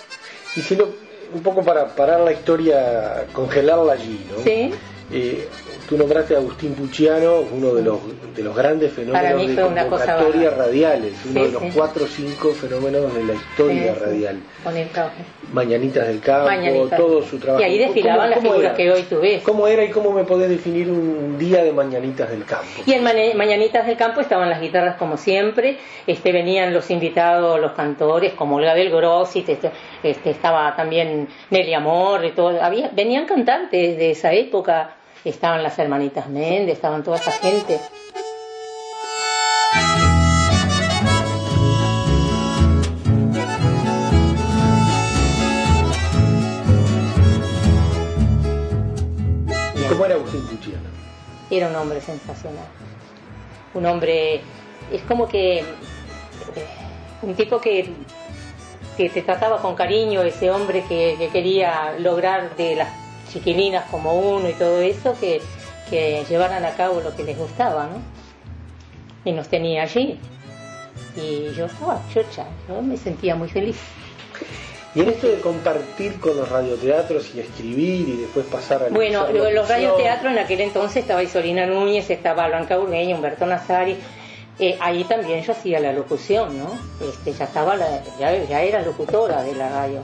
Y 0.55 0.61
si 0.61 0.75
no, 0.75 0.85
un 1.33 1.41
poco 1.41 1.63
para 1.63 1.87
parar 1.95 2.19
la 2.19 2.31
historia, 2.31 3.25
congelarla 3.33 3.93
allí, 3.93 4.23
¿no? 4.31 4.43
Sí. 4.43 4.71
Eh, 5.11 5.49
tú 5.87 5.97
nombraste 5.97 6.35
a 6.35 6.39
Agustín 6.39 6.73
Puchiano, 6.73 7.41
uno 7.51 7.73
de 7.73 7.83
los, 7.83 7.99
de 8.35 8.43
los 8.43 8.55
grandes 8.55 8.91
fenómenos 8.93 9.47
de 9.47 9.55
convocatoria 9.61 10.49
radiales, 10.51 11.13
uno 11.29 11.39
Sí, 11.41 11.45
de 11.47 11.51
los 11.51 11.61
sí. 11.61 11.69
cuatro 11.75 12.05
o 12.05 12.07
cinco 12.07 12.51
fenómenos 12.51 13.13
de 13.13 13.23
la 13.23 13.33
historia 13.33 13.93
Sí, 13.93 13.99
radial. 13.99 14.39
Con 14.63 14.77
el 14.77 14.87
trabajo. 14.89 15.15
Mañanitas 15.53 16.07
del 16.07 16.19
Campo, 16.19 16.47
Mañanitas. 16.47 16.99
todo 16.99 17.21
su 17.23 17.37
trabajo. 17.37 17.61
Y 17.61 17.65
ahí 17.65 17.77
desfilaban 17.77 18.29
las 18.29 18.39
figuras 18.39 18.73
que 18.75 18.91
hoy 18.91 19.03
tú 19.03 19.19
ves. 19.19 19.43
¿Cómo 19.43 19.67
era 19.67 19.83
y 19.83 19.89
cómo 19.89 20.11
me 20.11 20.23
podés 20.23 20.49
definir 20.49 20.89
un 20.89 21.37
día 21.37 21.63
de 21.63 21.71
Mañanitas 21.71 22.29
del 22.29 22.43
Campo? 22.45 22.65
Y 22.85 22.93
en 22.93 23.03
Mañanitas 23.03 23.85
del 23.85 23.95
Campo 23.95 24.21
estaban 24.21 24.49
las 24.49 24.59
guitarras 24.59 24.95
como 24.97 25.17
siempre, 25.17 25.77
este, 26.07 26.31
venían 26.31 26.73
los 26.73 26.89
invitados, 26.89 27.59
los 27.59 27.73
cantores, 27.73 28.33
como 28.33 28.55
Olga 28.57 28.73
del 28.73 28.89
Grossi, 28.89 29.45
este, 29.47 29.71
este, 30.03 30.31
estaba 30.31 30.75
también 30.75 31.27
Nelly 31.51 31.73
Amor, 31.73 32.21
de 32.21 32.31
todo, 32.31 32.61
había, 32.61 32.89
venían 32.93 33.25
cantantes 33.25 33.97
de 33.97 34.11
esa 34.11 34.33
época, 34.33 34.95
estaban 35.25 35.63
las 35.63 35.77
hermanitas 35.79 36.29
Méndez, 36.29 36.75
estaban 36.75 37.03
toda 37.03 37.17
esa 37.17 37.31
gente. 37.31 37.79
¿Y 49.75 49.87
cómo 49.89 50.05
era 50.05 50.15
Agustín 50.15 50.45
Puchiano? 50.47 50.89
Era 51.49 51.69
un 51.69 51.75
hombre 51.75 52.01
sensacional. 52.01 52.65
Un 53.73 53.85
hombre, 53.87 54.41
es 54.91 55.01
como 55.07 55.27
que, 55.27 55.59
eh, 55.59 55.65
un 57.23 57.33
tipo 57.33 57.59
que, 57.59 57.91
que 58.95 59.09
te 59.09 59.21
trataba 59.23 59.61
con 59.61 59.75
cariño, 59.75 60.21
ese 60.21 60.51
hombre 60.51 60.83
que, 60.87 61.15
que 61.17 61.29
quería 61.29 61.95
lograr 61.99 62.55
de 62.55 62.75
las 62.75 63.04
chiquilinas 63.31 63.85
como 63.91 64.13
uno 64.13 64.49
y 64.49 64.53
todo 64.53 64.79
eso, 64.81 65.15
que, 65.19 65.41
que 65.89 66.23
llevaran 66.29 66.65
a 66.65 66.71
cabo 66.71 67.01
lo 67.01 67.15
que 67.15 67.23
les 67.23 67.37
gustaba, 67.37 67.87
¿no? 67.87 67.97
Y 69.23 69.31
nos 69.33 69.47
tenía 69.47 69.83
allí. 69.83 70.19
Y 71.15 71.51
yo 71.55 71.65
estaba 71.65 72.01
chocha, 72.13 72.45
yo 72.67 72.81
me 72.81 72.97
sentía 72.97 73.35
muy 73.35 73.47
feliz. 73.49 73.77
Y 74.93 75.01
en 75.01 75.09
esto 75.09 75.27
de 75.27 75.39
compartir 75.41 76.19
con 76.21 76.37
los 76.37 76.47
radioteatros 76.49 77.33
y 77.35 77.41
escribir 77.41 78.07
y 78.07 78.17
después 78.21 78.45
pasar 78.45 78.83
a 78.83 78.89
Bueno, 78.89 79.23
los 79.27 79.33
locución. 79.33 79.67
radioteatros 79.67 80.31
en 80.31 80.39
aquel 80.39 80.61
entonces 80.61 80.97
estaba 80.97 81.21
Isolina 81.21 81.65
Núñez, 81.65 82.09
estaba 82.09 82.47
Blanca 82.47 82.79
Urmeña, 82.79 83.15
Humberto 83.15 83.45
Nazari. 83.45 83.97
Eh, 84.57 84.77
ahí 84.79 85.03
también 85.03 85.41
yo 85.43 85.51
hacía 85.51 85.81
la 85.81 85.91
locución, 85.91 86.57
¿no? 86.57 86.69
Este, 87.05 87.33
ya 87.33 87.43
estaba, 87.43 87.75
la- 87.75 88.01
ya, 88.17 88.41
ya 88.45 88.61
era 88.61 88.81
locutora 88.83 89.43
de 89.43 89.53
la 89.55 89.67
radio. 89.69 89.99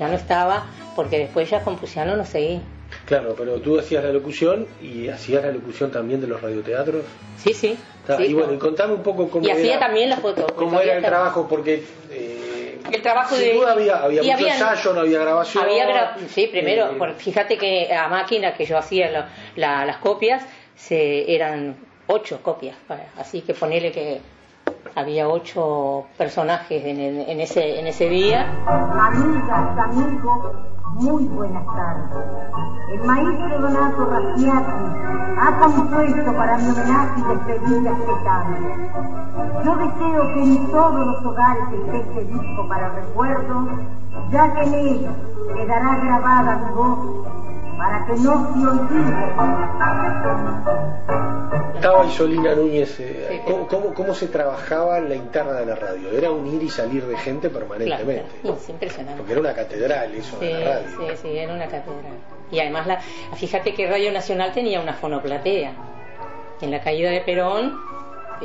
Ya 0.00 0.08
no 0.08 0.14
estaba, 0.14 0.64
porque 0.96 1.18
después 1.18 1.48
ya 1.48 1.60
con 1.62 1.76
Puciano 1.76 2.16
no 2.16 2.24
seguí. 2.24 2.60
Claro, 3.04 3.34
pero 3.36 3.56
tú 3.60 3.78
hacías 3.78 4.02
la 4.02 4.10
locución 4.10 4.66
y 4.80 5.08
hacías 5.08 5.44
la 5.44 5.52
locución 5.52 5.90
también 5.90 6.20
de 6.20 6.26
los 6.28 6.40
radioteatros. 6.40 7.04
Sí, 7.36 7.52
sí. 7.52 7.78
Está, 8.00 8.16
sí, 8.16 8.24
y 8.24 8.32
bueno, 8.34 8.48
no. 8.48 8.54
y 8.54 8.58
contame 8.58 8.94
un 8.94 9.02
poco 9.02 9.28
cómo 9.28 9.44
Y 9.46 9.50
hacía 9.50 9.72
era, 9.76 9.86
también 9.86 10.08
la 10.10 10.16
foto. 10.16 10.46
cómo 10.56 10.80
era 10.80 10.94
el 10.96 11.04
trabajo, 11.04 11.46
porque 11.48 11.84
eh, 12.10 12.78
El 12.92 13.02
trabajo 13.02 13.34
sin 13.34 13.44
de... 13.48 13.54
duda 13.54 13.72
había, 13.72 13.96
había 14.02 14.22
mucho 14.22 14.46
ensayo, 14.46 14.92
no 14.94 15.00
había 15.00 15.18
grabación. 15.20 15.64
Había 15.64 15.88
gra- 15.88 16.16
sí, 16.28 16.46
primero, 16.46 16.86
Eh, 16.92 16.94
por- 16.96 17.14
fíjate 17.14 17.58
que 17.58 17.92
a 17.92 18.08
máquina 18.08 18.54
que 18.54 18.64
yo 18.64 18.78
hacía 18.78 19.10
la- 19.10 19.28
la- 19.56 19.84
las 19.84 19.96
copias, 19.98 20.42
se, 20.76 21.34
eran 21.34 21.76
ocho 22.06 22.40
copias, 22.42 22.76
para- 22.86 23.08
así 23.18 23.40
que 23.42 23.52
ponele 23.54 23.90
que 23.90 24.20
había 24.94 25.28
ocho 25.28 26.06
personajes 26.16 26.84
en, 26.84 27.00
el- 27.00 27.28
en 27.28 27.40
ese, 27.40 27.80
en 27.80 27.88
ese 27.88 28.08
día. 28.08 28.46
Amigas, 28.66 29.78
amigos, 29.78 30.56
muy 30.94 31.24
buenas 31.24 31.64
tardes. 31.66 32.04
El 32.92 33.04
maestro 33.04 33.60
Donato 33.60 34.06
Raciati 34.06 34.84
ha 35.38 35.58
compuesto 35.58 36.36
para 36.36 36.58
mi 36.58 36.70
homenaje 36.70 37.20
y 37.20 37.22
despedida 37.22 37.90
este. 37.90 39.64
Yo 39.64 39.76
deseo 39.76 40.34
que 40.34 40.42
en 40.42 40.70
todos 40.70 41.06
los 41.06 41.24
hogares 41.24 41.64
esté 41.72 41.98
este 41.98 42.24
disco 42.24 42.68
para 42.68 42.88
recuerdo, 42.90 43.68
ya 44.30 44.54
que 44.54 44.62
en 44.62 44.74
él 44.74 45.06
quedará 45.54 45.96
grabada 45.96 46.56
mi 46.56 46.74
voz 46.74 46.98
para 47.76 48.06
que 48.06 48.12
no 48.12 48.54
se 48.54 48.66
olvide. 48.66 49.26
Estaba 51.74 52.06
Isolina 52.06 52.54
Núñez, 52.54 52.98
eh, 53.00 53.42
¿cómo, 53.46 53.66
cómo, 53.68 53.94
cómo 53.94 54.14
se 54.14 54.28
trabajaba 54.28 54.98
en 54.98 55.08
la 55.10 55.14
interna 55.14 55.52
de 55.52 55.66
la 55.66 55.74
radio? 55.74 56.10
Era 56.10 56.30
un 56.30 56.46
ir 56.46 56.62
y 56.62 56.68
salir 56.70 57.06
de 57.06 57.16
gente 57.18 57.48
Claro, 57.50 57.66
permanentemente. 57.68 58.30
Es 58.44 58.68
impresionante. 58.68 59.18
Porque 59.18 59.32
era 59.32 59.40
una 59.40 59.54
catedral 59.54 60.14
eso 60.14 60.36
Sí, 60.40 60.46
de 60.46 60.52
la 60.64 60.74
radio. 60.80 60.88
sí, 60.88 61.16
sí, 61.22 61.36
era 61.38 61.52
una 61.54 61.64
catedral. 61.66 62.14
Y 62.50 62.58
además, 62.60 62.86
la, 62.86 63.00
fíjate 63.36 63.74
que 63.74 63.88
Radio 63.88 64.10
Nacional 64.12 64.52
tenía 64.52 64.80
una 64.80 64.94
fonoplatea. 64.94 65.72
En 66.60 66.70
la 66.70 66.80
caída 66.80 67.10
de 67.10 67.20
Perón 67.20 67.78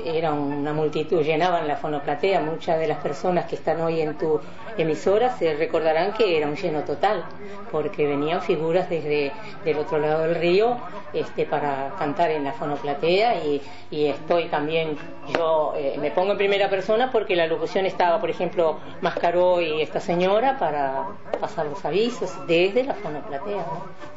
era 0.06 0.32
una 0.34 0.74
multitud, 0.74 1.22
llenaban 1.22 1.68
la 1.68 1.76
fonoplatea. 1.76 2.42
Muchas 2.42 2.80
de 2.80 2.88
las 2.88 2.98
personas 3.00 3.46
que 3.46 3.56
están 3.56 3.82
hoy 3.82 4.02
en 4.02 4.18
tu 4.18 4.40
emisora 4.78 5.38
se 5.38 5.54
recordarán 5.56 6.14
que 6.14 6.38
era 6.38 6.48
un 6.48 6.56
lleno 6.56 6.82
total, 6.84 7.24
porque 7.72 8.08
venían 8.08 8.42
figuras 8.42 8.90
desde 8.90 9.32
del 9.66 9.78
otro 9.78 10.00
lado 10.00 10.24
del 10.24 10.36
río 10.36 10.78
este, 11.14 11.46
para 11.46 11.94
cantar 11.98 12.32
en 12.32 12.44
la 12.44 12.54
fonoplatea 12.54 13.36
y, 13.44 13.62
estoy 13.92 14.46
también, 14.46 14.98
yo 15.38 15.74
eh, 15.76 15.98
me 16.00 16.12
pongo 16.12 16.32
en 16.32 16.38
primera 16.38 16.70
persona 16.70 17.12
porque 17.12 17.36
la 17.36 17.48
locución 17.48 17.86
estaba, 17.86 18.20
por 18.20 18.30
ejemplo, 18.30 18.80
Mascaró 19.02 19.62
y 19.62 19.82
esta 19.82 20.00
señora 20.00 20.58
para 20.58 21.08
pasar 21.40 21.66
los 21.66 21.84
avisos 21.84 22.32
desde 22.48 22.84
la 22.84 22.94
fonoplatea, 22.94 23.58
¿no? 23.58 24.12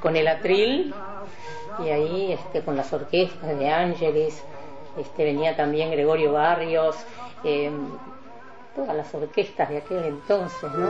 con 0.00 0.16
el 0.16 0.28
atril 0.28 0.94
y 1.84 1.88
ahí 1.88 2.32
este, 2.32 2.62
con 2.62 2.76
las 2.76 2.92
orquestas 2.92 3.58
de 3.58 3.70
Ángeles, 3.70 4.42
este, 4.98 5.24
venía 5.24 5.56
también 5.56 5.90
Gregorio 5.90 6.32
Barrios, 6.32 6.96
eh, 7.44 7.70
todas 8.74 8.96
las 8.96 9.14
orquestas 9.14 9.68
de 9.68 9.78
aquel 9.78 10.04
entonces, 10.04 10.70
¿no? 10.72 10.88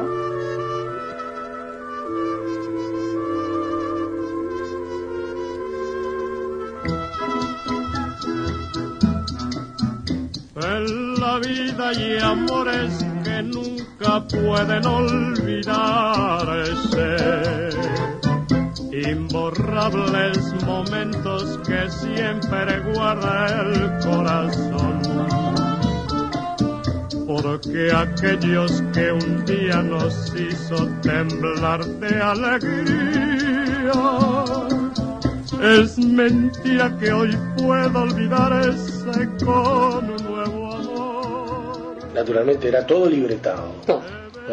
En 10.60 11.20
la 11.20 11.38
vida 11.38 11.88
hay 11.88 12.18
amores 12.18 13.04
que 13.24 13.42
nunca 13.42 14.26
pueden 14.26 14.86
olvidarse. 14.86 16.08
Imborrables 19.06 20.38
momentos 20.64 21.58
que 21.66 21.90
siempre 21.90 22.80
guarda 22.92 23.62
el 23.62 23.98
corazón. 24.04 25.02
Porque 27.26 27.92
aquellos 27.92 28.82
que 28.92 29.12
un 29.12 29.44
día 29.44 29.82
nos 29.82 30.34
hizo 30.34 30.88
temblar 31.02 31.84
de 31.84 32.20
alegría, 32.20 33.92
es 35.62 35.98
mentira 35.98 36.96
que 36.98 37.12
hoy 37.12 37.36
puedo 37.56 38.02
olvidarse 38.02 39.28
con 39.44 40.10
un 40.10 40.24
nuevo 40.24 40.74
amor. 40.74 42.14
Naturalmente 42.14 42.68
era 42.68 42.86
todo 42.86 43.08
libretado. 43.08 43.74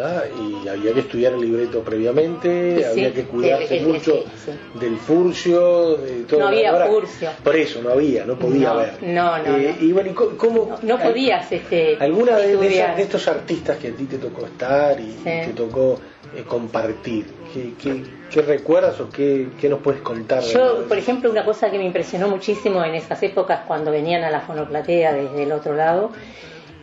¿Ah? 0.02 0.22
Y 0.38 0.68
había 0.68 0.92
que 0.92 1.00
estudiar 1.00 1.32
el 1.34 1.40
libreto 1.40 1.80
previamente, 1.82 2.76
Sí, 2.78 2.84
había 2.84 3.08
sí, 3.08 3.14
que 3.14 3.22
cuidarse 3.24 3.68
sí, 3.68 3.78
sí, 3.78 3.84
mucho 3.84 4.24
sí, 4.44 4.50
del 4.80 4.96
furcio, 4.98 5.96
de 5.96 6.24
todo. 6.24 6.40
No 6.40 6.46
había 6.48 6.70
Ahora, 6.70 6.86
furcio. 6.86 7.30
Por 7.42 7.56
eso 7.56 7.82
no 7.82 7.90
había, 7.90 8.24
no 8.24 8.38
podía 8.38 8.72
No, 8.72 8.78
haber. 8.80 9.02
no, 9.02 9.38
no, 9.38 9.56
Eh, 9.56 9.76
Y 9.80 9.92
bueno, 9.92 10.10
¿y 10.10 10.14
cómo, 10.14 10.78
No 10.82 10.98
podías 10.98 11.50
este, 11.52 11.96
¿Alguna 12.00 12.36
de, 12.38 12.56
de 12.56 12.66
esas- 12.78 12.96
de 12.96 13.02
estos 13.02 13.28
artistas 13.28 13.78
que 13.78 13.88
a 13.88 13.92
ti 13.92 14.04
te 14.04 14.18
tocó 14.18 14.46
estar 14.46 14.98
y 15.00 15.14
te 15.24 15.52
tocó 15.54 16.00
eh, 16.34 16.42
compartir, 16.46 17.26
¿qué, 17.54 17.72
qué, 17.80 18.02
qué 18.30 18.42
recuerdas 18.42 19.00
o 19.00 19.08
qué, 19.08 19.46
qué 19.60 19.68
nos 19.68 19.80
puedes 19.80 20.00
contar? 20.02 20.42
Yo, 20.42 20.86
por 20.88 20.98
ejemplo, 20.98 21.30
una 21.30 21.44
cosa 21.44 21.70
que 21.70 21.78
me 21.78 21.84
impresionó 21.84 22.28
muchísimo 22.28 22.84
en 22.84 22.94
esas 22.96 23.22
épocas 23.22 23.60
cuando 23.66 23.90
venían 23.92 24.24
a 24.24 24.30
la 24.30 24.40
fonoplatea 24.40 25.12
desde 25.14 25.44
el 25.44 25.52
otro 25.52 25.74
lado, 25.74 26.10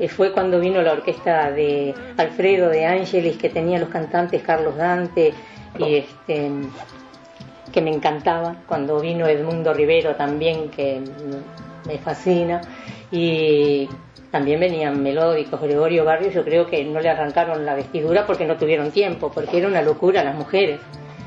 fue 0.09 0.31
cuando 0.31 0.59
vino 0.59 0.81
la 0.81 0.93
orquesta 0.93 1.51
de 1.51 1.93
Alfredo 2.17 2.69
de 2.69 2.85
Ángeles, 2.85 3.37
que 3.37 3.49
tenía 3.49 3.79
los 3.79 3.89
cantantes 3.89 4.41
Carlos 4.43 4.75
Dante 4.75 5.33
y 5.79 5.95
este 5.95 6.51
que 7.71 7.81
me 7.81 7.91
encantaba, 7.91 8.55
cuando 8.67 8.99
vino 8.99 9.27
Edmundo 9.27 9.73
Rivero 9.73 10.15
también, 10.15 10.69
que 10.69 11.01
me 11.87 11.97
fascina, 11.97 12.61
y 13.11 13.89
también 14.31 14.59
venían 14.59 15.01
melódicos, 15.01 15.59
Gregorio 15.59 16.05
Barrios, 16.05 16.33
yo 16.33 16.43
creo 16.43 16.67
que 16.67 16.83
no 16.85 16.99
le 16.99 17.09
arrancaron 17.09 17.65
la 17.65 17.75
vestidura 17.75 18.25
porque 18.25 18.45
no 18.45 18.57
tuvieron 18.57 18.91
tiempo, 18.91 19.31
porque 19.33 19.57
era 19.57 19.67
una 19.67 19.81
locura 19.81 20.23
las 20.23 20.35
mujeres. 20.35 20.79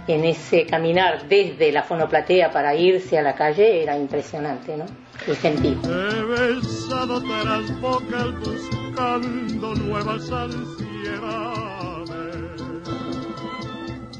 En 0.09 0.25
ese 0.25 0.67
caminar 0.67 1.27
desde 1.29 1.73
la 1.73 1.83
fonoplatea 1.83 2.53
para 2.53 2.77
irse 2.77 3.19
a 3.19 3.23
la 3.23 3.35
calle 3.35 3.83
era 3.83 3.99
impresionante, 3.99 4.77
¿no? 4.77 4.87
El 5.27 5.35
sentido. 5.35 5.81
He 5.83 6.23
besado 6.23 7.21
tras 7.23 7.81
bocas 7.81 8.39
buscando 8.39 9.75
nuevas 9.75 10.31
ansiedades 10.31 11.67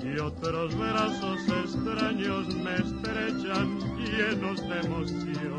y 0.03 0.19
otros 0.19 0.77
brazos 0.77 1.41
extraños 1.65 2.49
me 2.57 2.75
estrechan 2.75 3.79
llenos 3.97 4.69
de 4.69 4.81
emoción. 4.81 5.57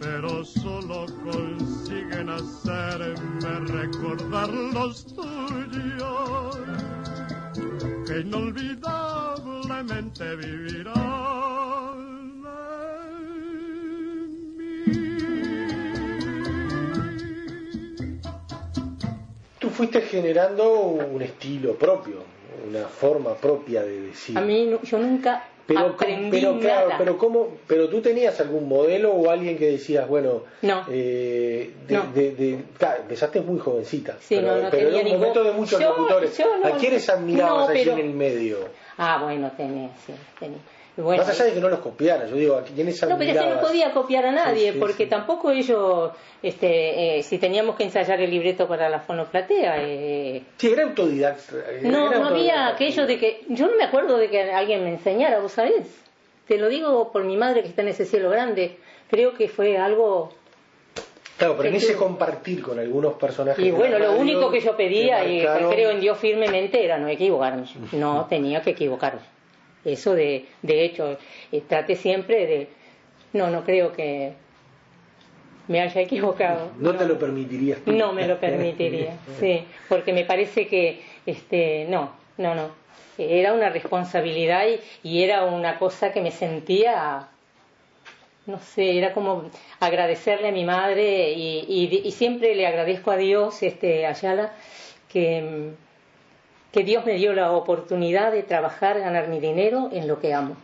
Pero 0.00 0.44
solo 0.44 1.06
consiguen 1.24 2.30
hacerme 2.30 3.60
recordar 3.66 4.48
los 4.48 5.04
tuyos 5.14 6.56
que 8.06 8.20
inolvidablemente 8.20 10.36
vivirán. 10.36 10.94
Tú 19.58 19.70
fuiste 19.70 20.02
generando 20.02 20.80
un 20.80 21.22
estilo 21.22 21.74
propio, 21.74 22.22
una 22.68 22.86
forma 22.86 23.34
propia 23.34 23.82
de 23.82 24.02
decir. 24.02 24.36
A 24.36 24.42
mí 24.42 24.70
yo 24.82 24.98
nunca 24.98 25.48
Pero, 25.66 25.80
aprendí 25.80 26.30
pero 26.40 26.58
claro, 26.58 26.88
nada. 26.88 26.98
pero 26.98 27.16
cómo, 27.16 27.48
pero 27.66 27.88
tú 27.88 28.02
tenías 28.02 28.38
algún 28.40 28.68
modelo 28.68 29.12
o 29.12 29.30
alguien 29.30 29.56
que 29.56 29.66
decías, 29.70 30.06
bueno, 30.06 30.42
No. 30.60 30.84
eh, 30.90 31.70
de, 31.88 31.94
No. 31.94 32.02
de- 32.14 32.32
de- 32.34 32.58
claro, 32.76 33.00
empezaste 33.02 33.40
muy 33.40 33.58
jovencita, 33.58 34.18
Sí, 34.20 34.36
pero, 34.36 34.48
no, 34.56 34.62
no 34.64 34.70
pero 34.70 34.70
tenía 34.70 34.88
era 34.88 34.98
un 34.98 35.04
ningún- 35.04 35.20
momento 35.20 35.44
de 35.44 35.52
muchos 35.52 35.80
Yo- 35.80 35.88
locutores. 35.90 36.36
yo 36.36 36.44
¿A 36.64 36.70
quiénes 36.76 37.08
admirabas 37.08 37.68
no, 37.68 37.68
allí 37.68 37.80
pero- 37.84 37.92
en 37.94 37.98
el 38.06 38.10
medio? 38.14 38.58
Ah, 38.98 39.20
bueno, 39.22 39.50
tenía, 39.56 39.88
sí, 40.06 40.12
tenía. 40.38 40.58
Bueno, 40.96 41.24
Más 41.24 41.28
allá 41.28 41.46
de 41.46 41.54
que 41.54 41.60
no 41.60 41.68
los 41.68 41.80
copiara, 41.80 42.26
yo 42.26 42.36
digo, 42.36 42.56
¿a 42.56 42.62
quiénes 42.62 43.02
no, 43.02 43.18
pero 43.18 43.32
que 43.32 43.48
no 43.48 43.60
podía 43.60 43.90
copiar 43.92 44.26
a 44.26 44.32
nadie, 44.32 44.68
Sí, 44.68 44.72
sí, 44.74 44.78
porque 44.78 45.06
tampoco 45.06 45.50
ellos, 45.50 46.12
este, 46.40 47.18
eh, 47.18 47.22
si 47.24 47.38
teníamos 47.38 47.74
que 47.74 47.82
ensayar 47.82 48.20
el 48.20 48.30
libreto 48.30 48.68
para 48.68 48.88
la 48.88 49.00
fonoplatea, 49.00 49.82
eh, 49.82 50.44
Sí, 50.56 50.68
era 50.70 50.84
autodidacta. 50.84 51.56
eh, 51.68 51.80
no, 51.82 52.10
era 52.10 52.18
no 52.20 52.28
había 52.28 52.68
aquello 52.68 53.06
de 53.06 53.18
que, 53.18 53.40
yo 53.48 53.66
no 53.66 53.76
me 53.76 53.82
acuerdo 53.82 54.16
de 54.18 54.30
que 54.30 54.40
alguien 54.52 54.84
me 54.84 54.90
enseñara, 54.90 55.40
¿vos 55.40 55.52
sabés? 55.52 55.84
Te 56.46 56.58
lo 56.58 56.68
digo 56.68 57.10
por 57.10 57.24
mi 57.24 57.36
madre 57.36 57.62
que 57.62 57.68
está 57.68 57.82
en 57.82 57.88
ese 57.88 58.04
cielo 58.04 58.30
grande, 58.30 58.76
creo 59.10 59.34
que 59.34 59.48
fue 59.48 59.76
algo 59.76 60.32
Claro, 61.36 61.56
pero 61.56 61.70
en 61.70 61.74
ese 61.74 61.96
compartir 61.96 62.62
con 62.62 62.78
algunos 62.78 63.14
personajes. 63.14 63.64
Y 63.64 63.72
bueno, 63.72 63.98
lo 63.98 64.12
único 64.12 64.52
que 64.52 64.60
yo 64.60 64.76
pedía, 64.76 65.26
y 65.26 65.40
creo 65.40 65.90
en 65.90 65.98
Dios 65.98 66.18
firmemente, 66.18 66.84
era 66.84 66.98
no 66.98 67.08
equivocarme. 67.08 67.64
No 67.92 68.26
tenía 68.26 68.62
que 68.62 68.70
equivocarme. 68.70 69.33
Eso 69.84 70.14
de, 70.14 70.46
de 70.62 70.84
hecho, 70.84 71.18
eh, 71.52 71.62
traté 71.68 71.96
siempre 71.96 72.46
de... 72.46 72.68
No, 73.32 73.50
no 73.50 73.64
creo 73.64 73.92
que 73.92 74.32
me 75.68 75.80
haya 75.80 76.00
equivocado. 76.00 76.70
No 76.78 76.94
te 76.94 77.06
lo 77.06 77.18
permitirías 77.18 77.80
tú. 77.80 77.92
No 77.92 78.12
me 78.12 78.26
lo 78.26 78.38
permitiría, 78.38 79.18
sí, 79.40 79.64
porque 79.88 80.12
me 80.12 80.24
parece 80.24 80.66
que, 80.68 81.02
este, 81.26 81.86
no, 81.88 82.12
no, 82.38 82.54
no. 82.54 82.68
Era 83.18 83.52
una 83.52 83.70
responsabilidad 83.70 84.64
y, 84.66 85.08
y 85.08 85.22
era 85.22 85.44
una 85.44 85.78
cosa 85.78 86.12
que 86.12 86.20
me 86.20 86.30
sentía, 86.32 87.28
no 88.46 88.58
sé, 88.58 88.98
era 88.98 89.12
como 89.12 89.50
agradecerle 89.80 90.48
a 90.48 90.52
mi 90.52 90.64
madre 90.64 91.32
y, 91.32 91.64
y- 91.68 92.02
y 92.04 92.10
siempre 92.12 92.54
le 92.54 92.66
agradezco 92.66 93.10
a 93.12 93.16
Dios, 93.16 93.62
este, 93.62 94.06
Ayala, 94.06 94.52
que, 95.12 95.70
que 96.74 96.82
Dios 96.82 97.06
me 97.06 97.14
dio 97.14 97.32
la 97.34 97.52
oportunidad 97.52 98.32
de 98.32 98.42
trabajar, 98.42 98.98
ganar 98.98 99.28
mi 99.28 99.38
dinero 99.38 99.90
en 99.92 100.08
lo 100.08 100.18
que 100.18 100.34
amo. 100.34 100.56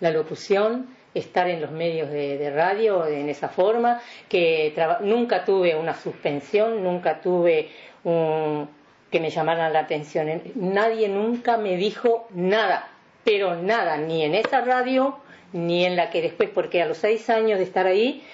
La 0.00 0.10
locución, 0.10 0.88
estar 1.14 1.48
en 1.48 1.60
los 1.60 1.70
medios 1.70 2.10
de, 2.10 2.50
radio 2.50 3.06
en 3.06 3.28
esa 3.28 3.48
forma, 3.48 4.00
que 4.28 4.74
nunca 5.02 5.44
tuve 5.44 5.76
una 5.76 5.94
suspensión, 5.94 6.82
nunca 6.82 7.20
tuve 7.20 7.68
un, 8.02 8.68
que 9.08 9.20
me 9.20 9.30
llamaran 9.30 9.72
la 9.72 9.78
atención. 9.78 10.28
En- 10.28 10.42
Nadie 10.56 11.08
nunca 11.08 11.56
me 11.56 11.76
dijo 11.76 12.26
nada, 12.34 12.88
pero 13.22 13.54
nada, 13.54 13.98
ni 13.98 14.24
en 14.24 14.34
esa 14.34 14.60
radio, 14.62 15.18
ni 15.52 15.84
en 15.84 15.94
la 15.94 16.10
que 16.10 16.20
después, 16.20 16.50
porque 16.52 16.82
a 16.82 16.86
los 16.86 16.98
seis 16.98 17.30
años 17.30 17.58
de 17.60 17.64
estar 17.64 17.86
ahí, 17.86 18.24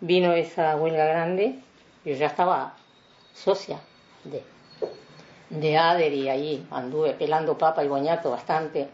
vino 0.00 0.32
esa 0.34 0.76
huelga 0.76 1.06
grande, 1.06 1.56
yo 2.04 2.14
ya 2.14 2.28
estaba 2.28 2.76
socia 3.34 3.80
de, 4.22 4.44
de 5.50 5.76
ADER 5.76 6.12
y 6.12 6.28
ahí 6.28 6.66
anduve 6.70 7.12
pelando 7.14 7.58
papa 7.58 7.84
y 7.84 7.88
boñato 7.88 8.30
bastante. 8.30 8.88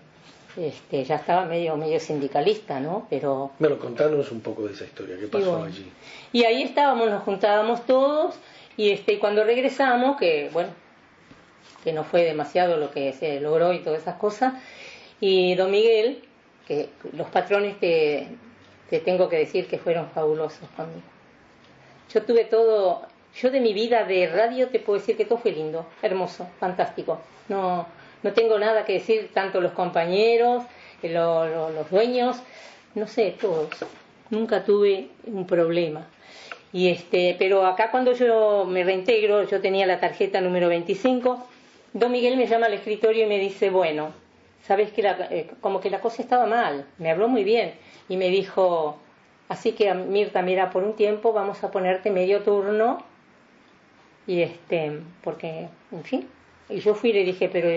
Este, 0.56 1.04
ya 1.04 1.16
estaba 1.16 1.44
medio, 1.44 1.76
medio 1.76 2.00
sindicalista, 2.00 2.80
¿no? 2.80 3.06
Pero 3.10 3.50
Bueno, 3.58 3.78
contanos 3.78 4.32
un 4.32 4.40
poco 4.40 4.66
de 4.66 4.72
esa 4.72 4.84
historia, 4.84 5.16
¿qué 5.20 5.26
pasó 5.26 5.50
bueno. 5.50 5.66
allí? 5.66 5.92
y 6.32 6.44
ahí 6.44 6.62
estábamos, 6.62 7.10
nos 7.10 7.22
juntábamos 7.24 7.84
todos 7.84 8.36
y 8.78 8.90
este 8.90 9.18
cuando 9.18 9.44
regresamos, 9.44 10.16
que 10.16 10.48
bueno, 10.54 10.70
que 11.84 11.92
no 11.92 12.04
fue 12.04 12.24
demasiado 12.24 12.78
lo 12.78 12.90
que 12.90 13.12
se 13.12 13.38
logró 13.40 13.74
y 13.74 13.80
todas 13.80 14.00
esas 14.00 14.16
cosas, 14.16 14.54
y 15.20 15.54
don 15.56 15.70
Miguel, 15.70 16.22
que 16.66 16.88
los 17.12 17.28
patrones 17.28 17.78
te, 17.78 18.26
te 18.88 18.98
tengo 19.00 19.28
que 19.28 19.36
decir 19.36 19.66
que 19.68 19.78
fueron 19.78 20.08
fabulosos 20.10 20.68
conmigo. 20.74 21.02
Yo 22.12 22.22
tuve 22.22 22.44
todo, 22.44 23.02
yo 23.40 23.50
de 23.50 23.60
mi 23.60 23.72
vida 23.74 24.04
de 24.04 24.26
radio 24.28 24.68
te 24.68 24.78
puedo 24.80 24.98
decir 24.98 25.16
que 25.16 25.24
todo 25.24 25.38
fue 25.38 25.52
lindo, 25.52 25.86
hermoso, 26.02 26.48
fantástico. 26.58 27.20
No, 27.48 27.86
no 28.22 28.32
tengo 28.32 28.58
nada 28.58 28.84
que 28.84 28.94
decir, 28.94 29.30
tanto 29.34 29.60
los 29.60 29.72
compañeros, 29.72 30.64
eh, 31.02 31.10
lo- 31.10 31.46
lo- 31.46 31.70
los 31.70 31.90
dueños, 31.90 32.36
no 32.94 33.06
sé, 33.06 33.36
todos. 33.40 33.68
Nunca 34.30 34.64
tuve 34.64 35.08
un 35.26 35.46
problema. 35.46 36.06
Y 36.72 36.88
este, 36.88 37.36
pero 37.38 37.64
acá 37.66 37.90
cuando 37.90 38.12
yo 38.12 38.64
me 38.66 38.84
reintegro, 38.84 39.44
yo 39.44 39.60
tenía 39.60 39.86
la 39.86 40.00
tarjeta 40.00 40.40
número 40.40 40.68
25, 40.68 41.46
don 41.92 42.10
Miguel 42.12 42.36
me 42.36 42.46
llama 42.46 42.66
al 42.66 42.74
escritorio 42.74 43.24
y 43.24 43.28
me 43.28 43.38
dice, 43.38 43.70
bueno, 43.70 44.10
sabes 44.66 44.90
que 44.92 45.02
la- 45.02 45.28
eh, 45.30 45.48
como 45.60 45.80
que 45.80 45.90
la 45.90 46.00
cosa 46.00 46.22
estaba 46.22 46.46
mal, 46.46 46.86
me 46.98 47.10
habló 47.10 47.28
muy 47.28 47.44
bien 47.44 47.74
y 48.08 48.16
me 48.16 48.28
dijo, 48.28 48.98
así 49.48 49.72
que 49.72 49.92
Mirta, 49.94 50.42
mira, 50.42 50.70
por 50.70 50.82
un 50.82 50.94
tiempo 50.96 51.32
vamos 51.32 51.62
a 51.62 51.70
ponerte 51.70 52.10
medio 52.10 52.42
turno 52.42 52.98
y 54.26 54.42
este, 54.42 55.00
porque, 55.22 55.68
en 55.92 56.04
fin, 56.04 56.28
y 56.68 56.80
yo 56.80 56.94
fui 56.94 57.10
y 57.10 57.12
le 57.14 57.24
dije, 57.24 57.48
pero 57.48 57.68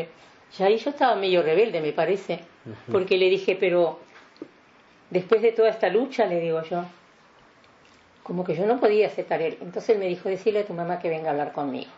ya 0.57 0.65
ahí 0.65 0.77
yo 0.77 0.89
estaba 0.89 1.15
medio 1.15 1.43
rebelde, 1.43 1.81
me 1.81 1.93
parece, 1.93 2.39
porque 2.91 3.17
le 3.17 3.29
dije, 3.29 3.55
pero 3.59 3.99
después 5.09 5.41
de 5.41 5.51
toda 5.51 5.69
esta 5.69 5.89
lucha, 5.89 6.25
le 6.25 6.39
digo 6.39 6.61
yo, 6.63 6.83
como 8.23 8.43
que 8.43 8.55
yo 8.55 8.65
no 8.65 8.79
podía 8.79 9.07
aceptar 9.07 9.41
él. 9.41 9.57
Entonces 9.61 9.89
él 9.89 9.99
me 9.99 10.07
dijo, 10.07 10.29
decirle 10.29 10.59
a 10.59 10.65
tu 10.65 10.73
mamá 10.73 10.99
que 10.99 11.09
venga 11.09 11.29
a 11.29 11.31
hablar 11.31 11.51
conmigo. 11.51 11.89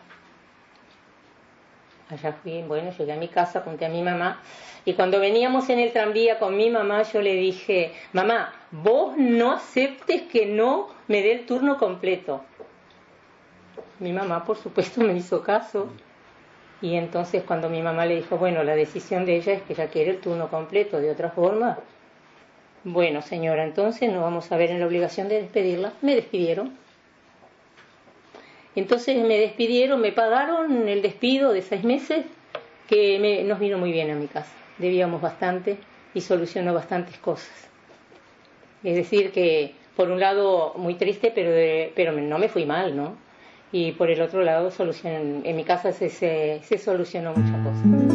Allá 2.08 2.32
fui, 2.42 2.62
bueno, 2.62 2.90
llegué 2.96 3.12
a 3.12 3.16
mi 3.16 3.28
casa, 3.28 3.64
conté 3.64 3.86
a 3.86 3.88
mi 3.88 4.02
mamá, 4.02 4.42
y 4.84 4.94
cuando 4.94 5.20
veníamos 5.20 5.68
en 5.70 5.78
el 5.78 5.92
tranvía 5.92 6.38
con 6.38 6.56
mi 6.56 6.68
mamá, 6.68 7.02
yo 7.04 7.22
le 7.22 7.34
dije, 7.34 7.92
mamá, 8.12 8.52
vos 8.70 9.16
no 9.16 9.52
aceptes 9.52 10.22
que 10.22 10.44
no 10.46 10.88
me 11.08 11.22
dé 11.22 11.32
el 11.32 11.46
turno 11.46 11.78
completo. 11.78 12.44
Mi 14.02 14.12
mamá, 14.12 14.44
por 14.44 14.56
supuesto, 14.56 15.00
me 15.04 15.14
hizo 15.16 15.42
caso. 15.42 15.88
Y 16.80 16.96
entonces 16.96 17.44
cuando 17.44 17.70
mi 17.70 17.80
mamá 17.80 18.04
le 18.06 18.16
dijo, 18.16 18.36
bueno, 18.36 18.64
la 18.64 18.74
decisión 18.74 19.24
de 19.24 19.36
ella 19.36 19.52
es 19.52 19.62
que 19.62 19.72
ella 19.74 19.86
quiere 19.86 20.10
el 20.10 20.18
turno 20.18 20.48
completo, 20.48 20.98
de 21.00 21.10
otra 21.12 21.30
forma, 21.30 21.78
bueno, 22.82 23.22
señora, 23.22 23.62
entonces 23.62 24.10
nos 24.10 24.20
vamos 24.22 24.50
a 24.50 24.56
ver 24.56 24.72
en 24.72 24.80
la 24.80 24.86
obligación 24.86 25.28
de 25.28 25.40
despedirla. 25.40 25.92
Me 26.02 26.16
despidieron. 26.16 26.72
Entonces 28.74 29.16
me 29.24 29.38
despidieron, 29.38 30.00
me 30.00 30.10
pagaron 30.10 30.88
el 30.88 31.02
despido 31.02 31.52
de 31.52 31.62
seis 31.62 31.84
meses, 31.84 32.24
que 32.88 33.18
me- 33.20 33.44
nos 33.44 33.60
vino 33.60 33.78
muy 33.78 33.92
bien 33.92 34.10
a 34.10 34.14
mi 34.16 34.26
casa. 34.26 34.50
Debíamos 34.78 35.20
bastante 35.22 35.76
y 36.14 36.20
solucionó 36.20 36.74
bastantes 36.74 37.16
cosas. 37.18 37.68
Es 38.82 38.96
decir, 38.96 39.30
que 39.30 39.72
por 39.96 40.10
un 40.10 40.18
lado 40.18 40.74
muy 40.76 40.94
triste, 40.94 41.30
pero, 41.32 41.50
de- 41.52 41.92
pero 41.94 42.10
no 42.12 42.38
me 42.38 42.48
fui 42.48 42.64
mal, 42.66 42.96
¿no? 42.96 43.14
Y 43.72 43.92
por 43.92 44.10
el 44.10 44.20
otro 44.20 44.42
lado, 44.42 44.70
solucion- 44.70 45.40
en 45.44 45.56
mi 45.56 45.64
casa 45.64 45.92
se, 45.92 46.10
se, 46.10 46.60
se 46.62 46.78
solucionó 46.78 47.32
muchas 47.34 47.56
cosas. 47.66 48.12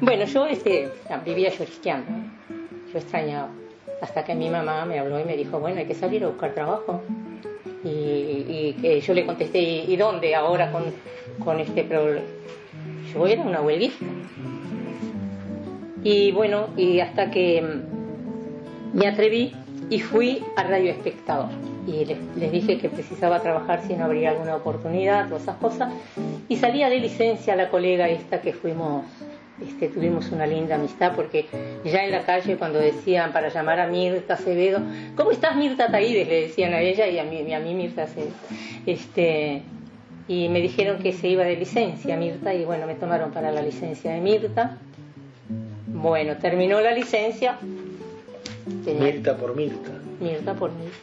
Bueno, 0.00 0.24
yo 0.24 0.46
este, 0.46 0.88
vivía 1.24 1.50
llorisqueando. 1.50 2.10
Yo 2.92 2.98
extrañaba. 2.98 3.48
Hasta 4.00 4.24
que 4.24 4.34
mi 4.34 4.48
mamá 4.50 4.84
me 4.84 4.98
habló 4.98 5.18
y 5.20 5.24
me 5.24 5.36
dijo, 5.36 5.58
bueno, 5.58 5.80
hay 5.80 5.86
que 5.86 5.94
salir 5.94 6.22
a 6.24 6.28
buscar 6.28 6.54
trabajo. 6.54 7.02
Y, 7.86 7.88
y 7.88 8.76
que 8.80 9.00
yo 9.00 9.14
le 9.14 9.24
contesté, 9.24 9.60
¿y, 9.60 9.96
dónde 9.96 10.34
ahora 10.34 10.72
con, 10.72 10.84
con 11.44 11.60
este 11.60 11.84
problema? 11.84 12.26
Yo 13.14 13.26
era 13.26 13.42
una 13.42 13.60
huelguista. 13.60 14.04
Y 16.02 16.32
bueno, 16.32 16.68
y 16.76 17.00
hasta 17.00 17.30
que 17.30 17.62
me 18.92 19.06
atreví 19.06 19.52
y 19.88 20.00
fui 20.00 20.42
a 20.56 20.64
Radio 20.64 20.90
Espectador. 20.90 21.48
Y 21.86 22.04
les, 22.04 22.18
les 22.36 22.50
dije 22.50 22.78
que 22.78 22.88
precisaba 22.88 23.40
trabajar 23.40 23.82
si 23.86 23.94
no 23.94 24.06
habría 24.06 24.30
alguna 24.30 24.56
oportunidad, 24.56 25.28
todas 25.28 25.44
esas 25.44 25.56
cosas. 25.56 25.92
Y 26.48 26.56
salía 26.56 26.88
de 26.88 26.98
licencia 26.98 27.54
la 27.54 27.70
colega 27.70 28.08
esta 28.08 28.40
que 28.40 28.52
fuimos, 28.52 29.04
este, 29.64 29.88
tuvimos 29.88 30.30
una 30.32 30.46
linda 30.46 30.74
amistad 30.74 31.12
porque 31.16 31.46
ya 31.84 32.04
en 32.04 32.10
la 32.10 32.22
calle 32.24 32.56
cuando 32.56 32.78
decían 32.78 33.32
para 33.32 33.48
llamar 33.48 33.80
a 33.80 33.86
Mirta 33.86 34.34
Acevedo, 34.34 34.80
¿cómo 35.16 35.30
estás 35.30 35.56
Mirta 35.56 35.90
Taídes? 35.90 36.28
Le 36.28 36.42
decían 36.42 36.74
a 36.74 36.80
ella 36.80 37.06
y 37.08 37.18
a 37.18 37.24
mí, 37.24 37.40
y 37.40 37.52
a 37.52 37.60
mí 37.60 37.74
Mirta 37.74 38.02
Acevedo. 38.04 38.32
Este, 38.84 39.62
y 40.28 40.48
me 40.48 40.60
dijeron 40.60 40.98
que 41.02 41.12
se 41.12 41.28
iba 41.28 41.44
de 41.44 41.56
licencia 41.56 42.16
Mirta 42.16 42.52
y 42.54 42.64
bueno, 42.64 42.86
me 42.86 42.94
tomaron 42.96 43.30
para 43.32 43.50
la 43.52 43.62
licencia 43.62 44.12
de 44.12 44.20
Mirta. 44.20 44.76
Bueno, 45.86 46.36
terminó 46.36 46.80
la 46.80 46.92
licencia. 46.92 47.58
Tenía- 48.84 49.04
Mirta 49.12 49.36
por 49.36 49.56
Mirta. 49.56 49.90
Mirta 50.20 50.54
por 50.54 50.70
Mirta. 50.72 50.96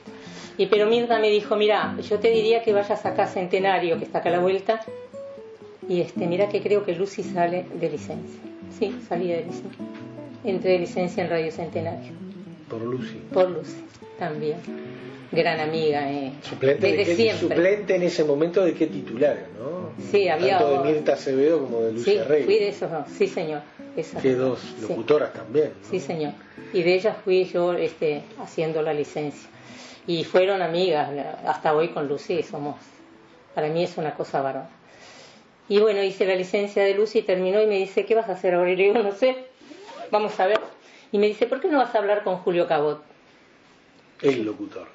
Y 0.57 0.67
pero 0.67 0.85
Mirta 0.85 1.17
me 1.19 1.29
dijo, 1.29 1.55
mira, 1.55 1.95
yo 2.07 2.19
te 2.19 2.29
diría 2.29 2.61
que 2.61 2.73
vayas 2.73 3.03
acá 3.05 3.23
a 3.23 3.27
Centenario, 3.27 3.97
que 3.97 4.05
está 4.05 4.19
acá 4.19 4.29
a 4.29 4.33
la 4.33 4.39
vuelta, 4.39 4.81
y 5.89 6.01
este, 6.01 6.25
mira 6.27 6.49
que 6.49 6.61
creo 6.61 6.83
que 6.85 6.93
Lucy 6.95 7.23
sale 7.23 7.65
de 7.79 7.89
licencia. 7.89 8.39
Sí, 8.77 8.95
salí 9.07 9.27
de 9.29 9.43
licencia. 9.45 9.69
Entré 10.43 10.71
de 10.73 10.79
licencia 10.79 11.23
en 11.23 11.29
Radio 11.29 11.51
Centenario. 11.51 12.11
Por 12.69 12.81
Lucy. 12.81 13.21
Por 13.33 13.49
Lucy, 13.51 13.83
también. 14.17 14.57
Gran 15.31 15.59
amiga, 15.59 16.11
eh. 16.11 16.31
Suplente, 16.43 16.87
de 16.91 16.97
Desde 16.97 17.11
qué- 17.15 17.15
siempre. 17.23 17.47
suplente 17.57 17.95
en 17.95 18.03
ese 18.03 18.23
momento 18.23 18.63
de 18.63 18.73
qué 18.73 18.85
titular, 18.87 19.37
¿no? 19.57 19.89
Sí, 20.11 20.27
había- 20.27 20.59
Tanto 20.59 20.83
de 20.83 20.91
Mirta 20.91 21.13
Acevedo 21.13 21.59
como 21.63 21.79
de 21.81 21.89
Sí, 21.91 21.95
Lucia 21.97 22.23
Rey. 22.25 22.43
fui 22.43 22.55
de 22.55 22.69
esos 22.69 22.91
dos, 22.91 23.07
sí 23.17 23.27
señor. 23.27 23.61
Esas 23.95 24.21
Que 24.21 24.33
dos 24.35 24.59
sí. 24.59 24.75
locutoras 24.87 25.33
también. 25.33 25.71
¿no? 25.81 25.89
Sí, 25.89 25.99
señor. 25.99 26.33
Y 26.71 26.81
de 26.83 26.93
ellas 26.95 27.15
fui 27.23 27.45
yo 27.45 27.73
este, 27.73 28.21
haciendo 28.41 28.81
la 28.81 28.93
licencia. 28.93 29.49
Y 30.05 30.23
fueron 30.23 30.61
amigas, 30.61 31.09
hasta 31.45 31.73
hoy 31.75 31.89
con 31.89 32.07
Lucy 32.07 32.43
somos, 32.43 32.75
para 33.55 33.69
mí 33.69 33.83
es 33.83 33.97
una 33.97 34.13
cosa 34.13 34.41
bárbara. 34.41 34.69
Y 35.69 35.79
bueno, 35.79 36.03
hice 36.03 36.25
la 36.25 36.35
licencia 36.35 36.83
de 36.83 36.93
Lucy 36.93 37.19
y 37.19 37.21
terminó 37.23 37.61
y 37.61 37.67
me 37.67 37.77
dice, 37.77 38.05
¿qué 38.05 38.15
vas 38.15 38.29
a 38.29 38.33
hacer 38.33 38.53
ahora? 38.53 38.71
Y 38.71 38.75
le 38.75 38.83
digo, 38.83 39.01
no 39.01 39.11
sé, 39.13 39.45
vamos 40.11 40.37
a 40.39 40.47
ver. 40.47 40.59
Y 41.11 41.17
me 41.17 41.27
dice, 41.27 41.45
¿por 41.47 41.61
qué 41.61 41.67
no 41.69 41.77
vas 41.77 41.95
a 41.95 41.99
hablar 41.99 42.23
con 42.23 42.37
Julio 42.39 42.67
Cabot? 42.67 43.01
El 44.21 44.43
locutor. 44.43 44.87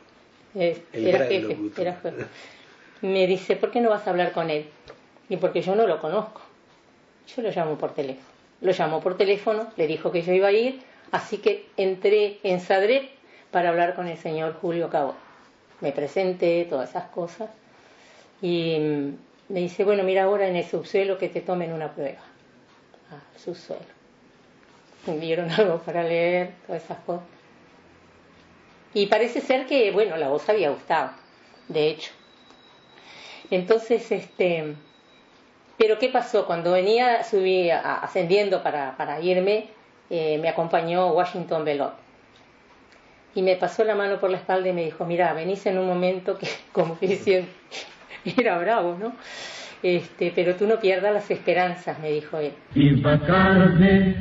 Eh, 0.55 0.83
El 0.93 1.07
era 1.09 1.19
gran 1.19 1.31
jefe, 1.31 1.49
locutor. 1.55 1.81
era 1.81 1.95
jefe. 1.97 2.25
Me 3.03 3.27
dice, 3.27 3.57
¿por 3.57 3.71
qué 3.71 3.81
no 3.81 3.91
vas 3.91 4.07
a 4.07 4.11
hablar 4.11 4.33
con 4.33 4.51
él? 4.51 4.67
Y 5.29 5.37
porque 5.37 5.63
yo 5.63 5.75
no 5.75 5.87
lo 5.87 6.01
conozco. 6.01 6.41
Yo 7.35 7.43
lo 7.43 7.51
llamo 7.51 7.77
por 7.79 7.95
teléfono. 7.95 8.27
Lo 8.61 8.73
llamó 8.73 9.01
por 9.01 9.17
teléfono, 9.17 9.69
le 9.77 9.87
dijo 9.87 10.11
que 10.11 10.23
yo 10.23 10.33
iba 10.33 10.49
a 10.49 10.53
ir, 10.53 10.81
así 11.13 11.39
que 11.39 11.67
entré 11.77 12.39
en 12.43 12.61
Sadret 12.61 13.09
para 13.53 13.69
hablar 13.69 13.95
con 13.95 14.09
el 14.09 14.19
señor 14.19 14.55
Julio 14.61 14.91
Cabot. 14.91 15.15
Me 15.81 15.93
presenté, 15.93 16.67
todas 16.69 16.91
esas 16.91 17.09
cosas. 17.11 17.51
Y 18.43 18.77
me 19.49 19.61
dice, 19.61 19.85
bueno, 19.85 20.03
mira 20.03 20.25
ahora 20.25 20.47
en 20.49 20.57
el 20.57 20.65
subsuelo 20.65 21.19
que 21.19 21.29
te 21.29 21.41
tomen 21.41 21.73
una 21.73 21.93
prueba. 21.93 22.21
Ah, 23.11 23.23
subsuelo. 23.37 23.83
Me 25.07 25.19
dieron 25.19 25.51
algo 25.59 25.79
para 25.79 26.03
leer, 26.03 26.53
todas 26.67 26.85
esas 26.85 26.99
cosas. 27.01 27.25
Y 28.95 29.07
parece 29.07 29.41
ser 29.41 29.67
que, 29.67 29.91
bueno, 29.91 30.17
la 30.17 30.29
voz 30.29 30.49
había 30.49 30.71
gustado, 30.71 31.11
de 31.69 31.89
hecho. 31.89 32.11
Entonces, 33.51 34.11
este, 34.11 34.75
pero 35.77 35.99
¿qué 35.99 36.09
pasó? 36.09 36.47
Cuando 36.47 36.73
venía, 36.73 37.23
subí 37.23 37.71
ascendiendo 37.71 38.63
para, 38.63 38.97
para 38.97 39.21
irme, 39.21 39.69
eh, 40.11 40.39
me 40.39 40.49
acompañó 40.49 41.13
Washington 41.13 41.65
Belot. 41.65 41.95
Y 43.35 43.43
me 43.43 43.57
pasó 43.57 43.85
la 43.85 43.95
mano 43.95 44.19
por 44.19 44.31
la 44.31 44.39
espalda 44.39 44.69
y 44.69 44.73
me 44.73 44.85
dijo, 44.85 45.05
mira, 45.05 45.33
venís 45.35 45.65
en 45.67 45.79
un 45.79 45.87
momento 45.87 46.37
que, 46.37 46.49
como 46.73 46.97
diciendo, 47.01 47.49
era 48.37 48.59
bravo, 48.59 48.97
¿no? 48.99 49.15
Este, 49.83 50.33
pero 50.35 50.55
tú 50.57 50.67
no 50.67 50.81
pierdas 50.81 51.13
las 51.15 51.31
esperanzas, 51.31 51.99
me 52.01 52.11
dijo 52.11 52.39
él. 52.39 52.53
Viva 52.75 53.19
carne, 53.21 54.17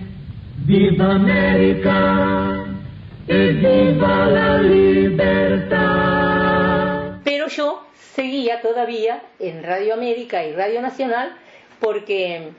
viva 0.66 1.16
América 1.16 2.66
y 3.28 3.54
viva 3.54 4.26
la 4.28 4.60
libertad. 4.60 5.98
Pero 7.24 7.48
yo 7.48 7.88
seguía 7.94 8.62
todavía 8.62 9.24
en 9.40 9.64
Radio 9.64 9.96
América 9.96 10.46
y 10.46 10.54
Radio 10.54 10.82
Nacional 10.82 11.32
porque 11.80 12.50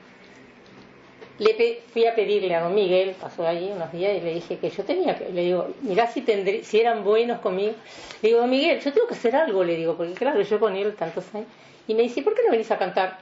le 1.39 1.81
fui 1.93 2.05
a 2.07 2.15
pedirle 2.15 2.55
a 2.55 2.63
don 2.63 2.75
Miguel, 2.75 3.15
pasó 3.21 3.47
allí 3.47 3.71
unos 3.73 3.93
días 3.93 4.17
y 4.17 4.21
le 4.21 4.35
dije 4.35 4.59
que 4.59 4.71
yo 4.71 4.85
tenía 4.85 5.17
que, 5.17 5.29
le 5.31 5.43
digo, 5.43 5.69
mirá 5.83 6.07
si, 6.09 6.23
tendré, 6.23 6.65
si 6.65 6.81
eran 6.81 7.05
buenos 7.05 7.41
conmigo. 7.41 7.75
Le 8.23 8.29
digo, 8.31 8.41
don 8.41 8.51
Miguel, 8.51 8.81
yo 8.81 8.93
tengo 8.93 9.07
que 9.07 9.15
hacer 9.15 9.37
algo, 9.37 9.63
le 9.63 9.77
digo, 9.77 9.97
porque 9.97 10.15
claro, 10.15 10.41
yo 10.43 10.59
con 10.59 10.75
él 10.75 10.95
tantos 10.95 11.25
años. 11.35 11.47
Y 11.87 11.95
me 11.95 12.03
dice, 12.03 12.23
¿por 12.23 12.35
qué 12.35 12.43
no 12.45 12.51
venís 12.51 12.71
a 12.71 12.79
cantar? 12.79 13.19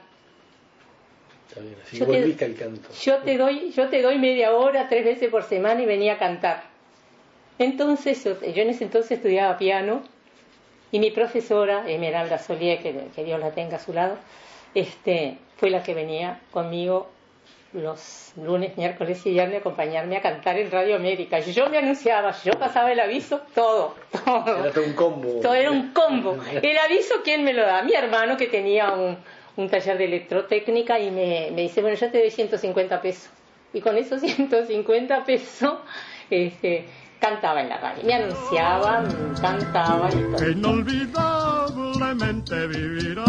Está 1.47 1.61
bien, 1.61 1.75
así 1.83 1.97
Yo 1.97 2.07
te- 2.07 2.45
al 2.45 2.55
canto. 2.55 2.89
Yo 3.01 3.17
te 3.17 3.37
doy, 3.37 3.71
yo 3.71 3.87
te 3.89 4.01
doy 4.01 4.17
media 4.17 4.53
hora, 4.53 4.89
tres 4.89 5.05
veces 5.05 5.29
por 5.29 5.43
semana 5.43 5.81
y 5.81 5.85
venía 5.85 6.13
a 6.13 6.17
cantar. 6.17 6.63
Entonces, 7.59 8.23
yo, 8.23 8.39
yo 8.41 8.61
en 8.61 8.69
ese 8.69 8.83
entonces 8.83 9.11
estudiaba 9.11 9.57
piano 9.57 10.01
y 10.91 10.99
mi 10.99 11.11
profesora, 11.11 11.89
Esmeralda 11.89 12.39
Solier, 12.39 12.79
que, 12.81 12.95
que 13.15 13.23
Dios 13.23 13.39
la 13.39 13.51
tenga 13.51 13.77
a 13.77 13.79
su 13.79 13.93
lado, 13.93 14.17
este, 14.73 15.37
fue 15.57 15.69
la 15.69 15.83
que 15.83 15.93
venía 15.93 16.39
conmigo 16.51 17.09
los 17.73 18.31
lunes, 18.37 18.77
miércoles 18.77 19.25
y 19.25 19.31
viernes 19.31 19.59
acompañarme 19.59 20.15
a 20.17 20.21
cantar 20.21 20.57
en 20.57 20.71
Radio 20.71 20.95
América. 20.95 21.39
Y 21.39 21.51
yo 21.51 21.69
me 21.69 21.77
anunciaba, 21.77 22.33
yo 22.43 22.53
pasaba 22.53 22.91
el 22.91 22.99
aviso, 22.99 23.41
todo, 23.53 23.95
todo. 24.11 24.59
Era 24.59 24.71
todo 24.71 24.85
un 24.85 24.93
combo. 24.93 25.39
Todo 25.41 25.53
era 25.53 25.71
un 25.71 25.91
combo. 25.91 26.37
El 26.61 26.77
aviso, 26.77 27.15
¿quién 27.23 27.43
me 27.43 27.53
lo 27.53 27.63
da? 27.63 27.81
Mi 27.83 27.93
hermano 27.93 28.37
que 28.37 28.47
tenía 28.47 28.91
un, 28.91 29.17
un 29.57 29.69
taller 29.69 29.97
de 29.97 30.05
electrotécnica 30.05 30.97
y 30.99 31.11
me, 31.11 31.51
me 31.51 31.63
dice, 31.63 31.81
bueno, 31.81 31.97
yo 31.97 32.09
te 32.09 32.19
doy 32.19 32.31
150 32.31 33.01
pesos. 33.01 33.29
Y 33.73 33.81
con 33.81 33.97
esos 33.97 34.21
150 34.25 35.25
pesos 35.25 35.73
este, 36.29 36.85
cantaba 37.19 37.61
en 37.61 37.69
la 37.69 37.77
radio. 37.77 38.03
Me 38.03 38.13
anunciaba, 38.13 39.03
cantaba 39.41 40.09
y 40.09 40.13
todo. 40.13 40.37
que 40.37 40.51
inolvidablemente 40.51 42.67
vivirá 42.67 43.23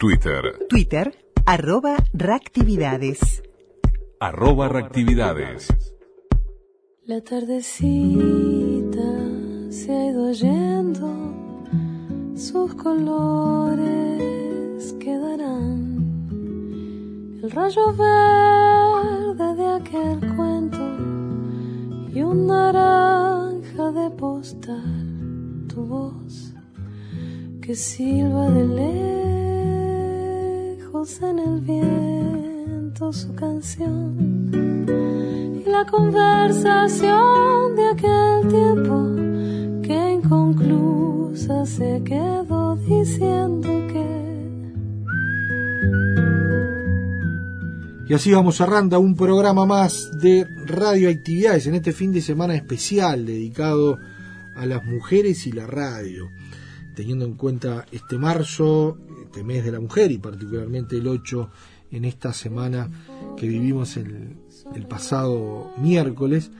Twitter, 0.00 0.56
Twitter, 0.70 1.12
arroba 1.44 1.96
reactividades. 2.14 3.42
arroba 4.18 4.66
reactividades. 4.70 5.68
La 7.04 7.20
tardecita 7.20 7.68
se 9.68 9.92
ha 9.92 10.06
ido 10.06 10.32
yendo, 10.32 11.34
sus 12.34 12.74
colores 12.76 13.74
quedarán. 14.98 16.30
El 17.42 17.50
rayo 17.50 17.92
verde 17.92 19.54
de 19.54 19.66
aquel 19.66 20.34
cuento 20.34 20.78
y 22.14 22.22
un 22.22 22.46
naranja 22.46 23.92
de 23.92 24.10
postal, 24.16 25.66
tu 25.68 25.84
voz 25.84 26.54
que 27.60 27.74
silba 27.74 28.48
de 28.48 28.64
lejos 28.64 29.49
en 31.00 31.38
el 31.38 31.60
viento 31.62 33.10
su 33.10 33.34
canción 33.34 34.50
y 35.64 35.66
la 35.66 35.86
conversación 35.86 37.74
de 37.74 37.88
aquel 37.88 38.48
tiempo 38.48 39.82
que 39.82 40.12
inconclusa 40.12 41.64
se 41.64 42.02
quedó 42.04 42.76
diciendo 42.76 43.66
que 43.88 44.10
Y 48.06 48.12
así 48.12 48.32
vamos 48.32 48.56
cerrando 48.56 49.00
un 49.00 49.16
programa 49.16 49.64
más 49.64 50.10
de 50.20 50.46
radioactividades 50.66 51.66
en 51.66 51.76
este 51.76 51.92
fin 51.94 52.12
de 52.12 52.20
semana 52.20 52.54
especial 52.54 53.24
dedicado 53.24 53.96
a 54.54 54.66
las 54.66 54.84
mujeres 54.84 55.46
y 55.46 55.52
la 55.52 55.66
radio, 55.66 56.28
teniendo 56.94 57.24
en 57.24 57.36
cuenta 57.36 57.86
este 57.90 58.18
marzo, 58.18 58.98
este 59.30 59.44
mes 59.44 59.64
de 59.64 59.70
la 59.70 59.78
mujer 59.78 60.10
y 60.10 60.18
particularmente 60.18 60.96
el 60.96 61.06
8 61.06 61.50
en 61.92 62.04
esta 62.04 62.32
semana 62.32 62.90
que 63.36 63.46
vivimos 63.46 63.96
el, 63.96 64.36
pasado 64.88 65.70
miércoles. 65.78 66.50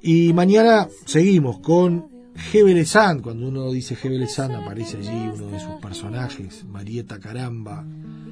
Y 0.00 0.32
mañana 0.32 0.88
seguimos 1.04 1.58
con 1.58 2.08
Gebelezán. 2.34 3.20
Cuando 3.20 3.46
uno 3.46 3.70
dice 3.70 3.94
Gebelezán 3.94 4.52
aparece 4.52 4.96
allí 4.96 5.30
uno 5.34 5.48
de 5.48 5.60
sus 5.60 5.74
personajes, 5.82 6.64
Marieta 6.64 7.20
Caramba, 7.20 7.84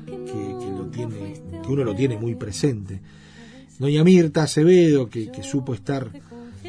que, 0.06 0.70
lo 0.70 0.86
tiene, 0.86 1.42
que 1.62 1.68
uno 1.70 1.84
lo 1.84 1.94
tiene 1.94 2.16
muy 2.16 2.36
presente. 2.36 3.02
Doña 3.78 4.02
Mirta 4.04 4.44
Acevedo, 4.44 5.10
que 5.10 5.42
supo 5.42 5.74
estar 5.74 6.10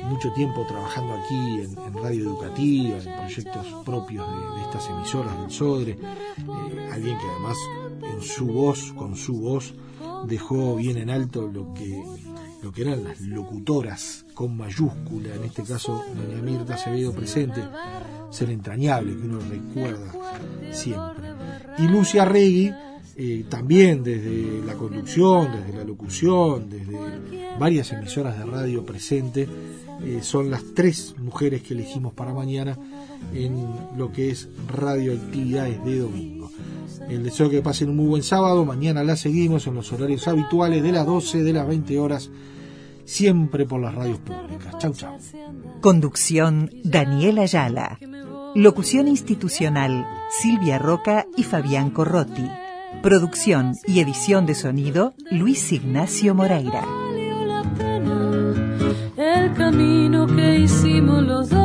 mucho 0.05 0.31
tiempo 0.33 0.65
trabajando 0.65 1.13
aquí 1.13 1.61
en, 1.61 1.77
en 1.77 1.93
radio 1.93 2.23
educativa, 2.23 2.97
en 2.97 3.17
proyectos 3.17 3.67
propios 3.85 4.27
de, 4.27 4.61
estas 4.61 4.89
emisoras 4.89 5.39
del 5.39 5.51
Sodre, 5.51 5.91
eh, 5.91 6.89
alguien 6.91 7.17
que 7.17 7.25
además 7.25 7.57
en 8.01 8.21
su 8.21 8.47
voz, 8.47 8.93
con 8.93 9.15
su 9.15 9.39
voz, 9.39 9.73
dejó 10.27 10.75
bien 10.75 10.97
en 10.97 11.09
alto 11.09 11.47
lo 11.47 11.73
que 11.73 12.03
lo 12.61 12.71
que 12.71 12.83
eran 12.83 13.03
las 13.03 13.19
locutoras 13.21 14.25
con 14.35 14.55
mayúscula, 14.55 15.33
en 15.33 15.45
este 15.45 15.63
caso 15.63 16.03
doña 16.15 16.41
Mirta 16.43 16.75
Acevedo 16.75 17.11
presente, 17.11 17.61
ser 18.29 18.51
entrañable 18.51 19.15
que 19.15 19.23
uno 19.23 19.39
recuerda 19.39 20.13
siempre. 20.71 21.29
Y 21.79 21.87
Lucia 21.87 22.23
Regui, 22.23 22.71
eh, 23.17 23.45
también 23.49 24.03
desde 24.03 24.61
la 24.65 24.73
conducción, 24.73 25.49
desde 25.51 25.77
la 25.77 25.83
locución, 25.83 26.69
desde 26.69 26.97
varias 27.59 27.91
emisoras 27.91 28.37
de 28.37 28.45
radio 28.45 28.85
presente, 28.85 29.47
eh, 30.03 30.19
son 30.21 30.49
las 30.49 30.63
tres 30.73 31.15
mujeres 31.19 31.61
que 31.61 31.73
elegimos 31.73 32.13
para 32.13 32.33
mañana 32.33 32.77
en 33.33 33.65
lo 33.97 34.11
que 34.11 34.31
es 34.31 34.49
radioactividades 34.67 35.83
de 35.85 35.99
domingo. 35.99 36.49
El 37.09 37.23
deseo 37.23 37.49
que 37.49 37.61
pasen 37.61 37.89
un 37.89 37.97
muy 37.97 38.07
buen 38.07 38.23
sábado, 38.23 38.65
mañana 38.65 39.03
la 39.03 39.15
seguimos 39.15 39.67
en 39.67 39.75
los 39.75 39.91
horarios 39.91 40.27
habituales 40.27 40.81
de 40.81 40.91
las 40.91 41.05
12 41.05 41.43
de 41.43 41.53
las 41.53 41.67
20 41.67 41.99
horas, 41.99 42.29
siempre 43.05 43.65
por 43.65 43.81
las 43.81 43.93
radios 43.93 44.19
públicas. 44.19 44.75
Chau, 44.79 44.93
chau. 44.93 45.17
Conducción 45.81 46.69
Daniela 46.83 47.43
Ayala. 47.43 47.99
Locución 48.55 49.07
institucional 49.07 50.05
Silvia 50.29 50.77
Roca 50.77 51.25
y 51.35 51.43
Fabián 51.43 51.89
Corrotti. 51.89 52.47
Producción 53.01 53.73
y 53.87 53.99
edición 53.99 54.45
de 54.45 54.53
sonido 54.53 55.15
Luis 55.31 55.71
Ignacio 55.71 56.35
Moreira. 56.35 56.85
El 59.17 59.53
camino 59.53 60.27
que 60.27 60.59
hicimos 60.59 61.23
los 61.23 61.49
dos, 61.49 61.59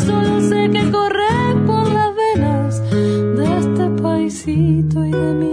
solo 0.00 0.40
sé 0.42 0.70
que 0.70 0.88
correr 0.92 1.56
por 1.66 1.88
las 1.90 2.14
velas 2.14 2.90
de 2.90 3.58
este 3.58 3.90
paisito 4.00 5.04
y 5.04 5.10
de 5.10 5.34
mi 5.34 5.51